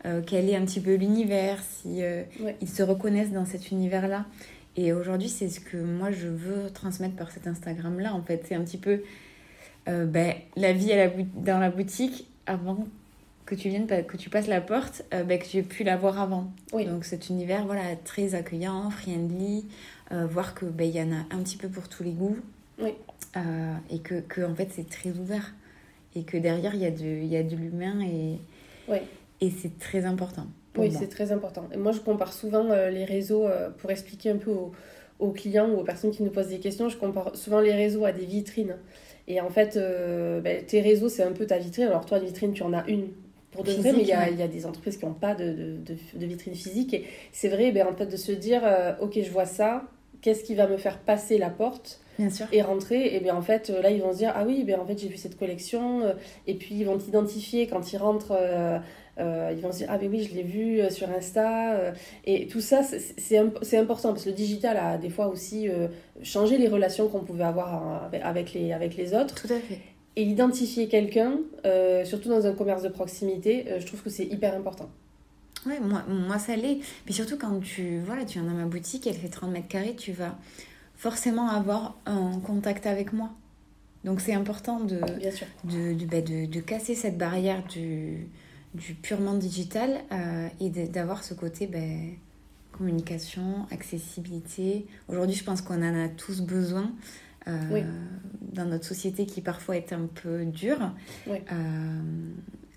euh, 0.05 0.21
quel 0.25 0.49
est 0.49 0.55
un 0.55 0.63
petit 0.63 0.79
peu 0.79 0.95
l'univers, 0.95 1.59
si 1.61 2.01
euh, 2.01 2.23
ils 2.61 2.69
se 2.69 2.81
reconnaissent 2.81 3.33
dans 3.33 3.45
cet 3.45 3.71
univers-là. 3.71 4.25
Et 4.77 4.93
aujourd'hui, 4.93 5.27
c'est 5.27 5.49
ce 5.49 5.59
que 5.59 5.75
moi 5.75 6.11
je 6.11 6.27
veux 6.27 6.69
transmettre 6.69 7.15
par 7.15 7.31
cet 7.31 7.47
Instagram-là. 7.47 8.13
En 8.13 8.21
fait, 8.21 8.45
c'est 8.47 8.53
un 8.53 8.63
petit 8.63 8.77
peu 8.77 9.01
euh, 9.89 10.05
ben, 10.05 10.35
la 10.55 10.71
vie 10.71 10.91
à 10.93 11.07
la 11.07 11.11
dans 11.35 11.59
la 11.59 11.71
boutique 11.71 12.27
avant 12.45 12.87
que 13.47 13.55
tu 13.55 13.69
viennes, 13.69 13.87
que 13.87 14.17
tu 14.17 14.29
passes 14.29 14.47
la 14.47 14.61
porte, 14.61 15.03
euh, 15.13 15.23
ben, 15.23 15.39
que 15.39 15.45
tu 15.45 15.57
aies 15.57 15.63
pu 15.63 15.83
la 15.83 15.97
voir 15.97 16.21
avant. 16.21 16.51
Donc 16.71 17.05
cet 17.05 17.29
univers 17.29 17.65
voilà, 17.65 17.95
très 17.95 18.35
accueillant, 18.35 18.91
friendly, 18.91 19.65
euh, 20.11 20.27
voir 20.27 20.53
qu'il 20.53 20.69
ben, 20.69 20.87
y 20.87 21.01
en 21.01 21.11
a 21.11 21.25
un 21.31 21.41
petit 21.41 21.57
peu 21.57 21.69
pour 21.69 21.89
tous 21.89 22.03
les 22.03 22.11
goûts. 22.11 22.37
Oui. 22.79 22.93
et 23.89 23.99
que, 23.99 24.19
que, 24.19 24.41
en 24.41 24.53
fait 24.53 24.69
c'est 24.71 24.87
très 24.87 25.09
ouvert. 25.09 25.55
Et 26.15 26.23
que 26.23 26.37
derrière 26.37 26.75
il 26.75 26.81
y 26.81 26.85
a 26.85 26.91
de, 26.91 27.03
il 27.03 27.25
y 27.25 27.35
a 27.35 27.41
de 27.41 27.55
l'humain 27.55 28.01
et, 28.01 28.37
et 29.41 29.49
c'est 29.49 29.79
très 29.79 30.05
important. 30.05 30.45
Oui, 30.77 30.91
c'est 30.91 31.07
très 31.07 31.31
important. 31.31 31.67
Et 31.73 31.77
moi, 31.77 31.91
je 31.91 31.99
compare 31.99 32.33
souvent 32.33 32.69
euh, 32.71 32.89
les 32.89 33.05
réseaux 33.05 33.47
euh, 33.47 33.69
pour 33.69 33.91
expliquer 33.91 34.29
un 34.31 34.37
peu 34.37 34.51
aux, 35.19 35.31
clients 35.31 35.69
ou 35.69 35.79
aux 35.79 35.83
personnes 35.83 36.11
qui 36.11 36.23
nous 36.23 36.31
posent 36.31 36.49
des 36.49 36.59
questions. 36.59 36.89
Je 36.89 36.97
compare 36.97 37.35
souvent 37.35 37.59
les 37.59 37.73
réseaux 37.73 38.05
à 38.05 38.11
des 38.11 38.25
vitrines. 38.25 38.75
Et 39.27 39.41
en 39.41 39.49
fait, 39.49 39.75
euh, 39.75 40.39
ben, 40.41 40.63
tes 40.65 40.81
réseaux, 40.81 41.09
c'est 41.09 41.23
un 41.23 41.33
peu 41.33 41.45
ta 41.45 41.57
vitrine. 41.57 41.85
Alors, 41.85 42.05
toi, 42.05 42.19
une 42.19 42.25
vitrine, 42.25 42.53
tu 42.53 42.63
en 42.63 42.73
as 42.73 42.87
une 42.87 43.07
pour 43.51 43.63
de 43.63 43.71
vrai, 43.71 43.93
mais 43.93 44.01
il 44.01 44.07
y, 44.07 44.13
a, 44.13 44.29
il 44.29 44.37
y, 44.37 44.43
a, 44.43 44.47
des 44.47 44.65
entreprises 44.65 44.97
qui 44.97 45.05
n'ont 45.05 45.13
pas 45.13 45.33
de, 45.33 45.77
de, 45.85 45.95
de, 46.13 46.25
vitrine 46.25 46.53
physique. 46.53 46.93
Et 46.93 47.05
c'est 47.31 47.49
vrai, 47.49 47.71
ben, 47.71 47.87
en 47.87 47.95
fait, 47.95 48.05
de 48.05 48.17
se 48.17 48.31
dire, 48.31 48.61
OK, 49.01 49.19
je 49.21 49.31
vois 49.31 49.45
ça, 49.45 49.83
qu'est-ce 50.21 50.43
qui 50.43 50.55
va 50.55 50.67
me 50.67 50.77
faire 50.77 50.99
passer 50.99 51.37
la 51.37 51.49
porte 51.49 51.99
Bien 52.19 52.29
sûr. 52.29 52.47
et 52.51 52.61
rentrer? 52.61 53.15
Et 53.15 53.19
bien 53.19 53.35
en 53.35 53.41
fait 53.41 53.69
là 53.69 53.91
ils 53.91 54.01
vont 54.01 54.11
se 54.11 54.17
dire 54.17 54.33
ah 54.35 54.43
oui 54.45 54.63
ben 54.63 54.79
en 54.79 54.85
fait 54.85 54.97
j'ai 54.97 55.07
vu 55.07 55.17
cette 55.17 55.37
collection 55.37 56.01
et 56.47 56.55
puis 56.55 56.75
ils 56.75 56.83
vont 56.83 56.97
t'identifier 56.97 57.67
quand 57.67 57.93
ils 57.93 57.97
rentrent 57.97 58.35
euh, 58.39 58.79
ils 59.19 59.61
vont 59.61 59.71
se 59.71 59.77
dire 59.79 59.87
Ah, 59.89 59.97
mais 59.99 60.07
oui, 60.07 60.27
je 60.29 60.35
l'ai 60.35 60.43
vu 60.43 60.79
euh, 60.79 60.89
sur 60.89 61.09
Insta. 61.09 61.73
Euh, 61.73 61.91
et 62.25 62.47
tout 62.47 62.61
ça, 62.61 62.81
c'est 62.83 63.77
important 63.77 64.09
parce 64.09 64.23
que 64.23 64.29
le 64.29 64.35
digital 64.35 64.77
a 64.77 64.97
des 64.97 65.09
fois 65.09 65.27
aussi 65.27 65.67
changé 66.23 66.57
les 66.57 66.67
relations 66.67 67.07
qu'on 67.07 67.23
pouvait 67.23 67.43
avoir 67.43 68.09
avec 68.23 68.53
les, 68.53 68.73
avec 68.73 68.95
les 68.95 69.13
autres. 69.13 69.35
Tout 69.35 69.53
à 69.53 69.59
fait. 69.59 69.79
Et 70.15 70.23
identifier 70.23 70.87
quelqu'un, 70.87 71.39
surtout 72.03 72.29
dans 72.29 72.45
un 72.47 72.53
commerce 72.53 72.81
de 72.81 72.89
proximité, 72.89 73.65
je 73.79 73.85
trouve 73.85 74.01
que 74.01 74.09
c'est 74.09 74.25
hyper 74.25 74.55
important. 74.55 74.89
Oui, 75.65 75.75
moi, 75.81 76.03
moi 76.07 76.39
ça 76.39 76.55
l'est. 76.55 76.79
Mais 77.05 77.11
surtout 77.11 77.37
quand 77.37 77.59
tu, 77.59 77.99
voilà, 77.99 78.25
tu 78.25 78.39
viens 78.39 78.49
dans 78.49 78.55
ma 78.55 78.65
boutique, 78.65 79.07
elle 79.07 79.15
fait 79.15 79.29
30 79.29 79.51
mètres 79.51 79.67
carrés, 79.67 79.95
tu 79.95 80.11
vas 80.11 80.37
forcément 80.95 81.49
avoir 81.49 81.97
un 82.05 82.39
contact 82.39 82.87
avec 82.87 83.13
moi. 83.13 83.29
Donc 84.03 84.21
c'est 84.21 84.33
important 84.33 84.79
de, 84.79 84.99
de, 85.65 85.93
de, 85.93 86.05
bah, 86.05 86.21
de, 86.21 86.45
de, 86.45 86.59
casser 86.59 86.95
cette 86.95 87.17
barrière 87.17 87.63
du, 87.67 88.27
du 88.77 88.93
purement 88.93 89.33
digital 89.33 90.01
euh, 90.11 90.47
et 90.59 90.69
d'avoir 90.69 91.23
ce 91.23 91.33
côté 91.33 91.67
ben, 91.67 92.11
communication, 92.71 93.65
accessibilité. 93.71 94.85
Aujourd'hui, 95.07 95.35
je 95.35 95.43
pense 95.43 95.61
qu'on 95.61 95.81
en 95.81 96.05
a 96.05 96.07
tous 96.09 96.41
besoin. 96.41 96.91
Euh, 97.47 97.81
dans 98.41 98.65
notre 98.65 98.83
société 98.83 99.25
qui 99.25 99.39
parfois 99.39 99.77
est 99.77 99.93
un 99.93 100.07
peu 100.07 100.43
dure, 100.43 100.91
euh, 101.29 102.01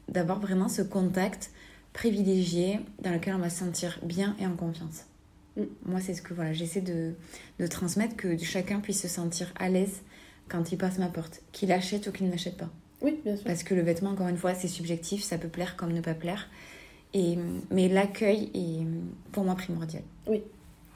d'avoir 0.08 0.38
vraiment 0.38 0.68
ce 0.68 0.82
contact 0.82 1.50
privilégié 1.92 2.78
dans 3.02 3.10
lequel 3.10 3.34
on 3.34 3.38
va 3.38 3.50
se 3.50 3.58
sentir 3.58 3.98
bien 4.04 4.36
et 4.38 4.46
en 4.46 4.54
confiance. 4.54 5.06
Mm. 5.56 5.62
Moi, 5.86 6.00
c'est 6.00 6.14
ce 6.14 6.22
que 6.22 6.34
voilà, 6.34 6.52
j'essaie 6.52 6.82
de, 6.82 7.14
de, 7.58 7.66
transmettre, 7.66 8.14
que 8.14 8.38
chacun 8.38 8.78
puisse 8.78 9.02
se 9.02 9.08
sentir 9.08 9.52
à 9.58 9.68
l'aise 9.68 10.02
quand 10.48 10.70
il 10.70 10.78
passe 10.78 10.98
ma 10.98 11.08
porte, 11.08 11.42
qu'il 11.50 11.72
achète 11.72 12.06
ou 12.06 12.12
qu'il 12.12 12.28
n'achète 12.28 12.56
pas. 12.56 12.70
Oui, 13.02 13.18
bien 13.24 13.36
sûr. 13.36 13.44
Parce 13.44 13.62
que 13.62 13.74
le 13.74 13.82
vêtement, 13.82 14.10
encore 14.10 14.28
une 14.28 14.36
fois, 14.36 14.54
c'est 14.54 14.68
subjectif, 14.68 15.22
ça 15.22 15.38
peut 15.38 15.48
plaire 15.48 15.76
comme 15.76 15.92
ne 15.92 16.00
pas 16.00 16.14
plaire. 16.14 16.48
Et, 17.14 17.36
mais 17.70 17.88
l'accueil 17.88 18.50
est 18.54 18.86
pour 19.32 19.44
moi 19.44 19.54
primordial. 19.54 20.02
Oui. 20.26 20.42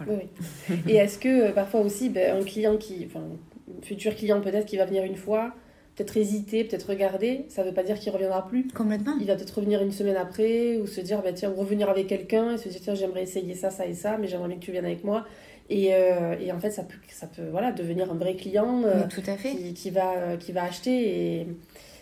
oui, 0.07 0.29
Et 0.89 0.97
est-ce 0.97 1.19
que 1.19 1.49
euh, 1.49 1.53
parfois 1.53 1.81
aussi, 1.81 2.09
ben, 2.09 2.41
un 2.41 2.45
client 2.45 2.77
qui, 2.77 3.07
enfin, 3.07 3.21
un 3.21 3.85
futur 3.85 4.15
client 4.15 4.41
peut-être 4.41 4.67
qui 4.67 4.77
va 4.77 4.85
venir 4.85 5.03
une 5.05 5.17
fois, 5.17 5.55
peut-être 5.97 6.17
hésiter, 6.17 6.65
peut-être 6.65 6.89
regarder, 6.89 7.47
ça 7.49 7.63
ne 7.63 7.69
veut 7.69 7.75
pas 7.75 7.83
dire 7.83 7.99
qu'il 7.99 8.13
reviendra 8.13 8.47
plus. 8.47 8.69
Complètement. 8.69 9.15
Il 9.21 9.27
va 9.27 9.35
peut-être 9.35 9.57
revenir 9.59 9.83
une 9.83 9.93
semaine 9.93 10.17
après 10.17 10.77
ou 10.77 10.87
se 10.87 11.01
dire, 11.01 11.23
bah, 11.23 11.33
tiens, 11.33 11.53
revenir 11.57 11.89
avec 11.89 12.07
quelqu'un 12.07 12.55
et 12.55 12.59
se 12.59 12.69
dire, 12.69 12.81
tiens, 12.81 12.95
j'aimerais 12.95 13.23
essayer 13.23 13.55
ça, 13.55 13.71
ça 13.71 13.87
et 13.87 13.95
ça, 13.95 14.17
mais 14.19 14.29
j'aimerais 14.29 14.49
bien 14.49 14.59
que 14.59 14.65
tu 14.65 14.73
viennes 14.73 14.85
avec 14.85 15.03
moi. 15.05 15.25
Et, 15.71 15.95
euh, 15.95 16.37
et, 16.39 16.53
en 16.53 16.61
fait, 16.61 16.71
ça 16.71 16.83
peut, 16.83 16.99
ça 17.09 17.27
peut 17.27 17.49
voilà, 17.51 17.73
devenir 17.73 18.11
un 18.13 18.17
vrai 18.17 18.37
client 18.37 18.83
euh, 18.85 19.05
tout 19.09 19.23
à 19.27 19.37
fait. 19.37 19.51
Qui, 19.51 19.75
qui, 19.75 19.91
va, 19.91 20.37
qui 20.39 20.53
va 20.53 20.65
acheter. 20.65 21.41
Et, 21.41 21.47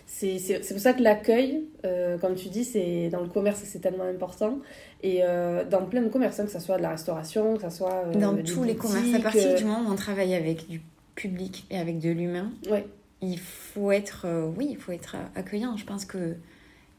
c'est 0.07 0.73
pour 0.73 0.81
ça 0.81 0.93
que 0.93 1.03
l'accueil, 1.03 1.65
euh, 1.85 2.19
comme 2.19 2.35
tu 2.35 2.49
dis, 2.49 2.65
c'est 2.65 3.09
dans 3.09 3.21
le 3.21 3.29
commerce, 3.29 3.63
c'est 3.65 3.81
tellement 3.81 4.05
important. 4.05 4.59
Et 5.03 5.21
euh, 5.23 5.65
dans 5.65 5.85
plein 5.87 6.03
de 6.03 6.09
commerces, 6.09 6.39
hein, 6.39 6.45
que 6.45 6.53
ce 6.53 6.61
soit 6.61 6.77
de 6.77 6.83
la 6.83 6.91
restauration, 6.91 7.57
que 7.57 7.63
ce 7.63 7.71
soit. 7.71 8.05
Euh, 8.07 8.15
dans 8.15 8.37
tous 8.43 8.65
les 8.65 8.77
commerces, 8.77 9.15
à 9.15 9.21
partir 9.21 9.55
du 9.55 9.65
moment 9.65 9.89
où 9.89 9.93
on 9.93 9.97
travaille 9.97 10.35
avec 10.35 10.69
du 10.69 10.81
public 11.15 11.67
et 11.71 11.79
avec 11.79 11.99
de 11.99 12.11
l'humain, 12.11 12.53
ouais. 12.71 12.87
il 13.21 13.39
faut 13.39 13.91
être, 13.91 14.27
oui, 14.57 14.69
il 14.71 14.77
faut 14.77 14.93
être 14.93 15.17
accueillant. 15.35 15.77
Je 15.77 15.85
pense 15.85 16.05
que 16.05 16.37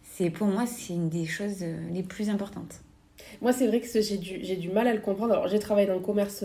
c'est 0.04 0.30
pour 0.30 0.48
moi, 0.48 0.66
c'est 0.66 0.94
une 0.94 1.10
des 1.10 1.26
choses 1.26 1.64
les 1.92 2.04
plus 2.04 2.30
importantes. 2.30 2.82
Moi, 3.42 3.54
c'est 3.54 3.68
vrai 3.68 3.80
que 3.80 3.88
j'ai 4.02 4.18
du, 4.18 4.40
du 4.40 4.70
mal 4.70 4.88
à 4.88 4.94
le 4.94 5.00
comprendre. 5.00 5.34
Alors, 5.34 5.48
j'ai 5.48 5.60
travaillé 5.60 5.88
dans 5.88 5.96
le 5.96 6.02
commerce 6.02 6.44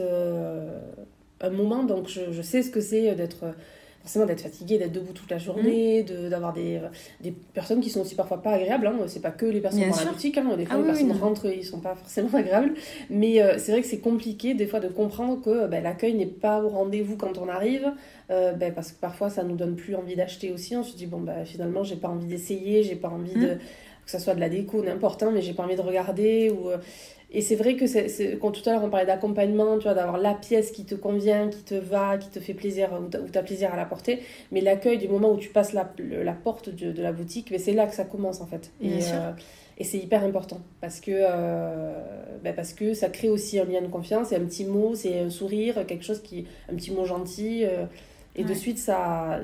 un 1.41 1.51
moment, 1.51 1.85
donc 1.85 2.09
je, 2.09 2.33
je 2.33 2.43
sais 2.43 2.63
ce 2.63 2.71
que 2.71 2.81
c'est 2.81 3.15
d'être 3.15 3.55
forcément 4.09 4.25
d'être 4.25 4.41
fatigué, 4.41 4.79
d'être 4.79 4.93
debout 4.93 5.13
toute 5.13 5.31
la 5.31 5.37
journée, 5.37 6.03
mmh. 6.03 6.31
d'avoir 6.31 6.55
des, 6.55 6.81
des 7.21 7.31
personnes 7.31 7.81
qui 7.81 7.91
sont 7.91 8.01
aussi 8.01 8.15
parfois 8.15 8.41
pas 8.41 8.53
agréables. 8.53 8.87
Hein. 8.87 8.97
C'est 9.07 9.21
pas 9.21 9.31
que 9.31 9.45
les 9.45 9.61
personnes 9.61 9.91
dans 9.91 9.97
la 9.97 10.05
boutique, 10.07 10.39
hein. 10.39 10.57
des 10.57 10.65
fois 10.65 10.77
ah 10.77 10.81
les 10.81 10.87
personnes 10.87 11.13
rentrent, 11.13 11.47
ils 11.47 11.65
sont 11.65 11.81
pas 11.81 11.95
forcément 11.95 12.31
agréables. 12.33 12.73
Mais 13.11 13.43
euh, 13.43 13.59
c'est 13.59 13.73
vrai 13.73 13.83
que 13.83 13.87
c'est 13.87 14.01
compliqué 14.01 14.55
des 14.55 14.67
fois 14.67 14.81
de 14.81 14.89
comprendre 14.89 15.43
que 15.43 15.67
ben, 15.67 15.83
l'accueil 15.83 16.15
n'est 16.15 16.25
pas 16.25 16.63
au 16.65 16.71
rendez-vous 16.71 17.17
quand 17.17 17.37
on 17.37 17.51
arrive, 17.51 17.93
euh, 18.31 18.53
ben, 18.53 18.73
parce 18.73 18.93
que 18.93 18.99
parfois 18.99 19.29
ça 19.29 19.43
nous 19.43 19.57
donne 19.57 19.77
plus 19.77 19.95
envie 19.95 20.17
d'acheter 20.17 20.53
aussi. 20.53 20.75
On 20.75 20.83
se 20.83 20.97
dit 20.97 21.07
bon 21.07 21.21
bah 21.21 21.45
finalement 21.45 21.85
j'ai 21.85 21.97
pas 21.97 22.09
envie 22.09 22.29
d'essayer, 22.29 22.85
j'ai 22.85 22.97
pas 22.97 23.09
envie 23.09 23.35
de 23.35 23.55
mmh 23.55 23.59
que 24.09 24.19
ça 24.19 24.25
soit 24.25 24.35
de 24.35 24.41
la 24.41 24.49
déco, 24.49 24.83
n'importe, 24.83 25.23
hein, 25.23 25.31
mais 25.33 25.43
j'ai 25.43 25.53
pas 25.55 25.65
envie 25.65 25.77
de 25.77 25.83
regarder. 25.83 26.51
Ou, 26.51 26.71
et 27.31 27.43
c'est 27.43 27.57
vrai 27.57 27.77
que 27.77 27.87
c'est, 27.87 28.39
quand 28.41 28.53
tout 28.53 28.63
à 28.69 28.73
l'heure 28.73 28.85
on 28.85 28.89
parlait 28.89 29.05
d'accompagnement, 29.07 29.77
tu 29.77 29.83
vois, 29.85 29.93
d'avoir 29.95 30.17
la 30.17 30.33
pièce 30.35 30.71
qui 30.71 30.87
te 30.87 30.95
convient, 30.95 31.51
qui 31.51 31.63
te 31.63 31.75
va, 31.75 32.17
qui 32.17 32.31
te 32.31 32.41
fait 32.41 32.55
plaisir, 32.55 32.89
ou 32.99 33.09
tu 33.31 33.39
as 33.39 33.43
plaisir 33.43 33.73
à 33.73 33.77
la 33.77 33.85
porter, 33.85 34.21
mais 34.51 34.63
l'accueil 34.63 34.97
du 34.97 35.09
moment 35.09 35.31
où 35.33 35.37
tu 35.37 35.51
passes 35.51 35.75
la, 35.75 35.93
la 35.99 36.33
porte 36.33 36.71
de, 36.71 36.91
de 36.91 37.03
la 37.03 37.13
boutique, 37.13 37.51
mais 37.51 37.59
c'est 37.59 37.75
là 37.75 37.87
que 37.87 37.95
ça 37.95 38.05
commence 38.05 38.41
en 38.41 38.47
fait. 38.47 38.73
Bien 38.81 38.99
et, 38.99 39.01
sûr. 39.01 39.19
euh, 39.19 39.33
et 39.77 39.85
c'est 39.85 39.99
hyper 39.99 40.25
important 40.25 40.61
parce 40.81 41.01
que, 41.01 41.11
euh, 41.15 41.93
ben 42.43 42.55
parce 42.55 42.73
que 42.73 42.95
ça 42.95 43.09
crée 43.11 43.29
aussi 43.29 43.59
un 43.61 43.65
lien 43.65 43.83
de 43.83 43.89
confiance 43.89 44.33
et 44.33 44.37
un 44.37 44.45
petit 44.45 44.65
mot, 44.65 44.95
c'est 44.95 45.21
un 45.21 45.31
sourire, 45.31 45.87
quelque 45.87 46.05
chose 46.05 46.23
qui. 46.23 46.47
un 46.73 46.75
petit 46.77 46.91
mot 46.93 47.05
gentil. 47.05 47.65
euh, 47.65 47.85
et 48.41 48.45
de 48.45 48.55
suite, 48.55 48.79
ça. 48.79 49.41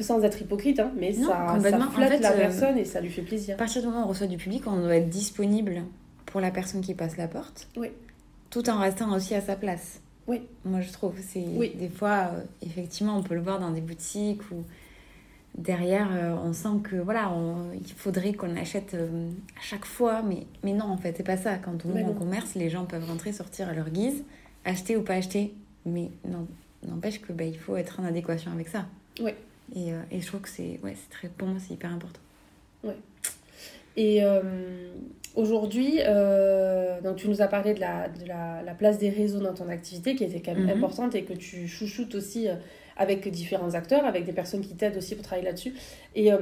Sans 0.00 0.22
être 0.22 0.40
hypocrite, 0.42 0.78
hein, 0.80 0.90
mais 0.96 1.12
Non, 1.12 1.28
ça, 1.28 1.46
ça. 1.70 1.76
En 1.78 1.90
flatte 1.90 2.10
fait, 2.12 2.18
la 2.20 2.32
euh, 2.32 2.36
personne 2.36 2.78
et 2.78 2.84
ça 2.84 3.00
lui 3.00 3.10
fait 3.10 3.22
plaisir. 3.22 3.54
À 3.54 3.58
partir 3.58 3.82
du 3.82 3.88
moment 3.88 4.02
où 4.02 4.04
on 4.04 4.08
reçoit 4.08 4.26
du 4.26 4.36
public, 4.36 4.64
on 4.66 4.76
doit 4.80 4.96
être 4.96 5.08
disponible 5.08 5.82
pour 6.26 6.40
la 6.40 6.50
personne 6.50 6.80
qui 6.80 6.94
passe 6.94 7.16
la 7.16 7.28
porte. 7.28 7.68
Oui. 7.76 7.88
Tout 8.50 8.68
en 8.70 8.78
restant 8.78 9.12
aussi 9.14 9.34
à 9.34 9.40
sa 9.40 9.56
place. 9.56 10.00
Oui. 10.26 10.42
Moi, 10.64 10.80
je 10.80 10.90
trouve. 10.92 11.14
C'est 11.20 11.44
Oui. 11.56 11.72
Des 11.78 11.88
fois, 11.88 12.30
euh, 12.34 12.40
effectivement, 12.62 13.16
on 13.18 13.22
peut 13.22 13.34
le 13.34 13.42
voir 13.42 13.58
dans 13.60 13.70
des 13.70 13.80
boutiques 13.80 14.42
où 14.52 14.64
derrière, 15.56 16.08
euh, 16.12 16.34
on 16.44 16.52
sent 16.52 16.80
que 16.82 16.96
voilà, 16.96 17.30
on- 17.32 17.72
il 17.72 17.92
faudrait 17.92 18.32
qu'on 18.32 18.56
achète 18.56 18.94
euh, 18.94 19.28
à 19.58 19.62
chaque 19.62 19.84
fois. 19.84 20.22
Mais, 20.22 20.46
mais 20.62 20.72
non, 20.72 20.86
en 20.86 20.96
fait, 20.96 21.14
c'est 21.16 21.22
pas 21.22 21.36
ça. 21.36 21.56
Quand 21.56 21.84
on 21.84 21.90
ouvre 21.90 21.98
un 21.98 22.02
non. 22.02 22.14
commerce, 22.14 22.54
les 22.54 22.70
gens 22.70 22.84
peuvent 22.86 23.04
rentrer, 23.06 23.32
sortir 23.32 23.68
à 23.68 23.74
leur 23.74 23.90
guise, 23.90 24.24
acheter 24.64 24.96
ou 24.96 25.02
pas 25.02 25.14
acheter. 25.14 25.54
Mais 25.86 26.10
non, 26.26 26.46
n'empêche 26.88 27.20
que 27.20 27.32
bah, 27.32 27.44
il 27.44 27.58
faut 27.58 27.76
être 27.76 28.00
en 28.00 28.04
adéquation 28.04 28.50
avec 28.52 28.68
ça. 28.68 28.86
Oui. 29.20 29.32
Et, 29.74 29.92
euh, 29.92 30.00
et 30.10 30.20
je 30.20 30.26
trouve 30.26 30.40
que 30.40 30.48
c'est 30.48 30.78
ouais, 30.82 30.94
très 31.10 31.28
pour 31.28 31.48
moi 31.48 31.58
c'est 31.60 31.74
hyper 31.74 31.90
important. 31.92 32.20
Et 33.96 34.24
euh, 34.24 34.40
aujourd'hui, 35.36 36.00
euh, 36.00 37.00
donc 37.00 37.16
tu 37.16 37.28
nous 37.28 37.40
as 37.42 37.46
parlé 37.46 37.74
de, 37.74 37.80
la, 37.80 38.08
de 38.08 38.26
la, 38.26 38.60
la 38.62 38.74
place 38.74 38.98
des 38.98 39.08
réseaux 39.08 39.38
dans 39.40 39.54
ton 39.54 39.68
activité 39.68 40.16
qui 40.16 40.24
était 40.24 40.40
quand 40.40 40.54
même 40.54 40.64
Mhm. 40.64 40.70
importante 40.76 41.14
et 41.14 41.22
que 41.22 41.32
tu 41.32 41.68
chouchoutes 41.68 42.14
aussi 42.16 42.48
avec 42.96 43.28
différents 43.28 43.74
acteurs, 43.74 44.04
avec 44.04 44.24
des 44.24 44.32
personnes 44.32 44.60
qui 44.62 44.74
t'aident 44.74 44.96
aussi 44.96 45.14
pour 45.14 45.24
travailler 45.24 45.46
là-dessus. 45.46 45.74
Et 46.16 46.32
euh, 46.32 46.38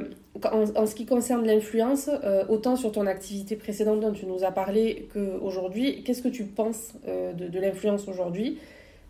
en, 0.51 0.65
en 0.83 0.87
ce 0.87 0.95
qui 0.95 1.05
concerne 1.07 1.47
l'influence, 1.47 2.09
euh, 2.25 2.45
autant 2.49 2.77
sur 2.77 2.91
ton 2.93 3.07
activité 3.07 3.57
précédente 3.57 4.01
dont 4.01 4.13
tu 4.13 4.27
nous 4.27 4.45
as 4.45 4.51
parlé 4.53 5.09
qu'aujourd'hui, 5.13 6.03
qu'est-ce 6.05 6.23
que 6.23 6.29
tu 6.29 6.45
penses 6.45 6.95
euh, 7.07 7.33
de, 7.35 7.49
de 7.49 7.59
l'influence 7.61 8.09
aujourd'hui? 8.09 8.59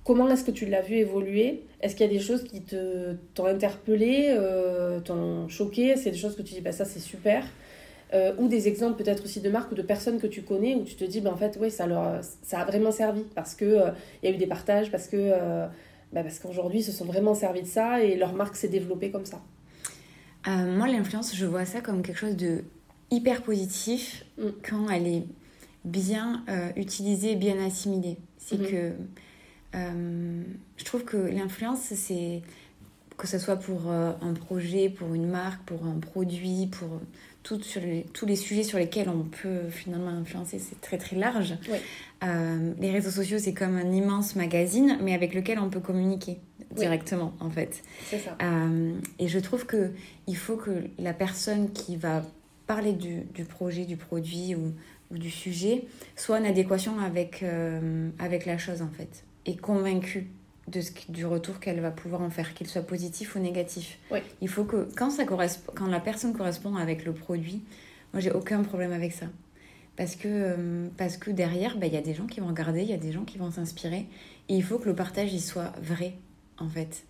Comment 0.04 0.28
est-ce 0.28 0.44
que 0.44 0.50
tu 0.50 0.66
l'as 0.66 0.80
vu 0.82 0.96
évoluer? 0.96 1.62
Est-ce 1.80 1.94
qu'il 1.94 2.04
y 2.06 2.08
a 2.08 2.12
des 2.12 2.18
choses 2.20 2.42
qui 2.44 2.60
te, 2.62 3.14
t'ont 3.34 3.46
interpellé, 3.46 4.26
euh, 4.30 4.98
t'ont 5.00 5.48
choqué? 5.48 5.96
C'est 5.96 6.10
des 6.10 6.16
choses 6.18 6.34
que 6.36 6.42
tu 6.42 6.54
dis, 6.54 6.60
bah, 6.60 6.72
ça 6.72 6.84
c'est 6.84 6.98
super? 7.00 7.44
Euh, 8.12 8.34
ou 8.38 8.48
des 8.48 8.68
exemples 8.68 9.02
peut-être 9.02 9.24
aussi 9.24 9.40
de 9.40 9.48
marques 9.48 9.72
ou 9.72 9.74
de 9.74 9.80
personnes 9.82 10.18
que 10.20 10.26
tu 10.26 10.42
connais 10.42 10.74
où 10.74 10.84
tu 10.84 10.96
te 10.96 11.04
dis 11.04 11.22
ben 11.22 11.30
en 11.32 11.36
fait 11.38 11.56
oui 11.58 11.70
ça 11.70 11.86
leur 11.86 12.20
ça 12.42 12.60
a 12.60 12.64
vraiment 12.66 12.92
servi 12.92 13.22
parce 13.34 13.54
que 13.54 13.64
euh, 13.64 13.90
y 14.22 14.26
a 14.26 14.30
eu 14.30 14.36
des 14.36 14.46
partages 14.46 14.90
parce 14.90 15.08
que 15.08 15.16
ben, 16.12 16.22
parce 16.22 16.38
qu'aujourd'hui 16.38 16.80
ils 16.80 16.84
se 16.84 16.92
sont 16.92 17.06
vraiment 17.06 17.34
servis 17.34 17.62
de 17.62 17.66
ça 17.66 18.02
et 18.04 18.16
leur 18.16 18.34
marque 18.34 18.54
s'est 18.56 18.68
développée 18.68 19.10
comme 19.10 19.24
ça 19.24 19.40
moi, 20.46 20.88
l'influence, 20.88 21.34
je 21.36 21.46
vois 21.46 21.64
ça 21.64 21.80
comme 21.80 22.02
quelque 22.02 22.18
chose 22.18 22.36
de 22.36 22.64
hyper 23.10 23.42
positif 23.42 24.26
Mm. 24.36 24.48
quand 24.68 24.90
elle 24.90 25.06
est 25.06 25.22
bien 25.86 26.44
utilisée, 26.76 27.34
bien 27.36 27.56
assimilée. 27.64 28.18
C'est 28.38 28.58
Mhm. 28.58 28.66
que 28.66 28.92
euh, 29.74 30.42
je 30.76 30.84
trouve 30.84 31.04
que 31.04 31.16
l'influence, 31.16 31.80
c'est 31.94 32.42
que 33.16 33.26
ce 33.26 33.38
soit 33.38 33.56
pour 33.56 33.90
euh, 33.90 34.12
un 34.20 34.32
projet, 34.34 34.88
pour 34.88 35.14
une 35.14 35.26
marque, 35.28 35.62
pour 35.64 35.84
un 35.86 35.98
produit, 36.00 36.66
pour 36.68 37.00
tout 37.42 37.60
sur 37.62 37.80
les- 37.80 38.04
tous 38.12 38.24
les 38.26 38.36
sujets 38.36 38.62
sur 38.62 38.78
lesquels 38.78 39.08
on 39.08 39.24
peut 39.24 39.68
finalement 39.70 40.10
influencer, 40.10 40.58
c'est 40.58 40.80
très 40.80 40.96
très 40.98 41.16
large. 41.16 41.54
Oui. 41.70 41.78
Euh, 42.24 42.72
les 42.78 42.90
réseaux 42.90 43.10
sociaux, 43.10 43.38
c'est 43.38 43.52
comme 43.52 43.76
un 43.76 43.92
immense 43.92 44.36
magazine, 44.36 44.98
mais 45.02 45.12
avec 45.14 45.34
lequel 45.34 45.58
on 45.58 45.68
peut 45.68 45.80
communiquer 45.80 46.38
Oui. 46.70 46.76
directement, 46.78 47.32
en 47.40 47.50
fait. 47.50 47.82
c'est 48.08 48.18
ça 48.20 48.36
et 49.18 49.28
je 49.28 49.38
trouve 49.40 49.66
que 49.66 49.90
il 50.26 50.36
faut 50.36 50.56
que 50.56 50.84
la 50.98 51.12
personne 51.12 51.70
qui 51.72 51.96
va 51.96 52.24
parler 52.66 52.92
du, 52.92 53.22
du 53.34 53.44
projet, 53.44 53.84
du 53.84 53.96
produit 53.96 54.54
ou, 54.54 54.72
ou 55.10 55.18
du 55.18 55.30
sujet 55.30 55.84
soit 56.16 56.38
en 56.38 56.44
adéquation 56.44 56.98
avec, 57.00 57.44
avec 58.20 58.46
la 58.46 58.56
chose 58.56 58.82
en 58.82 58.88
fait. 58.88 59.24
Et 59.46 59.56
convaincue 59.56 60.28
de 60.68 60.80
ce, 60.80 60.90
du 61.08 61.26
retour 61.26 61.58
qu'elle 61.60 61.80
va 61.80 61.90
pouvoir 61.90 62.20
en 62.22 62.30
faire, 62.30 62.54
qu'il 62.54 62.66
soit 62.68 62.82
positif 62.82 63.34
ou 63.34 63.40
négatif. 63.40 63.98
Oui. 64.10 64.20
Il 64.40 64.48
faut 64.48 64.64
que 64.64 64.88
quand, 64.96 65.10
ça 65.10 65.24
correspond, 65.24 65.72
quand 65.74 65.86
la 65.88 66.00
personne 66.00 66.32
correspond 66.32 66.76
avec 66.76 67.04
le 67.04 67.12
produit, 67.12 67.62
moi 68.12 68.20
j'ai 68.20 68.30
aucun 68.30 68.62
problème 68.62 68.92
avec 68.92 69.12
ça. 69.12 69.26
Parce 69.96 70.14
que, 70.16 70.28
euh, 70.28 70.88
parce 70.96 71.16
que 71.16 71.30
derrière, 71.30 71.76
bah, 71.76 71.86
il 71.86 71.92
y 71.92 71.96
a 71.96 72.00
des 72.00 72.14
gens 72.14 72.26
qui 72.26 72.40
vont 72.40 72.46
regarder, 72.46 72.82
il 72.82 72.88
y 72.88 72.94
a 72.94 72.98
des 72.98 73.12
gens 73.12 73.24
qui 73.24 73.36
vont 73.38 73.50
s'inspirer. 73.50 74.06
Et 74.48 74.56
il 74.56 74.62
faut 74.62 74.78
que 74.78 74.88
le 74.88 74.94
partage 74.94 75.32
il 75.34 75.40
soit 75.40 75.72
vrai, 75.82 76.14
en 76.58 76.68
fait. 76.68 77.04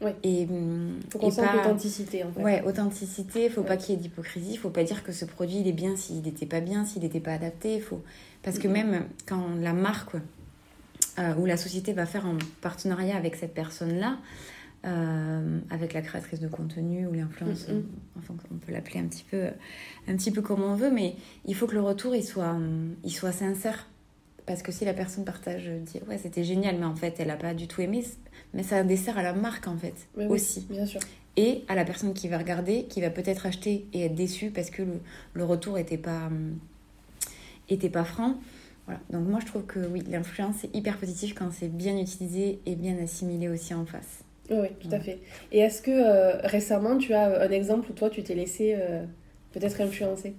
Oui. 0.00 0.10
Et, 0.24 0.44
hum, 0.50 0.98
faut 1.10 1.18
qu'on 1.18 1.30
sente 1.30 1.44
pas- 1.46 1.54
l'authenticité 1.56 2.24
en 2.24 2.32
fait 2.32 2.42
Ouais, 2.42 2.62
authenticité, 2.66 3.48
faut 3.48 3.60
Ouais. 3.60 3.66
pas 3.68 3.76
qu'il 3.76 3.94
y 3.94 3.98
ait 3.98 4.00
d'hypocrisie, 4.00 4.56
faut 4.56 4.70
pas 4.70 4.82
dire 4.82 5.04
que 5.04 5.12
ce 5.12 5.24
produit 5.24 5.58
il 5.60 5.68
est 5.68 5.72
bien 5.72 5.94
s'il 5.96 6.22
n'était 6.22 6.46
pas 6.46 6.60
bien, 6.60 6.84
s'il 6.84 7.02
n'était 7.02 7.20
pas 7.20 7.34
adapté, 7.34 7.78
faut 7.80 8.02
parce 8.42 8.58
que 8.58 8.66
même 8.68 9.06
quand 9.26 9.54
la 9.60 9.72
marque 9.72 10.16
euh, 11.18 11.34
ou 11.36 11.46
la 11.46 11.56
société 11.56 11.92
va 11.92 12.06
faire 12.06 12.26
un 12.26 12.38
partenariat 12.60 13.16
avec 13.16 13.36
cette 13.36 13.54
personne-là, 13.54 14.18
euh, 14.86 15.58
avec 15.70 15.92
la 15.94 16.02
créatrice 16.02 16.40
de 16.40 16.48
contenu 16.48 17.06
ou 17.06 17.12
l'influence, 17.12 17.68
Mhm. 17.68 17.84
enfin 18.18 18.34
on 18.52 18.56
peut 18.56 18.72
l'appeler 18.72 19.00
un 19.00 19.04
petit 19.06 19.24
peu 19.30 19.46
un 20.08 20.16
petit 20.16 20.30
peu 20.30 20.42
comme 20.42 20.62
on 20.62 20.74
veut, 20.74 20.90
mais 20.90 21.16
il 21.46 21.54
faut 21.54 21.66
que 21.66 21.74
le 21.74 21.80
retour 21.80 22.14
il 22.14 22.24
soit 22.24 22.56
il 23.04 23.10
soit 23.12 23.32
sincère. 23.32 23.88
Parce 24.46 24.60
que 24.62 24.72
si 24.72 24.84
la 24.84 24.92
personne 24.92 25.24
partage, 25.24 25.68
euh, 25.68 25.78
dit 25.80 26.00
ouais 26.06 26.18
c'était 26.18 26.44
génial, 26.44 26.76
mais 26.78 26.84
en 26.84 26.94
fait 26.96 27.14
elle 27.18 27.30
a 27.30 27.36
pas 27.36 27.54
du 27.54 27.66
tout 27.66 27.80
aimé, 27.80 28.04
mais 28.52 28.62
ça 28.62 28.82
dessert 28.84 29.16
à 29.16 29.22
la 29.22 29.32
marque 29.32 29.66
en 29.68 29.76
fait 29.78 29.94
Mais 30.18 30.26
oui, 30.26 30.32
aussi 30.32 30.66
bien 30.68 30.84
sûr 30.86 31.00
et 31.36 31.64
à 31.66 31.74
la 31.74 31.84
personne 31.84 32.14
qui 32.14 32.28
va 32.28 32.38
regarder, 32.38 32.84
qui 32.84 33.00
va 33.00 33.10
peut-être 33.10 33.46
acheter 33.46 33.86
et 33.92 34.04
être 34.04 34.14
déçue 34.14 34.50
parce 34.50 34.70
que 34.70 34.82
le, 34.82 35.00
le 35.32 35.44
retour 35.44 35.78
était 35.78 35.98
pas, 35.98 36.30
était 37.68 37.88
pas 37.88 38.04
franc. 38.04 38.36
Voilà. 38.86 39.00
Donc 39.10 39.26
moi 39.26 39.40
je 39.40 39.46
trouve 39.46 39.64
que 39.64 39.78
oui, 39.86 40.02
l'influence 40.10 40.64
est 40.64 40.74
hyper 40.76 40.98
positif 40.98 41.34
quand 41.34 41.50
c'est 41.52 41.68
bien 41.68 41.96
utilisé 41.98 42.60
et 42.66 42.74
bien 42.76 42.96
assimilé 43.02 43.48
aussi 43.48 43.72
en 43.74 43.86
face. 43.86 44.22
oui, 44.50 44.68
tout 44.80 44.88
à 44.92 45.00
fait 45.00 45.20
et 45.52 45.60
est-ce 45.60 45.80
que 45.80 45.90
euh, 45.90 46.36
récemment 46.44 46.98
tu 46.98 47.14
as 47.14 47.42
un 47.44 47.50
exemple 47.50 47.90
où 47.90 47.94
toi 47.94 48.10
tu 48.10 48.22
t'es 48.22 48.34
laissé 48.34 48.74
euh, 48.78 49.04
peut-être 49.52 49.80
influencer? 49.80 50.34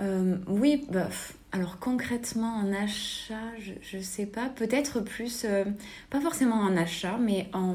Euh, 0.00 0.36
oui, 0.46 0.86
bah, 0.90 1.08
alors 1.52 1.78
concrètement 1.78 2.54
en 2.56 2.72
achat, 2.74 3.34
je, 3.58 3.72
je 3.80 3.98
sais 3.98 4.26
pas, 4.26 4.50
peut-être 4.50 5.00
plus, 5.00 5.44
euh, 5.46 5.64
pas 6.10 6.20
forcément 6.20 6.56
en 6.56 6.76
achat, 6.76 7.16
mais 7.18 7.48
en, 7.54 7.74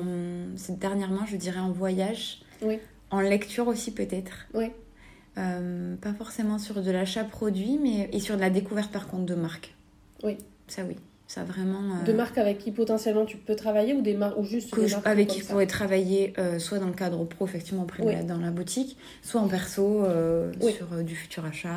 c'est 0.55 0.77
dernièrement 0.77 1.25
je 1.25 1.35
dirais 1.35 1.59
en 1.59 1.71
voyage, 1.71 2.41
Oui. 2.61 2.77
en 3.09 3.21
lecture 3.21 3.67
aussi 3.67 3.91
peut-être. 3.91 4.45
Oui. 4.53 4.67
Euh, 5.41 5.95
pas 5.95 6.13
forcément 6.13 6.57
sur 6.59 6.81
de 6.81 6.91
l'achat 6.91 7.23
produit, 7.23 7.79
mais 7.81 8.09
et 8.13 8.19
sur 8.19 8.35
de 8.35 8.41
la 8.41 8.49
découverte 8.49 8.91
par 8.91 9.07
contre 9.07 9.25
de 9.25 9.35
marques. 9.35 9.73
Oui. 10.23 10.37
Ça 10.67 10.83
oui, 10.87 10.95
ça 11.27 11.43
vraiment. 11.43 11.79
euh, 12.01 12.03
de 12.05 12.13
marques 12.13 12.37
avec 12.37 12.59
qui 12.59 12.71
potentiellement 12.71 13.25
tu 13.25 13.37
peux 13.37 13.55
travailler 13.55 13.93
ou 13.93 14.01
des 14.01 14.13
marques 14.13 14.37
ou 14.37 14.43
juste 14.43 14.71
que 14.71 14.81
des 14.81 14.87
je- 14.87 14.95
marques 14.95 15.07
avec 15.07 15.27
qui 15.27 15.39
je 15.41 15.45
pourrais 15.47 15.67
travailler 15.67 16.33
euh, 16.37 16.59
soit 16.59 16.79
dans 16.79 16.87
le 16.87 16.93
cadre 16.93 17.23
pro, 17.25 17.45
effectivement, 17.45 17.83
auprès 17.83 18.03
de 18.03 18.07
Oui. 18.09 18.23
dans 18.25 18.37
la 18.37 18.51
boutique, 18.51 18.97
soit 19.21 19.41
en 19.41 19.47
perso, 19.47 20.03
Oui. 20.61 20.73
sur 20.73 20.87
du 21.03 21.15
futur 21.15 21.43
achat. 21.45 21.69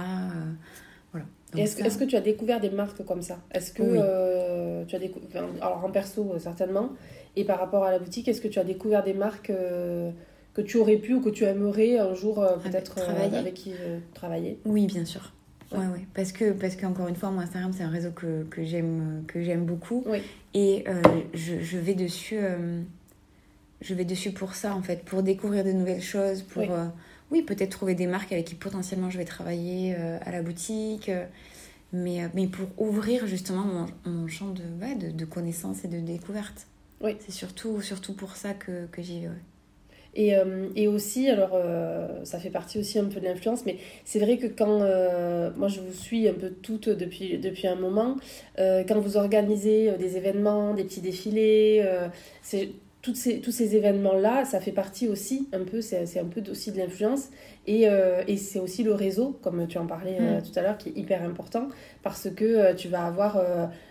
voilà. 1.13 1.27
Est-ce 1.57 1.79
ça- 1.79 1.87
est-ce 1.87 1.99
que 1.99 2.05
tu 2.05 2.17
as 2.17 2.21
découvert 2.21 2.61
des 2.61 2.71
marques 2.71 3.05
comme 3.05 3.23
ça? 3.23 3.39
Est-ce 3.53 3.73
que 3.73 3.83
Oui. 3.83 4.87
tu 4.89 4.95
as 4.97 4.99
découvert, 4.99 5.45
alors 5.61 5.85
en 5.85 5.91
perso 5.91 6.35
certainement, 6.39 6.91
et 7.37 7.45
par 7.45 7.59
rapport 7.59 7.85
à 7.85 7.91
la 7.93 7.99
boutique, 7.99 8.29
est-ce 8.29 8.41
que 8.41 8.49
tu 8.49 8.59
as 8.59 8.65
découvert 8.65 9.03
des 9.05 9.15
marques 9.15 9.51
que 10.55 10.63
tu 10.63 10.77
aurais 10.77 10.97
pu 10.97 11.15
ou 11.15 11.21
que 11.21 11.31
tu 11.31 11.45
aimerais 11.45 11.99
un 11.99 12.15
jour 12.15 12.41
euh, 12.41 12.57
peut-être 12.57 12.99
euh, 12.99 13.03
travailler. 13.05 13.37
avec 13.37 13.55
qui 13.55 13.73
euh, 13.73 13.99
travailler 14.15 14.59
Oui, 14.65 14.87
bien 14.87 15.05
sûr. 15.05 15.33
Ouais. 15.73 15.79
Ouais, 15.79 15.87
ouais. 15.87 16.07
Parce 16.15 16.31
que, 16.33 16.53
parce 16.53 16.77
qu'encore 16.77 17.09
une 17.09 17.17
fois, 17.17 17.31
moi, 17.31 17.43
Instagram, 17.43 17.73
c'est 17.77 17.83
un 17.83 17.89
réseau 17.91 18.11
que, 18.13 18.45
que 18.45 18.63
j'aime, 18.65 19.25
que 19.27 19.43
j'aime 19.43 19.65
beaucoup. 19.65 20.05
Oui. 20.07 20.19
Et 20.55 20.85
je, 21.35 21.59
je 21.61 21.79
vais 21.79 21.95
dessus, 21.95 22.39
je 23.81 23.95
vais 23.95 24.05
dessus 24.05 24.31
pour 24.31 24.55
ça, 24.55 24.75
en 24.77 24.83
fait, 24.83 25.05
pour 25.05 25.23
découvrir 25.25 25.65
de 25.65 25.73
nouvelles 25.73 26.03
choses, 26.03 26.43
pour, 26.43 26.63
Oui. 26.63 26.69
euh, 26.71 26.87
oui, 27.33 27.43
peut-être 27.43 27.71
trouver 27.71 27.95
des 27.97 28.07
marques 28.07 28.33
avec 28.33 28.45
qui 28.47 28.55
potentiellement 28.55 29.11
je 29.11 29.19
vais 29.19 29.25
travailler 29.25 29.97
euh, 29.99 30.19
à 30.25 30.31
la 30.31 30.43
boutique, 30.43 31.09
euh, 31.09 31.25
mais, 31.93 32.21
mais 32.35 32.47
pour 32.47 32.69
ouvrir 32.79 33.27
justement 33.27 33.65
mon, 33.65 33.87
mon 34.11 34.29
champ 34.29 34.51
de, 34.51 34.63
ouais, 34.81 34.95
de, 34.95 35.11
de 35.11 35.25
connaissances 35.25 35.85
et 35.85 35.89
de 35.89 35.99
découverte. 35.99 36.67
Oui. 37.01 37.17
C'est 37.21 37.33
surtout, 37.33 37.81
surtout 37.83 38.15
pour 38.15 38.37
ça 38.37 38.55
que, 38.55 38.87
que 38.87 39.03
j'y 39.03 39.21
vais. 39.23 39.27
ouais. 39.29 39.33
Et, 40.17 40.37
euh, 40.37 40.69
et 40.77 40.87
aussi, 40.87 41.29
alors 41.29 41.53
euh, 41.55 42.25
ça 42.25 42.39
fait 42.39 42.51
partie 42.51 42.79
aussi 42.79 42.99
un 42.99 43.07
peu 43.07 43.21
de 43.21 43.25
l'influence, 43.25 43.67
mais 43.67 43.79
c'est 44.05 44.21
vrai 44.21 44.39
que 44.39 44.47
quand 44.47 44.83
euh, 44.83 45.51
moi 45.57 45.69
je 45.69 45.81
vous 45.81 45.93
suis 45.93 46.29
un 46.29 46.35
peu 46.35 46.51
toutes 46.51 46.89
depuis, 46.89 47.39
depuis 47.39 47.67
un 47.67 47.75
moment, 47.75 48.17
quand 48.57 49.01
vous 49.01 49.17
organisez 49.17 49.93
des 49.99 50.17
événements, 50.17 50.75
des 50.75 50.85
petits 50.85 51.01
défilés, 51.01 51.85
c'est 52.43 52.71
toutes 53.03 53.17
ces, 53.17 53.41
tous 53.41 53.51
ces 53.51 53.77
événements-là, 53.77 54.45
ça 54.45 54.61
fait 54.61 54.73
partie 54.73 55.09
aussi 55.09 55.49
un 55.53 55.65
peu, 55.65 55.83
c'est 55.83 56.19
un 56.19 56.25
peu 56.25 56.43
aussi 56.51 56.73
de 56.73 56.79
l'influence. 56.79 57.29
Et, 57.67 57.89
euh, 57.89 58.23
et 58.27 58.37
c'est 58.37 58.59
aussi 58.59 58.83
le 58.83 58.93
réseau, 58.93 59.39
comme 59.43 59.67
tu 59.67 59.79
en 59.79 59.87
parlais 59.87 60.19
euh, 60.21 60.39
mm. 60.39 60.43
tout 60.43 60.59
à 60.59 60.63
l'heure, 60.63 60.77
qui 60.77 60.91
est 60.91 60.97
hyper 60.97 61.23
important 61.23 61.69
parce 62.03 62.29
que 62.29 62.45
euh, 62.45 62.75
tu 62.75 62.89
vas 62.89 63.07
avoir 63.07 63.43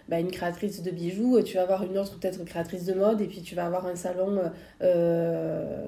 bah, 0.07 0.19
une 0.19 0.29
créatrice 0.29 0.83
de 0.83 0.91
bijoux, 0.91 1.41
tu 1.41 1.55
vas 1.55 1.63
avoir 1.63 1.83
une 1.83 1.97
autre 1.97 2.19
peut-être 2.19 2.43
créatrice 2.45 2.85
de 2.85 2.93
mode, 2.93 3.21
et 3.21 3.25
puis 3.25 3.41
tu 3.41 3.55
vas 3.55 3.65
avoir 3.65 3.87
un 3.87 3.95
salon 3.95 4.39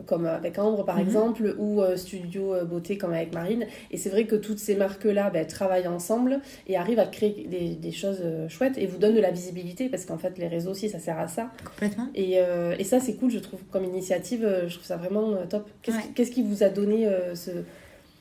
comme 0.05 0.25
avec 0.25 0.57
Ambre 0.57 0.85
par 0.85 0.97
mm-hmm. 0.97 1.01
exemple, 1.01 1.55
ou 1.59 1.81
studio 1.95 2.55
beauté 2.65 2.97
comme 2.97 3.13
avec 3.13 3.33
Marine. 3.33 3.65
Et 3.91 3.97
c'est 3.97 4.09
vrai 4.09 4.25
que 4.25 4.35
toutes 4.35 4.59
ces 4.59 4.75
marques-là 4.75 5.29
bah, 5.29 5.45
travaillent 5.45 5.87
ensemble 5.87 6.39
et 6.67 6.77
arrivent 6.77 6.99
à 6.99 7.05
créer 7.05 7.47
des, 7.47 7.75
des 7.75 7.91
choses 7.91 8.23
chouettes 8.47 8.77
et 8.77 8.87
vous 8.87 8.97
donnent 8.97 9.15
de 9.15 9.21
la 9.21 9.31
visibilité 9.31 9.89
parce 9.89 10.05
qu'en 10.05 10.17
fait 10.17 10.37
les 10.37 10.47
réseaux 10.47 10.71
aussi 10.71 10.89
ça 10.89 10.99
sert 10.99 11.19
à 11.19 11.27
ça. 11.27 11.51
Complètement. 11.63 12.07
Et, 12.15 12.37
et 12.79 12.83
ça 12.83 12.99
c'est 12.99 13.13
cool 13.15 13.29
je 13.29 13.39
trouve 13.39 13.61
comme 13.71 13.83
initiative, 13.83 14.65
je 14.67 14.73
trouve 14.73 14.85
ça 14.85 14.97
vraiment 14.97 15.35
top. 15.47 15.69
Qu'est-ce 15.83 16.31
qui 16.31 16.41
vous 16.41 16.63
a 16.63 16.69
donné 16.69 17.07
ce 17.35 17.51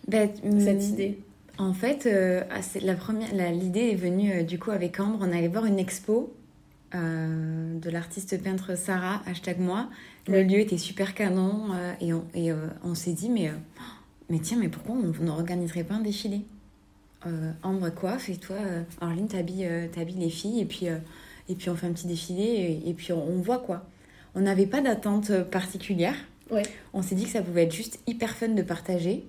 ben, 0.09 0.30
cette 0.59 0.76
mm, 0.76 0.92
idée 0.92 1.18
En 1.59 1.72
fait, 1.72 2.07
euh, 2.07 2.42
la 2.82 2.94
première, 2.94 3.32
l'idée 3.52 3.90
est 3.90 3.96
venue 3.96 4.32
euh, 4.32 4.42
du 4.42 4.59
coup 4.59 4.70
avec 4.70 5.00
Ambre. 5.00 5.18
On 5.20 5.32
allait 5.32 5.48
voir 5.48 5.64
une 5.64 5.78
expo 5.78 6.32
euh, 6.94 7.78
de 7.78 7.90
l'artiste 7.90 8.42
peintre 8.42 8.76
Sarah, 8.76 9.22
hashtag 9.26 9.59
moi. 9.59 9.88
Le 10.26 10.42
lieu 10.42 10.59
était 10.59 10.78
super 10.78 11.14
canon 11.14 11.68
et 12.00 12.14
on, 12.14 12.24
et, 12.34 12.50
on 12.82 12.94
s'est 12.94 13.12
dit, 13.12 13.28
mais, 13.28 13.50
mais 14.30 14.38
tiens, 14.38 14.57
mais 14.59 14.68
pourquoi 14.68 14.96
on 14.96 15.24
n'organiserait 15.24 15.84
pas 15.84 15.94
un 15.94 16.00
défilé? 16.00 16.42
Ambre 17.62 17.90
coiffe 17.90 18.28
et 18.28 18.36
toi, 18.36 18.57
Arline, 19.00 19.28
t'habilles 19.28 19.88
les 20.16 20.30
filles 20.30 20.61
et 20.61 20.64
puis, 20.64 20.86
et 21.48 21.55
puis 21.55 21.68
on 21.68 21.74
fait 21.74 21.86
un 21.86 21.92
petit 21.92 22.07
défilé 22.07 22.82
et, 22.86 22.94
puis 22.94 23.12
on, 23.12 23.38
voit 23.42 23.59
quoi. 23.59 23.84
On 24.34 24.40
n'avait 24.40 24.66
pas 24.66 24.80
d'attente 24.80 25.30
particulière. 25.50 26.16
On 26.94 27.02
s'est 27.02 27.14
dit 27.14 27.24
que 27.24 27.30
ça 27.30 27.42
pouvait 27.42 27.64
être 27.64 27.74
juste 27.74 28.00
hyper 28.07 28.34
fun 28.34 28.48
de 28.48 28.62
partager 28.62 29.26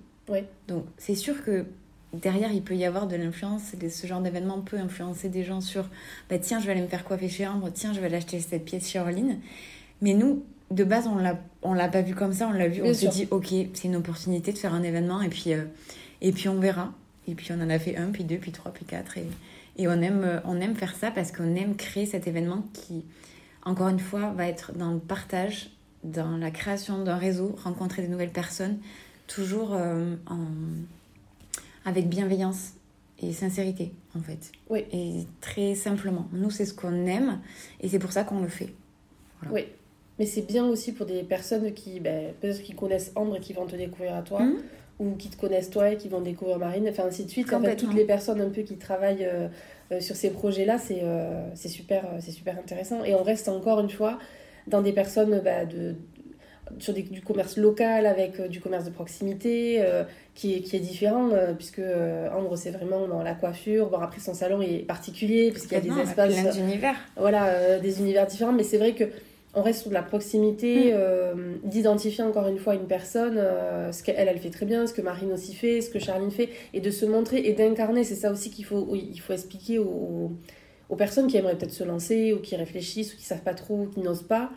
donc 0.68 0.86
c'est 0.98 1.16
sûr 1.16 1.44
que 1.44 1.66
derrière, 2.14 2.52
il 2.52 2.62
peut 2.62 2.76
y 2.76 2.86
avoir 2.86 3.08
de 3.08 3.16
l'influence. 3.16 3.74
Ce 3.90 4.08
genre 4.08 4.22
d'événement 4.22 4.62
peut 4.62 4.78
influencer 4.78 5.30
des 5.30 5.44
gens 5.44 5.62
sur 5.62 5.90
bah, 6.30 6.38
tiens, 6.40 6.60
je 6.60 6.66
vais 6.66 6.72
aller 6.72 6.82
me 6.82 6.88
faire 6.88 7.04
coiffer 7.04 7.30
chez 7.30 7.48
Ambre, 7.48 7.70
tiens, 7.74 7.94
je 7.94 8.00
vais 8.00 8.08
aller 8.08 8.18
acheter 8.18 8.40
cette 8.40 8.66
pièce 8.66 8.90
chez 8.90 9.00
Orline. 9.00 9.40
Mais 10.02 10.14
nous, 10.14 10.44
de 10.72 10.84
base, 10.84 11.08
on 11.08 11.16
l'a, 11.16 11.40
on 11.62 11.74
l'a 11.74 11.88
pas 11.88 12.02
vu 12.02 12.16
comme 12.16 12.34
ça, 12.34 12.48
on 12.48 12.54
l'a 12.54 12.68
vu, 12.68 12.82
on 12.84 12.94
s'est 12.94 13.08
dit 13.08 13.28
ok, 13.32 13.48
c'est 13.74 13.86
une 13.86 13.96
opportunité 13.96 14.52
de 14.52 14.58
faire 14.58 14.74
un 14.74 14.84
événement 14.84 15.22
et 15.22 15.30
puis, 15.30 15.54
euh, 15.54 15.66
et 16.22 16.32
puis 16.32 16.50
on 16.50 16.60
verra. 16.60 16.94
Et 17.28 17.34
puis 17.34 17.52
on 17.52 17.62
en 17.62 17.70
a 17.70 17.80
fait 17.80 17.98
un, 17.98 18.12
puis 18.12 18.24
deux, 18.24 18.38
puis 18.38 18.52
trois, 18.52 18.72
puis 18.72 18.86
quatre. 18.86 19.18
Et, 19.18 19.28
et 19.78 19.88
on, 19.88 20.02
aime, 20.02 20.24
euh, 20.24 20.40
on 20.46 20.60
aime 20.62 20.76
faire 20.76 20.96
ça 20.96 21.12
parce 21.12 21.32
qu'on 21.32 21.56
aime 21.56 21.76
créer 21.76 22.06
cet 22.06 22.28
événement 22.28 22.64
qui, 22.74 23.04
encore 23.64 23.88
une 23.88 24.00
fois, 24.00 24.32
va 24.36 24.48
être 24.48 24.74
dans 24.74 24.92
le 24.92 25.00
partage, 25.00 25.72
dans 26.04 26.38
la 26.38 26.52
création 26.52 27.04
d'un 27.04 27.18
réseau, 27.18 27.56
rencontrer 27.64 28.04
de 28.04 28.08
nouvelles 28.08 28.32
personnes, 28.32 28.78
toujours 29.28 29.74
euh, 29.74 30.16
en... 30.28 30.46
avec 31.86 32.08
bienveillance 32.08 32.74
et 33.22 33.32
sincérité, 33.34 33.92
en 34.16 34.22
fait. 34.22 34.52
Oui. 34.70 34.86
Et 34.92 35.26
très 35.42 35.76
simplement. 35.76 36.28
Nous, 36.34 36.52
c'est 36.52 36.66
ce 36.66 36.74
qu'on 36.74 37.06
aime 37.06 37.40
et 37.82 37.88
c'est 37.88 38.00
pour 38.00 38.12
ça 38.12 38.24
qu'on 38.24 38.42
le 38.42 38.48
fait. 38.48 38.74
Oui. 39.52 39.66
Mais 40.20 40.26
c'est 40.26 40.42
bien 40.42 40.66
aussi 40.66 40.94
pour 40.94 41.06
des 41.06 41.24
personnes 41.24 41.74
qui, 41.74 42.00
ben, 42.00 42.34
peut-être 42.40 42.62
qui 42.62 42.74
connaissent 42.74 43.12
Ambre 43.16 43.38
et 43.38 43.40
qui 43.40 43.54
vont 43.54 43.66
te 43.66 43.76
découvrir 43.76 44.16
à 44.16 44.22
toi, 44.22 44.42
mmh. 44.42 44.58
ou 45.00 45.12
qui 45.16 45.30
te 45.30 45.38
connaissent 45.38 45.70
toi 45.70 45.92
et 45.92 45.98
qui 45.98 46.08
vont 46.08 46.22
découvrir 46.22 46.58
Marine, 46.58 46.88
enfin 46.90 47.06
ainsi 47.06 47.26
de 47.26 47.30
suite. 47.30 47.52
En 47.54 47.62
fait, 47.62 47.76
toutes 47.76 47.94
les 47.94 48.06
personnes 48.06 48.40
un 48.40 48.50
peu 48.50 48.62
qui 48.62 48.78
travaillent 48.78 49.26
euh, 49.26 49.50
euh, 49.92 50.00
sur 50.00 50.16
ces 50.16 50.30
projets-là, 50.30 50.78
c'est 50.78 51.04
c'est 51.54 51.68
super, 51.68 52.06
c'est 52.22 52.32
super 52.32 52.58
intéressant. 52.58 53.04
Et 53.04 53.14
on 53.14 53.24
reste 53.24 53.50
encore 53.50 53.82
une 53.82 53.90
fois 53.90 54.18
dans 54.68 54.82
des 54.82 54.94
personnes 54.94 55.42
bah, 55.44 55.66
de, 55.66 55.96
sur 56.80 56.94
du 56.94 57.22
commerce 57.22 57.58
local 57.58 58.06
avec 58.06 58.40
euh, 58.40 58.48
du 58.48 58.60
commerce 58.60 58.86
de 58.86 58.90
proximité 58.90 59.78
euh, 59.80 60.04
qui, 60.34 60.56
est, 60.56 60.62
qui 60.62 60.76
est 60.76 60.80
différent 60.80 61.30
euh, 61.32 61.54
puisque 61.54 61.82
Ambre 62.34 62.58
c'est 62.58 62.72
vraiment 62.72 63.08
dans 63.08 63.24
la 63.24 63.34
coiffure 63.34 63.90
bon 63.90 64.00
après 64.00 64.20
son 64.20 64.34
salon 64.34 64.62
est 64.62 64.86
particulier 64.86 65.52
puisqu'il 65.52 65.76
y 65.76 65.78
a 65.78 65.82
des 65.82 66.02
espaces 66.02 66.56
d'univers. 66.56 66.96
voilà 67.18 67.80
des 67.80 68.00
univers 68.00 68.26
différents. 68.28 68.54
Mais 68.54 68.64
c'est 68.64 68.78
vrai 68.78 68.94
que 68.94 69.06
on 69.58 69.62
reste 69.62 69.82
sur 69.82 69.90
de 69.90 69.94
la 69.94 70.04
proximité 70.04 70.94
mm. 70.94 71.68
d'identifier 71.68 72.24
encore 72.24 72.48
une 72.48 72.58
fois 72.58 72.76
une 72.76 72.88
personne 72.88 73.42
ce 73.92 74.04
qu'elle 74.04 74.28
elle 74.28 74.40
fait 74.40 74.50
très 74.50 74.66
bien 74.66 74.86
ce 74.86 74.94
que 74.94 75.02
Marine 75.02 75.32
aussi 75.32 75.54
fait 75.54 75.82
ce 75.82 75.90
que 75.90 76.00
Charline 76.00 76.32
fait 76.32 76.50
et 76.74 76.82
de 76.82 76.92
se 76.92 77.06
montrer 77.06 77.38
et 77.38 77.54
d'incarner. 77.54 78.04
C'est 78.04 78.16
ça 78.16 78.32
aussi 78.32 78.50
qu'il 78.52 78.66
faut 78.66 78.94
il 78.94 79.20
faut 79.20 79.34
expliquer 79.34 79.80
aux, 79.80 80.32
aux 80.90 80.96
personnes 80.96 81.28
qui 81.28 81.38
aimeraient 81.38 81.58
peut-être 81.58 81.72
se 81.72 81.84
lancer 81.84 82.34
ou 82.34 82.40
qui 82.40 82.56
réfléchissent 82.56 83.14
ou 83.14 83.18
qui 83.18 83.24
savent 83.24 83.44
pas 83.44 83.54
trop 83.54 83.84
ou 83.84 83.86
qui 83.88 84.02
n'osent 84.02 84.28
pas 84.28 84.52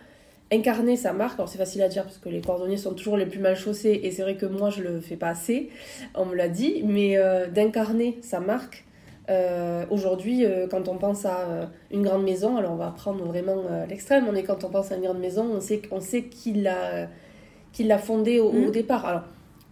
incarner 0.52 0.96
sa 0.96 1.12
marque. 1.12 1.38
Alors 1.38 1.48
c'est 1.48 1.58
facile 1.58 1.82
à 1.82 1.88
dire 1.88 2.04
parce 2.04 2.18
que 2.18 2.28
les 2.28 2.40
cordonniers 2.40 2.76
sont 2.76 2.94
toujours 2.94 3.16
les 3.16 3.26
plus 3.26 3.40
mal 3.40 3.56
chaussés 3.56 4.00
et 4.02 4.10
c'est 4.10 4.22
vrai 4.22 4.36
que 4.36 4.46
moi 4.46 4.70
je 4.70 4.82
le 4.82 5.00
fais 5.00 5.16
pas 5.16 5.28
assez, 5.28 5.70
on 6.14 6.26
me 6.26 6.34
l'a 6.34 6.48
dit, 6.48 6.82
mais 6.84 7.16
euh, 7.16 7.46
d'incarner 7.46 8.18
sa 8.22 8.40
marque. 8.40 8.84
Euh, 9.30 9.84
aujourd'hui, 9.90 10.46
euh, 10.46 10.66
quand 10.68 10.88
on 10.88 10.96
pense 10.96 11.26
à 11.26 11.70
une 11.90 12.02
grande 12.02 12.24
maison, 12.24 12.56
alors 12.56 12.72
on 12.72 12.76
va 12.76 12.90
prendre 12.96 13.22
vraiment 13.26 13.62
l'extrême, 13.88 14.26
on 14.28 14.34
est 14.34 14.42
quand 14.42 14.64
on 14.64 14.70
pense 14.70 14.90
à 14.90 14.96
une 14.96 15.02
grande 15.02 15.20
maison, 15.20 15.46
on 15.52 15.60
sait, 15.60 15.82
on 15.90 16.00
sait 16.00 16.24
qui 16.24 16.54
l'a 16.54 17.08
qui 17.72 17.84
l'a 17.84 17.98
fondée 17.98 18.40
au, 18.40 18.50
mm. 18.50 18.70
départ. 18.70 19.04
Alors 19.04 19.22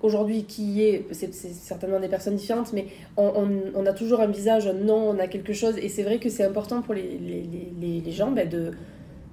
aujourd'hui, 0.03 0.45
qui 0.45 0.83
est, 0.83 1.07
c'est 1.12 1.33
certainement 1.33 1.99
des 1.99 2.09
personnes 2.09 2.37
différentes, 2.37 2.74
mais 2.74 2.87
on, 3.16 3.49
on, 3.74 3.87
a 3.87 3.95
toujours 3.95 4.20
un 4.20 4.27
visage, 4.27 4.66
un 4.66 4.74
nom, 4.74 5.09
on 5.09 5.18
a 5.18 5.27
quelque 5.27 5.55
chose, 5.55 5.79
et 5.79 5.89
c'est 5.89 6.03
vrai 6.03 6.18
que 6.18 6.29
c'est 6.29 6.45
important 6.45 6.83
pour 6.83 6.93
les, 6.93 7.03
les, 7.18 7.49
les, 7.81 8.01
les 8.01 8.12
gens 8.12 8.31
ben, 8.31 8.47
de 8.47 8.72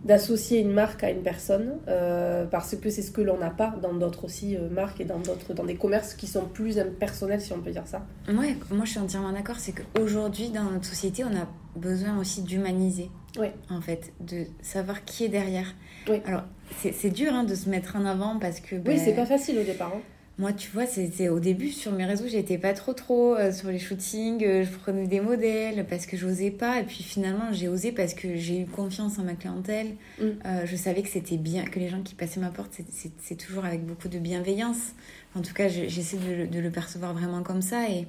d'associer 0.03 0.59
une 0.59 0.71
marque 0.71 1.03
à 1.03 1.09
une 1.09 1.21
personne 1.21 1.77
euh, 1.87 2.45
parce 2.45 2.75
que 2.75 2.89
c'est 2.89 3.01
ce 3.01 3.11
que 3.11 3.21
l'on 3.21 3.37
n'a 3.37 3.49
pas 3.49 3.73
dans 3.81 3.93
d'autres 3.93 4.25
aussi 4.25 4.55
euh, 4.55 4.69
marques 4.69 4.99
et 4.99 5.05
dans 5.05 5.19
d'autres 5.19 5.53
dans 5.53 5.63
des 5.63 5.75
commerces 5.75 6.13
qui 6.13 6.27
sont 6.27 6.45
plus 6.45 6.79
impersonnels 6.79 7.41
si 7.41 7.53
on 7.53 7.59
peut 7.59 7.71
dire 7.71 7.87
ça. 7.87 8.05
Ouais, 8.27 8.57
moi 8.69 8.85
je 8.85 8.91
suis 8.91 8.99
entièrement 8.99 9.31
d'accord, 9.31 9.57
c'est 9.59 9.73
qu'aujourd'hui 9.73 10.49
dans 10.49 10.63
notre 10.63 10.85
société 10.85 11.23
on 11.23 11.35
a 11.35 11.47
besoin 11.75 12.19
aussi 12.19 12.41
d'humaniser. 12.41 13.09
Oui. 13.39 13.47
En 13.69 13.81
fait, 13.81 14.13
de 14.19 14.45
savoir 14.61 15.05
qui 15.05 15.25
est 15.25 15.29
derrière. 15.29 15.73
Oui. 16.07 16.21
Alors, 16.25 16.43
c'est 16.79 17.09
dur 17.09 17.33
hein, 17.33 17.43
de 17.43 17.55
se 17.55 17.69
mettre 17.69 17.95
en 17.95 18.05
avant 18.05 18.37
parce 18.37 18.59
que. 18.59 18.75
oui, 18.75 18.99
c'est 18.99 19.13
ben, 19.13 19.15
pas 19.15 19.25
facile 19.25 19.57
au 19.57 19.63
départ. 19.63 19.91
Hein. 19.95 20.01
Moi, 20.39 20.51
tu 20.51 20.71
vois, 20.71 20.87
c'était 20.87 21.29
au 21.29 21.39
début 21.39 21.69
sur 21.69 21.91
mes 21.91 22.05
réseaux, 22.05 22.27
j'étais 22.27 22.57
pas 22.57 22.73
trop 22.73 22.93
trop 22.93 23.35
euh, 23.35 23.51
sur 23.51 23.69
les 23.69 23.77
shootings, 23.77 24.43
euh, 24.43 24.63
je 24.63 24.71
prenais 24.79 25.05
des 25.05 25.19
modèles 25.19 25.85
parce 25.87 26.07
que 26.07 26.17
j'osais 26.17 26.49
pas, 26.49 26.79
et 26.79 26.83
puis 26.83 27.03
finalement 27.03 27.51
j'ai 27.51 27.67
osé 27.67 27.91
parce 27.91 28.15
que 28.15 28.35
j'ai 28.35 28.61
eu 28.61 28.65
confiance 28.65 29.19
en 29.19 29.23
ma 29.23 29.35
clientèle. 29.35 29.95
Mm. 30.19 30.23
Euh, 30.23 30.65
je 30.65 30.75
savais 30.75 31.03
que 31.03 31.09
c'était 31.09 31.37
bien, 31.37 31.65
que 31.65 31.77
les 31.77 31.87
gens 31.87 32.01
qui 32.01 32.15
passaient 32.15 32.39
ma 32.39 32.49
porte, 32.49 32.81
c'est 33.19 33.35
toujours 33.35 33.63
avec 33.63 33.85
beaucoup 33.85 34.07
de 34.07 34.17
bienveillance. 34.17 34.93
En 35.35 35.41
tout 35.43 35.53
cas, 35.53 35.67
j'essaie 35.67 36.17
de, 36.17 36.47
de, 36.47 36.59
le 36.59 36.71
percevoir 36.71 37.13
vraiment 37.13 37.43
comme 37.43 37.61
ça, 37.61 37.87
et, 37.87 38.07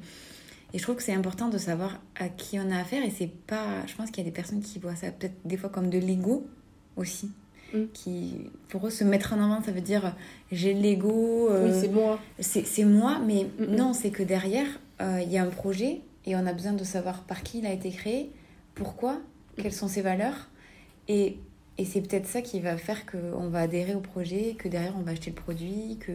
et 0.72 0.79
je 0.79 0.83
trouve 0.83 0.97
que 0.97 1.03
c'est 1.03 1.12
important 1.12 1.49
de 1.49 1.59
savoir 1.59 2.01
à 2.16 2.31
qui 2.31 2.59
on 2.59 2.70
a 2.70 2.79
affaire, 2.79 3.05
et 3.05 3.11
c'est 3.11 3.31
pas, 3.31 3.85
je 3.87 3.95
pense 3.97 4.11
qu'il 4.11 4.25
y 4.25 4.27
a 4.27 4.31
des 4.31 4.35
personnes 4.35 4.62
qui 4.62 4.79
voient 4.79 4.97
ça 4.97 5.11
peut-être 5.11 5.37
des 5.45 5.59
fois 5.59 5.68
comme 5.68 5.91
de 5.91 5.99
l'ego 5.99 6.47
aussi. 6.97 7.31
Mm. 7.75 7.87
qui 7.93 8.37
pour 8.68 8.87
eux 8.87 8.91
se 8.91 9.03
mettre 9.03 9.33
en 9.33 9.43
avant 9.43 9.61
ça 9.61 9.72
veut 9.72 9.81
dire 9.81 10.14
j'ai 10.53 10.75
l'ego 10.75 11.49
euh, 11.51 11.66
oui, 11.66 11.79
c'est 11.81 11.89
moi. 11.89 12.20
c'est 12.39 12.85
moi 12.85 13.18
mais 13.27 13.47
non 13.68 13.93
c'est 13.93 14.11
que 14.11 14.22
derrière 14.22 14.66
euh, 15.03 15.20
il 15.22 15.33
y 15.33 15.39
a 15.39 15.43
un 15.43 15.51
projet 15.51 16.01
et 16.25 16.37
on 16.37 16.47
a 16.47 16.53
besoin 16.53 16.72
de 16.72 16.85
savoir 16.85 17.25
par 17.25 17.43
qui 17.43 17.59
il 17.59 17.66
a 17.66 17.72
été 17.72 17.91
créé 17.91 18.31
pourquoi 18.77 19.18
quelles 19.57 19.72
sont 19.72 19.89
ses 19.89 20.03
valeurs. 20.03 20.49
Et, 21.09 21.37
et 21.79 21.85
c'est 21.85 22.01
peut-être 22.01 22.27
ça 22.27 22.43
qui 22.43 22.61
va 22.61 22.77
faire 22.77 23.05
qu'on 23.07 23.49
va 23.49 23.61
adhérer 23.61 23.95
au 23.95 24.01
projet 24.01 24.55
que 24.59 24.68
derrière 24.68 24.95
on 24.97 25.03
va 25.03 25.12
acheter 25.12 25.31
le 25.31 25.37
produit 25.37 25.99
que 26.01 26.12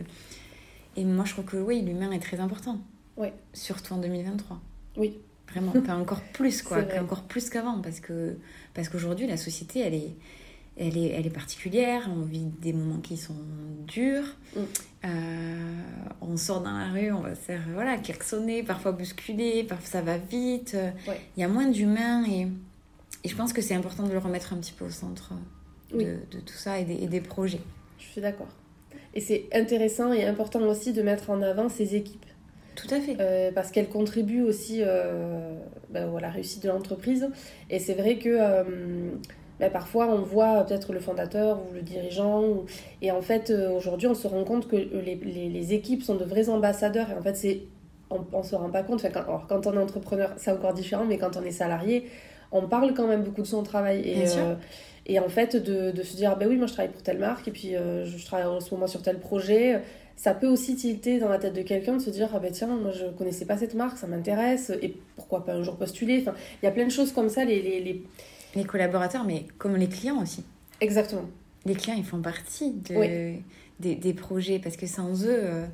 et 0.95 1.05
moi 1.05 1.25
je 1.25 1.33
crois 1.33 1.43
que 1.43 1.57
oui 1.57 1.81
l'humain 1.81 2.11
est 2.11 2.19
très 2.19 2.39
important. 2.39 2.79
Surtout 3.53 3.93
en 3.93 3.97
2023 3.97 4.61
oui. 4.97 5.17
Vraiment 5.51 5.73
encore 5.99 6.21
plus 6.33 6.61
quoi. 6.61 6.79
Encore 7.01 7.23
plus 7.23 7.49
qu'avant 7.49 7.81
parce 7.81 7.99
que 7.99 8.37
parce 8.73 8.87
qu'aujourd'hui 8.87 9.27
la 9.27 9.37
société 9.37 9.79
elle 9.79 9.95
est 9.95 10.15
elle 10.79 10.97
est, 10.97 11.09
elle 11.09 11.27
est 11.27 11.31
particulière, 11.31 12.09
on 12.09 12.21
vit 12.21 12.45
des 12.61 12.73
moments 12.73 12.99
qui 12.99 13.17
sont 13.17 13.35
durs. 13.85 14.35
Mm. 14.55 14.59
Euh, 15.05 15.09
on 16.21 16.37
sort 16.37 16.61
dans 16.61 16.77
la 16.77 16.87
rue, 16.89 17.11
on 17.11 17.21
va 17.21 17.35
se 17.35 17.41
faire 17.41 17.61
voilà, 17.73 17.97
klaxonner, 17.97 18.63
parfois 18.63 18.93
bousculer, 18.93 19.63
parfois 19.63 19.87
ça 19.87 20.01
va 20.01 20.17
vite. 20.17 20.75
Il 21.37 21.41
y 21.41 21.43
a 21.43 21.47
moins 21.47 21.67
d'humains 21.67 22.25
et, 22.25 22.47
et, 23.23 23.29
je 23.29 23.35
pense 23.35 23.53
que 23.53 23.61
c'est 23.61 23.75
important 23.75 24.03
de 24.03 24.11
le 24.11 24.19
remettre 24.19 24.53
un 24.53 24.57
petit 24.57 24.73
peu 24.73 24.85
au 24.85 24.89
centre 24.89 25.33
de, 25.91 26.17
de 26.31 26.39
tout 26.39 26.55
ça 26.55 26.79
et 26.79 26.85
des, 26.85 27.07
des, 27.07 27.21
projets. 27.21 27.61
Je 27.97 28.05
suis 28.05 28.21
d'accord. 28.21 28.49
Et 29.13 29.21
c'est 29.21 29.47
intéressant 29.53 30.13
et 30.13 30.25
important 30.25 30.61
aussi 30.61 30.93
de 30.93 31.01
mettre 31.01 31.29
en 31.29 31.41
avant 31.41 31.67
ces 31.67 31.95
équipes. 31.95 32.25
Tout 32.75 32.93
à 32.93 33.01
fait. 33.01 33.17
Euh, 33.19 33.51
parce 33.51 33.71
qu'elles 33.71 33.89
contribuent 33.89 34.43
aussi 34.43 34.79
euh, 34.81 35.53
ben, 35.89 36.15
à 36.15 36.19
la 36.21 36.29
réussite 36.29 36.63
de 36.63 36.69
l'entreprise. 36.69 37.27
Et 37.69 37.79
c'est 37.79 37.95
vrai 37.95 38.17
que 38.17 38.37
bah, 39.59 39.69
parfois 39.69 40.07
on 40.07 40.21
voit 40.21 40.63
peut-être 40.63 40.93
le 40.93 40.99
fondateur 40.99 41.59
ou 41.59 41.73
le 41.73 41.81
dirigeant. 41.81 42.65
Et 43.01 43.11
en 43.11 43.21
fait, 43.21 43.49
euh, 43.49 43.71
aujourd'hui, 43.71 44.07
on 44.07 44.15
se 44.15 44.27
rend 44.27 44.43
compte 44.43 44.67
que 44.67 44.75
les, 44.75 45.15
les, 45.15 45.73
équipes 45.73 46.03
sont 46.03 46.15
de 46.15 46.25
vrais 46.25 46.49
ambassadeurs. 46.49 47.09
Et 47.09 47.13
en 47.13 47.21
fait, 47.21 47.35
c'est 47.35 47.61
on 48.09 48.39
ne 48.39 48.43
se 48.43 48.55
rend 48.55 48.69
pas 48.69 48.83
compte. 48.83 48.99
Enfin, 48.99 49.09
quand, 49.09 49.21
alors, 49.21 49.45
quand 49.47 49.67
on 49.67 49.73
est 49.73 49.77
entrepreneur, 49.77 50.31
c'est 50.37 50.51
encore 50.51 50.73
différent, 50.73 51.05
mais 51.05 51.17
quand 51.17 51.37
on 51.37 51.43
est 51.43 51.51
salarié, 51.51 52.07
on 52.51 52.67
parle 52.67 52.93
quand 52.93 53.07
même 53.07 53.23
beaucoup 53.23 53.41
de 53.41 53.47
son 53.47 53.63
travail. 53.63 54.01
Et, 54.01 54.25
euh, 54.37 54.55
et 55.05 55.19
en 55.19 55.29
fait, 55.29 55.55
de, 55.55 55.91
de, 55.91 56.03
se 56.03 56.15
dire, 56.15 56.31
ah 56.33 56.35
ben 56.35 56.47
oui, 56.47 56.57
moi 56.57 56.67
je 56.67 56.73
travaille 56.73 56.91
pour 56.91 57.03
telle 57.03 57.19
marque, 57.19 57.47
et 57.47 57.51
puis 57.51 57.75
euh, 57.75 58.05
je 58.05 58.25
travaille 58.25 58.47
en 58.47 58.59
ce 58.59 58.73
moment 58.73 58.87
sur 58.87 59.01
tel 59.01 59.19
projet, 59.19 59.81
ça 60.15 60.33
peut 60.33 60.47
aussi 60.47 60.75
tilter 60.75 61.17
dans 61.19 61.29
la 61.29 61.37
tête 61.37 61.53
de 61.53 61.61
quelqu'un 61.61 61.93
de 61.93 62.01
se 62.01 62.09
dire, 62.09 62.29
ah 62.33 62.39
ben 62.39 62.51
tiens, 62.51 62.67
moi 62.67 62.91
je 62.91 63.05
connaissais 63.17 63.45
pas 63.45 63.57
cette 63.57 63.73
marque, 63.73 63.97
ça 63.97 64.05
m'intéresse, 64.05 64.71
et 64.81 64.95
pourquoi 65.15 65.45
pas 65.45 65.53
un 65.53 65.63
jour 65.63 65.77
postuler? 65.77 66.19
Enfin, 66.21 66.33
il 66.61 66.65
y 66.65 66.69
a 66.69 66.71
plein 66.71 66.85
de 66.85 66.91
choses 66.91 67.11
comme 67.11 67.29
ça. 67.29 67.45
Les, 67.45 67.61
les, 67.61 67.79
les... 67.79 68.03
les 68.55 68.63
collaborateurs, 68.63 69.23
mais 69.23 69.45
comme 69.57 69.75
les 69.75 69.87
clients 69.87 70.21
aussi. 70.21 70.43
Exactement. 70.81 71.29
Les 71.65 71.75
clients, 71.75 71.95
ils 71.97 72.05
font 72.05 72.21
partie 72.21 72.71
de, 72.71 73.33
des, 73.79 73.95
des, 73.95 74.13
projets, 74.13 74.59
parce 74.59 74.77
que 74.77 74.87
sans 74.87 75.23
eux, 75.25 75.29
euh, 75.29 75.65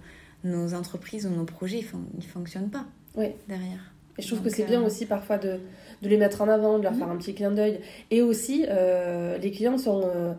nos 0.43 0.73
entreprises 0.73 1.26
ou 1.26 1.30
nos 1.30 1.45
projets, 1.45 1.80
ils 1.80 2.17
ne 2.17 2.23
fonctionnent 2.23 2.69
pas 2.69 2.86
oui. 3.15 3.28
derrière. 3.47 3.91
Et 4.17 4.21
je 4.21 4.28
trouve 4.28 4.41
que 4.41 4.49
c'est 4.49 4.63
bien 4.63 4.82
euh, 4.82 4.88
aussi 4.88 5.05
parfois 5.05 5.38
de, 5.38 5.59
de, 6.01 6.09
les 6.09 6.17
mettre 6.17 6.41
en 6.41 6.47
avant, 6.47 6.78
de 6.78 6.84
leur 6.84 6.93
mhm. 6.93 6.99
faire 6.99 7.09
un 7.09 7.17
petit 7.17 7.34
clin 7.34 7.51
d'œil. 7.51 7.80
Et 8.11 8.21
aussi, 8.21 8.65
euh, 8.69 9.38
les 9.38 9.51
clients 9.51 9.78
sont, 9.78 10.36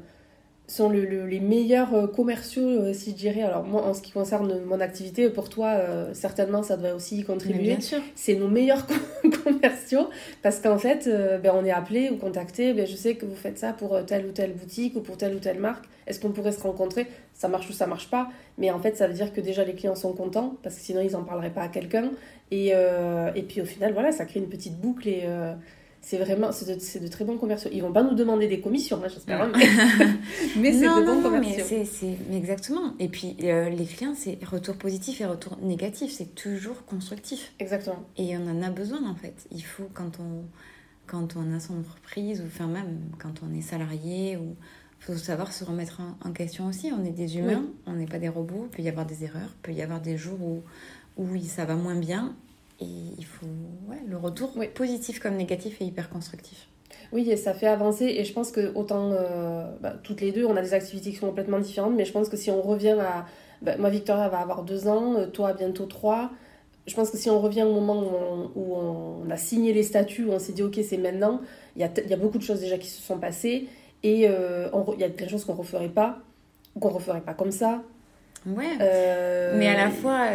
sont 0.66 0.88
le, 0.88 1.26
les 1.26 1.40
meilleurs 1.40 2.10
commerciaux, 2.12 2.92
si 2.92 3.10
je 3.10 3.16
dirais. 3.16 3.42
Alors, 3.42 3.64
moi, 3.64 3.82
en 3.82 3.94
ce 3.94 4.02
qui 4.02 4.10
concerne 4.10 4.60
mon 4.64 4.80
activité, 4.80 5.30
pour 5.30 5.48
toi, 5.48 5.78
certainement, 6.12 6.62
ça 6.62 6.76
doit 6.76 6.94
aussi 6.94 7.18
y 7.18 7.24
contribuer. 7.24 7.62
bien 7.62 7.80
sûr. 7.80 8.00
C'est 8.16 8.34
nos 8.34 8.48
meilleurs 8.48 8.84
commerciaux 9.44 10.10
parce 10.42 10.58
qu'en 10.58 10.78
fait, 10.78 11.08
ben, 11.42 11.52
on 11.54 11.64
est 11.64 11.70
appelé 11.70 12.10
ou 12.10 12.16
contacté. 12.16 12.72
Ben, 12.72 12.86
je 12.86 12.96
sais 12.96 13.14
que 13.14 13.24
vous 13.24 13.36
faites 13.36 13.58
ça 13.58 13.72
pour 13.72 14.04
telle 14.06 14.26
ou 14.26 14.32
telle 14.32 14.54
boutique 14.54 14.96
ou 14.96 15.00
pour 15.00 15.16
telle 15.16 15.36
ou 15.36 15.38
telle 15.38 15.60
marque. 15.60 15.84
Est-ce 16.06 16.20
qu'on 16.20 16.30
pourrait 16.30 16.52
se 16.52 16.60
rencontrer? 16.60 17.06
Ça 17.32 17.48
marche 17.48 17.68
ou 17.68 17.72
ça 17.72 17.86
marche 17.86 18.10
pas. 18.10 18.28
Mais 18.58 18.70
en 18.70 18.78
fait, 18.78 18.96
ça 18.96 19.06
veut 19.06 19.14
dire 19.14 19.32
que 19.32 19.40
déjà 19.40 19.64
les 19.64 19.74
clients 19.74 19.94
sont 19.94 20.12
contents 20.12 20.56
parce 20.62 20.76
que 20.76 20.80
sinon, 20.80 21.00
ils 21.00 21.12
n'en 21.12 21.22
parleraient 21.22 21.50
pas 21.50 21.62
à 21.62 21.68
quelqu'un. 21.68 22.10
Et, 22.50 22.70
euh, 22.74 23.30
et 23.34 23.42
puis 23.42 23.60
au 23.60 23.64
final, 23.64 23.92
voilà, 23.92 24.12
ça 24.12 24.24
crée 24.24 24.40
une 24.40 24.48
petite 24.48 24.80
boucle 24.80 25.08
et 25.08 25.22
euh, 25.24 25.52
c'est 26.06 26.18
vraiment, 26.18 26.52
c'est 26.52 26.66
de, 26.66 27.04
de, 27.04 27.08
très 27.08 27.24
bons 27.24 27.36
commerciaux. 27.36 27.68
Ils 27.72 27.82
vont 27.82 27.92
pas 27.92 28.04
nous 28.04 28.14
demander 28.14 28.46
des 28.46 28.60
commissions, 28.60 29.02
hein, 29.04 29.08
j'espère, 29.08 29.42
hein, 29.42 29.50
mais, 30.56 30.72
c'est 30.72 30.82
de 30.82 31.04
bons 31.04 31.20
commerciaux. 31.20 31.64
Mais, 31.68 31.84
c'est, 31.84 32.16
exactement. 32.32 32.94
Et 33.00 33.08
puis 33.08 33.36
euh, 33.42 33.68
les 33.70 33.86
clients, 33.86 34.14
c'est 34.14 34.38
retour 34.44 34.76
positif 34.76 35.20
et 35.20 35.24
retour 35.24 35.58
négatif, 35.60 36.12
c'est 36.12 36.32
toujours 36.36 36.84
constructif. 36.84 37.52
Exactement. 37.58 38.04
Et 38.16 38.36
on 38.36 38.46
en 38.46 38.62
a 38.62 38.70
besoin 38.70 39.04
en 39.04 39.16
fait. 39.16 39.48
Il 39.50 39.64
faut 39.64 39.88
quand 39.94 40.20
on, 40.20 40.44
quand 41.08 41.34
on 41.34 41.52
a 41.52 41.58
son 41.58 41.80
entreprise, 41.80 42.40
ou 42.40 42.44
enfin 42.46 42.68
même 42.68 43.00
quand 43.18 43.42
on 43.42 43.52
est 43.52 43.62
salarié, 43.62 44.36
ou 44.36 44.54
faut 45.00 45.16
savoir 45.16 45.52
se 45.52 45.64
remettre 45.64 46.00
en, 46.24 46.30
question 46.30 46.68
aussi. 46.68 46.92
On 46.96 47.04
est 47.04 47.10
des 47.10 47.36
humains, 47.36 47.64
on 47.84 47.94
n'est 47.94 48.06
pas 48.06 48.20
des 48.20 48.28
robots. 48.28 48.68
Il 48.70 48.76
peut 48.76 48.82
y 48.82 48.88
avoir 48.88 49.06
des 49.06 49.24
erreurs, 49.24 49.50
il 49.56 49.62
peut 49.62 49.72
y 49.72 49.82
avoir 49.82 50.00
des 50.00 50.16
jours 50.16 50.40
où 50.40 50.62
oui, 51.16 51.46
ça 51.46 51.64
va 51.64 51.74
moins 51.74 51.96
bien. 51.96 52.36
Et 52.80 52.84
il 53.18 53.24
faut. 53.24 53.46
Ouais, 53.88 53.98
le 54.06 54.16
retour, 54.16 54.52
positif 54.74 55.18
comme 55.18 55.36
négatif, 55.36 55.80
est 55.80 55.86
hyper 55.86 56.10
constructif. 56.10 56.68
Oui, 57.12 57.30
et 57.30 57.36
ça 57.36 57.54
fait 57.54 57.66
avancer. 57.66 58.04
Et 58.04 58.24
je 58.24 58.32
pense 58.32 58.50
que, 58.50 58.74
autant. 58.74 59.12
Euh, 59.12 59.70
bah, 59.80 59.94
toutes 60.02 60.20
les 60.20 60.32
deux, 60.32 60.44
on 60.44 60.56
a 60.56 60.62
des 60.62 60.74
activités 60.74 61.10
qui 61.10 61.16
sont 61.16 61.28
complètement 61.28 61.58
différentes. 61.58 61.94
Mais 61.94 62.04
je 62.04 62.12
pense 62.12 62.28
que 62.28 62.36
si 62.36 62.50
on 62.50 62.60
revient 62.62 62.96
à. 63.00 63.26
Bah, 63.62 63.76
moi, 63.78 63.88
Victoria 63.88 64.28
va 64.28 64.38
avoir 64.38 64.62
deux 64.62 64.88
ans, 64.88 65.14
euh, 65.14 65.26
toi, 65.26 65.54
bientôt 65.54 65.86
trois. 65.86 66.30
Je 66.86 66.94
pense 66.94 67.10
que 67.10 67.16
si 67.16 67.30
on 67.30 67.40
revient 67.40 67.64
au 67.64 67.72
moment 67.72 68.04
où 68.54 68.74
on, 68.76 69.28
a 69.28 69.36
signé 69.36 69.72
les 69.72 69.82
statuts, 69.82 70.24
où 70.24 70.30
on 70.30 70.38
s'est 70.38 70.52
dit, 70.52 70.62
OK, 70.62 70.78
c'est 70.88 70.98
maintenant, 70.98 71.40
il 71.74 71.82
y 71.82 71.84
a, 71.84 71.90
y 72.06 72.12
a, 72.12 72.16
beaucoup 72.16 72.38
de 72.38 72.44
choses 72.44 72.60
déjà 72.60 72.78
qui 72.78 72.86
se 72.86 73.02
sont 73.02 73.18
passées. 73.18 73.66
Et 74.04 74.28
euh, 74.28 74.68
il 74.94 75.00
y 75.00 75.04
a 75.04 75.08
plein 75.08 75.26
de 75.26 75.30
choses 75.30 75.44
qu'on 75.44 75.54
ne 75.54 75.58
referait 75.58 75.88
pas, 75.88 76.18
qu'on 76.78 76.90
ne 76.90 76.94
referait 76.94 77.22
pas 77.22 77.34
comme 77.34 77.50
ça. 77.50 77.82
Ouais. 78.46 78.76
Mais 78.78 79.66
à 79.66 79.76
la 79.76 79.90
fois, 79.90 80.28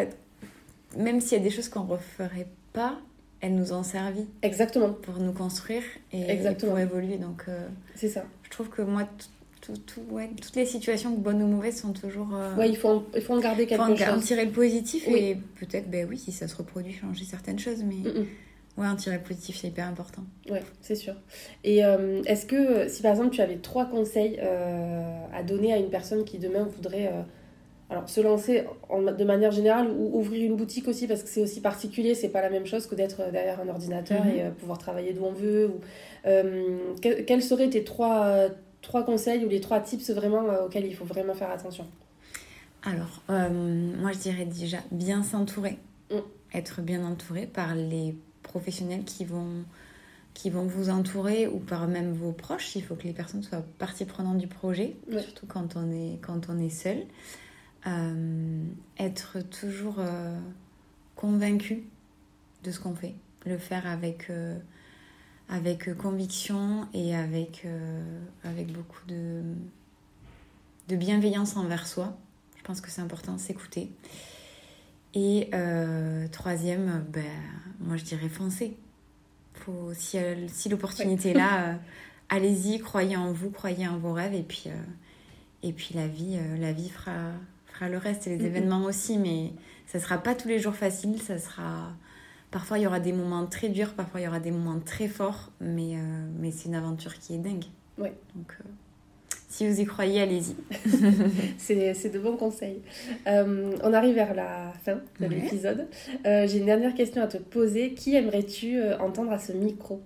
même 0.97 1.21
s'il 1.21 1.37
y 1.37 1.41
a 1.41 1.43
des 1.43 1.49
choses 1.49 1.69
qu'on 1.69 1.83
referait 1.83 2.47
pas, 2.73 2.99
elles 3.41 3.55
nous 3.55 3.73
ont 3.73 3.83
servi. 3.83 4.25
Exactement. 4.41 4.93
Pour 4.93 5.17
nous 5.17 5.33
construire 5.33 5.83
et, 6.13 6.37
pour 6.59 6.77
évoluer. 6.77 7.17
Donc, 7.17 7.43
euh, 7.47 7.67
c'est 7.95 8.09
ça. 8.09 8.23
Je 8.43 8.49
trouve 8.49 8.69
que 8.69 8.81
moi, 8.81 9.07
tout, 9.61 9.73
tout, 9.73 10.01
ouais, 10.11 10.29
toutes 10.41 10.55
les 10.55 10.65
situations, 10.65 11.11
bonnes 11.11 11.41
ou 11.41 11.47
mauvaises, 11.47 11.81
sont 11.81 11.93
toujours. 11.93 12.29
Euh, 12.33 12.55
ouais, 12.55 12.69
il 12.69 12.77
faut, 12.77 12.89
en, 12.89 13.03
il 13.15 13.21
faut 13.21 13.33
en 13.33 13.39
garder 13.39 13.65
quelque 13.65 13.83
faut 13.83 14.11
en 14.11 14.19
tirer 14.19 14.45
le 14.45 14.51
positif 14.51 15.07
et 15.07 15.37
peut-être, 15.59 15.89
ben 15.89 16.07
oui, 16.09 16.17
si 16.17 16.31
ça 16.31 16.47
se 16.47 16.55
reproduit, 16.55 16.93
changer 16.93 17.25
certaines 17.25 17.59
choses, 17.59 17.83
mais. 17.83 18.09
Ouais, 18.77 18.87
en 18.87 18.95
tirer 18.95 19.17
le 19.17 19.21
positif, 19.21 19.57
c'est 19.59 19.67
hyper 19.67 19.85
important. 19.85 20.23
Ouais, 20.49 20.63
c'est 20.79 20.95
sûr. 20.95 21.13
Et 21.65 21.83
euh, 21.83 22.23
est-ce 22.23 22.45
que, 22.45 22.87
si 22.87 23.01
par 23.01 23.11
exemple 23.11 23.31
tu 23.31 23.41
avais 23.41 23.57
trois 23.57 23.85
conseils 23.85 24.39
à 24.39 25.43
donner 25.43 25.73
à 25.73 25.77
une 25.77 25.89
personne 25.89 26.23
qui 26.23 26.39
demain 26.39 26.63
voudrait 26.63 27.11
alors 27.91 28.07
se 28.07 28.21
lancer 28.21 28.63
de 28.89 29.23
manière 29.25 29.51
générale 29.51 29.89
ou 29.91 30.17
ouvrir 30.17 30.49
une 30.49 30.55
boutique 30.55 30.87
aussi 30.87 31.07
parce 31.07 31.23
que 31.23 31.29
c'est 31.29 31.41
aussi 31.41 31.59
particulier, 31.59 32.15
c'est 32.15 32.29
pas 32.29 32.41
la 32.41 32.49
même 32.49 32.65
chose 32.65 32.87
que 32.87 32.95
d'être 32.95 33.29
derrière 33.31 33.59
un 33.59 33.67
ordinateur 33.67 34.25
et 34.25 34.35
mhm. 34.35 34.39
euh, 34.39 34.51
pouvoir 34.51 34.77
travailler 34.77 35.11
d'où 35.11 35.25
on 35.25 35.33
veut. 35.33 35.67
Ou, 35.67 35.81
euh, 36.25 36.77
quels 37.01 37.43
seraient 37.43 37.69
tes 37.69 37.83
trois, 37.83 38.47
trois 38.81 39.03
conseils 39.03 39.43
ou 39.43 39.49
les 39.49 39.59
trois 39.59 39.81
tips 39.81 40.09
vraiment 40.11 40.45
euh, 40.45 40.65
auxquels 40.65 40.85
il 40.85 40.95
faut 40.95 41.03
vraiment 41.03 41.33
faire 41.33 41.51
attention? 41.51 41.85
Alors, 42.83 43.21
moi 43.27 44.13
je 44.13 44.19
dirais 44.19 44.45
déjà 44.45 44.77
bien 44.91 45.21
s'entourer, 45.21 45.77
mm. 46.11 46.15
être 46.53 46.81
bien 46.81 47.05
entouré 47.05 47.45
par 47.45 47.75
les 47.75 48.15
professionnels 48.41 49.03
qui 49.03 49.25
vont 49.25 49.65
qui 50.33 50.49
vont 50.49 50.63
vous 50.63 50.89
entourer 50.89 51.45
ou 51.45 51.59
par 51.59 51.89
même 51.89 52.13
vos 52.13 52.31
proches. 52.31 52.77
Il 52.77 52.83
faut 52.83 52.95
que 52.95 53.03
les 53.03 53.11
personnes 53.11 53.43
soient 53.43 53.65
partie 53.79 54.05
prenante 54.05 54.37
du 54.37 54.47
projet, 54.47 54.95
surtout 55.19 55.45
quand 55.45 55.75
on 55.75 55.91
est, 55.91 56.19
quand 56.21 56.47
on 56.49 56.57
est 56.57 56.69
seul. 56.69 57.05
Euh, 57.87 58.63
être 58.99 59.39
toujours 59.41 59.95
euh, 59.97 60.37
convaincu 61.15 61.83
de 62.63 62.69
ce 62.69 62.79
qu'on 62.79 62.93
fait, 62.93 63.15
le 63.47 63.57
faire 63.57 63.87
avec, 63.87 64.29
euh, 64.29 64.55
avec 65.49 65.91
conviction 65.97 66.87
et 66.93 67.15
avec, 67.15 67.65
avec 68.43 68.71
beaucoup 68.71 69.03
de, 69.07 69.41
de 70.89 70.95
bienveillance 70.95 71.57
envers 71.57 71.87
soi. 71.87 72.15
Je 72.57 72.61
pense 72.61 72.81
que 72.81 72.91
c'est 72.91 73.01
important, 73.01 73.39
s'écouter. 73.39 73.91
Et 75.15 75.49
troisième, 76.31 77.03
ben, 77.09 77.25
moi 77.79 77.97
je 77.97 78.03
dirais 78.03 78.29
foncer. 78.29 78.77
Faut, 79.55 79.91
si 79.93 80.17
si 80.47 80.69
l'opportunité 80.69 81.31
est 81.31 81.33
là, 81.33 81.79
allez-y, 82.29 82.79
croyez 82.79 83.17
en 83.17 83.31
vous, 83.31 83.49
croyez 83.49 83.87
en 83.87 83.97
vos 83.97 84.13
rêves 84.13 84.35
et 84.35 84.43
puis, 84.43 84.65
et 85.63 85.73
puis 85.73 85.95
la 85.95 86.07
vie, 86.07 86.39
la 86.59 86.71
vie 86.71 86.89
fera, 86.89 87.31
le 87.89 87.97
reste 87.97 88.27
et 88.27 88.37
les 88.37 88.45
événements 88.45 88.83
aussi, 88.83 89.17
mais 89.17 89.51
ça 89.87 89.99
sera 89.99 90.17
pas 90.17 90.35
tous 90.35 90.47
les 90.47 90.59
jours 90.59 90.75
facile. 90.75 91.21
Ça 91.21 91.37
sera 91.37 91.93
parfois 92.51 92.77
il 92.77 92.83
y 92.83 92.87
aura 92.87 92.99
des 92.99 93.13
moments 93.13 93.45
très 93.45 93.69
durs, 93.69 93.93
parfois 93.93 94.19
il 94.19 94.23
y 94.23 94.27
aura 94.27 94.39
des 94.39 94.51
moments 94.51 94.79
très 94.79 95.07
forts, 95.07 95.51
mais 95.59 95.95
euh, 95.95 96.27
mais 96.39 96.51
c'est 96.51 96.67
une 96.67 96.75
aventure 96.75 97.17
qui 97.19 97.35
est 97.35 97.37
dingue. 97.37 97.65
Oui. 97.97 98.09
Donc 98.35 98.55
euh, 98.59 98.63
si 99.49 99.67
vous 99.67 99.79
y 99.79 99.85
croyez, 99.85 100.21
allez-y. 100.21 100.55
c'est 101.57 102.09
de 102.09 102.19
bons 102.19 102.37
conseils. 102.37 102.81
Euh, 103.27 103.75
on 103.83 103.93
arrive 103.93 104.15
vers 104.15 104.33
la 104.33 104.73
fin 104.83 104.99
de 105.19 105.25
l'épisode. 105.27 105.87
J'ai 106.23 106.57
une 106.57 106.65
dernière 106.65 106.93
question 106.93 107.21
à 107.21 107.27
te 107.27 107.37
poser. 107.37 107.93
Qui 107.93 108.15
aimerais-tu 108.15 108.81
entendre 108.99 109.31
à 109.31 109.39
ce 109.39 109.51
micro? 109.51 110.01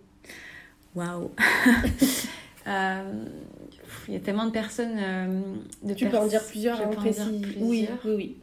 Waouh 0.96 1.32
il 2.68 4.14
y 4.14 4.16
a 4.16 4.20
tellement 4.20 4.46
de 4.46 4.52
personnes. 4.52 4.98
Euh, 4.98 5.42
de 5.84 5.94
tu 5.94 6.08
peux 6.10 6.18
en 6.18 6.28
dire 6.28 6.44
plusieurs, 6.44 6.82
en 6.82 6.90
précis. 6.90 7.42
Oui, 7.60 7.88
oui, 8.06 8.14
oui. 8.16 8.38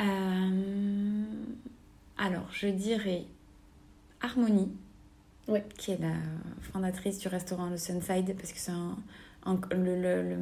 Euh, 0.00 1.24
alors, 2.18 2.46
je 2.52 2.68
dirais 2.68 3.24
Harmonie, 4.20 4.72
qui 5.78 5.92
est 5.92 6.00
la 6.00 6.14
fondatrice 6.72 7.18
du 7.18 7.28
restaurant 7.28 7.68
Le 7.68 7.76
Sunside, 7.76 8.34
parce 8.36 8.52
que 8.52 8.58
c'est 8.58 8.72
un, 8.72 8.96
le, 9.72 10.00
le, 10.00 10.36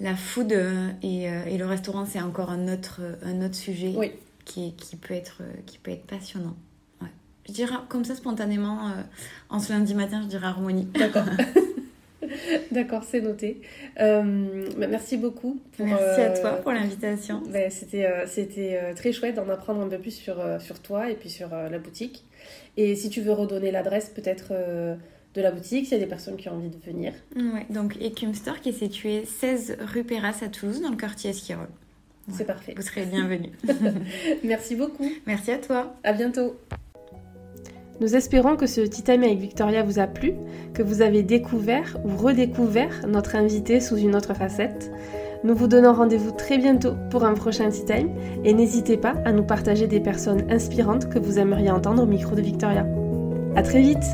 la 0.00 0.16
food 0.16 0.52
et, 0.52 1.28
euh, 1.28 1.44
et 1.46 1.58
le 1.58 1.66
restaurant, 1.66 2.06
c'est 2.06 2.20
encore 2.20 2.50
un 2.50 2.72
autre, 2.72 3.00
un 3.22 3.44
autre 3.44 3.56
sujet 3.56 3.94
qui, 4.44 4.74
qui, 4.74 4.96
peut 4.96 5.14
être, 5.14 5.42
qui 5.66 5.78
peut 5.78 5.90
être 5.90 6.06
passionnant. 6.06 6.56
Je 7.46 7.52
dirais 7.52 7.74
comme 7.88 8.04
ça 8.04 8.14
spontanément, 8.14 8.92
en 9.50 9.58
ce 9.58 9.72
lundi 9.72 9.94
matin, 9.94 10.20
je 10.22 10.28
dirais 10.28 10.46
Harmonie. 10.46 10.86
D'accord. 10.94 11.24
D'accord, 12.70 13.04
c'est 13.04 13.20
noté. 13.20 13.60
Euh, 14.00 14.68
bah, 14.76 14.86
merci 14.86 15.16
beaucoup. 15.16 15.60
merci 15.78 16.20
à 16.20 16.30
toi 16.30 16.52
pour 16.52 16.72
l'invitation. 16.72 17.42
Bah, 17.48 17.70
c'était 17.70 18.06
euh, 18.06 18.26
c'était 18.26 18.78
euh, 18.80 18.94
très 18.94 19.12
chouette 19.12 19.34
d'en 19.34 19.48
apprendre 19.48 19.82
un 19.82 19.88
peu 19.88 19.98
plus 19.98 20.12
sur, 20.12 20.42
sur 20.60 20.80
toi 20.80 21.10
et 21.10 21.14
puis 21.14 21.30
sur 21.30 21.48
la 21.50 21.78
boutique. 21.78 22.24
Et 22.76 22.94
si 22.94 23.10
tu 23.10 23.20
veux 23.20 23.32
redonner 23.32 23.70
l'adresse 23.70 24.08
peut-être 24.08 24.52
de 24.52 25.40
la 25.40 25.50
boutique, 25.50 25.86
s'il 25.86 25.94
y 25.94 26.00
a 26.00 26.04
des 26.04 26.08
personnes 26.08 26.36
qui 26.36 26.48
ont 26.48 26.54
envie 26.54 26.70
de 26.70 26.80
venir. 26.84 27.12
Ouais, 27.36 27.66
donc 27.70 27.96
Ecum 27.96 28.34
Store 28.34 28.60
qui 28.60 28.70
est 28.70 28.72
situé 28.72 29.24
16 29.24 29.76
rue 29.80 30.04
Perras 30.04 30.38
à 30.42 30.48
Toulouse 30.48 30.80
dans 30.80 30.90
le 30.90 30.96
quartier 30.96 31.30
Esquirol. 31.30 31.68
C'est 32.30 32.46
parfait. 32.46 32.74
Vous 32.76 32.82
serez 32.82 33.04
bienvenue. 33.04 33.50
merci 34.44 34.76
beaucoup. 34.76 35.10
Merci 35.26 35.50
à 35.50 35.58
toi. 35.58 35.94
À 36.04 36.12
bientôt. 36.12 36.56
Nous 38.02 38.16
espérons 38.16 38.56
que 38.56 38.66
ce 38.66 38.80
Tea 38.80 39.02
Time 39.02 39.22
avec 39.22 39.38
Victoria 39.38 39.84
vous 39.84 40.00
a 40.00 40.08
plu, 40.08 40.34
que 40.74 40.82
vous 40.82 41.02
avez 41.02 41.22
découvert 41.22 41.98
ou 42.04 42.16
redécouvert 42.16 43.06
notre 43.06 43.36
invité 43.36 43.78
sous 43.78 43.96
une 43.96 44.16
autre 44.16 44.34
facette. 44.34 44.90
Nous 45.44 45.54
vous 45.54 45.68
donnons 45.68 45.92
rendez-vous 45.92 46.32
très 46.32 46.58
bientôt 46.58 46.94
pour 47.10 47.22
un 47.22 47.34
prochain 47.34 47.70
Tea 47.70 47.84
Time 47.84 48.10
et 48.42 48.54
n'hésitez 48.54 48.96
pas 48.96 49.14
à 49.24 49.30
nous 49.30 49.44
partager 49.44 49.86
des 49.86 50.00
personnes 50.00 50.50
inspirantes 50.50 51.10
que 51.10 51.20
vous 51.20 51.38
aimeriez 51.38 51.70
entendre 51.70 52.02
au 52.02 52.06
micro 52.06 52.34
de 52.34 52.42
Victoria. 52.42 52.84
A 53.54 53.62
très 53.62 53.80
vite 53.80 54.04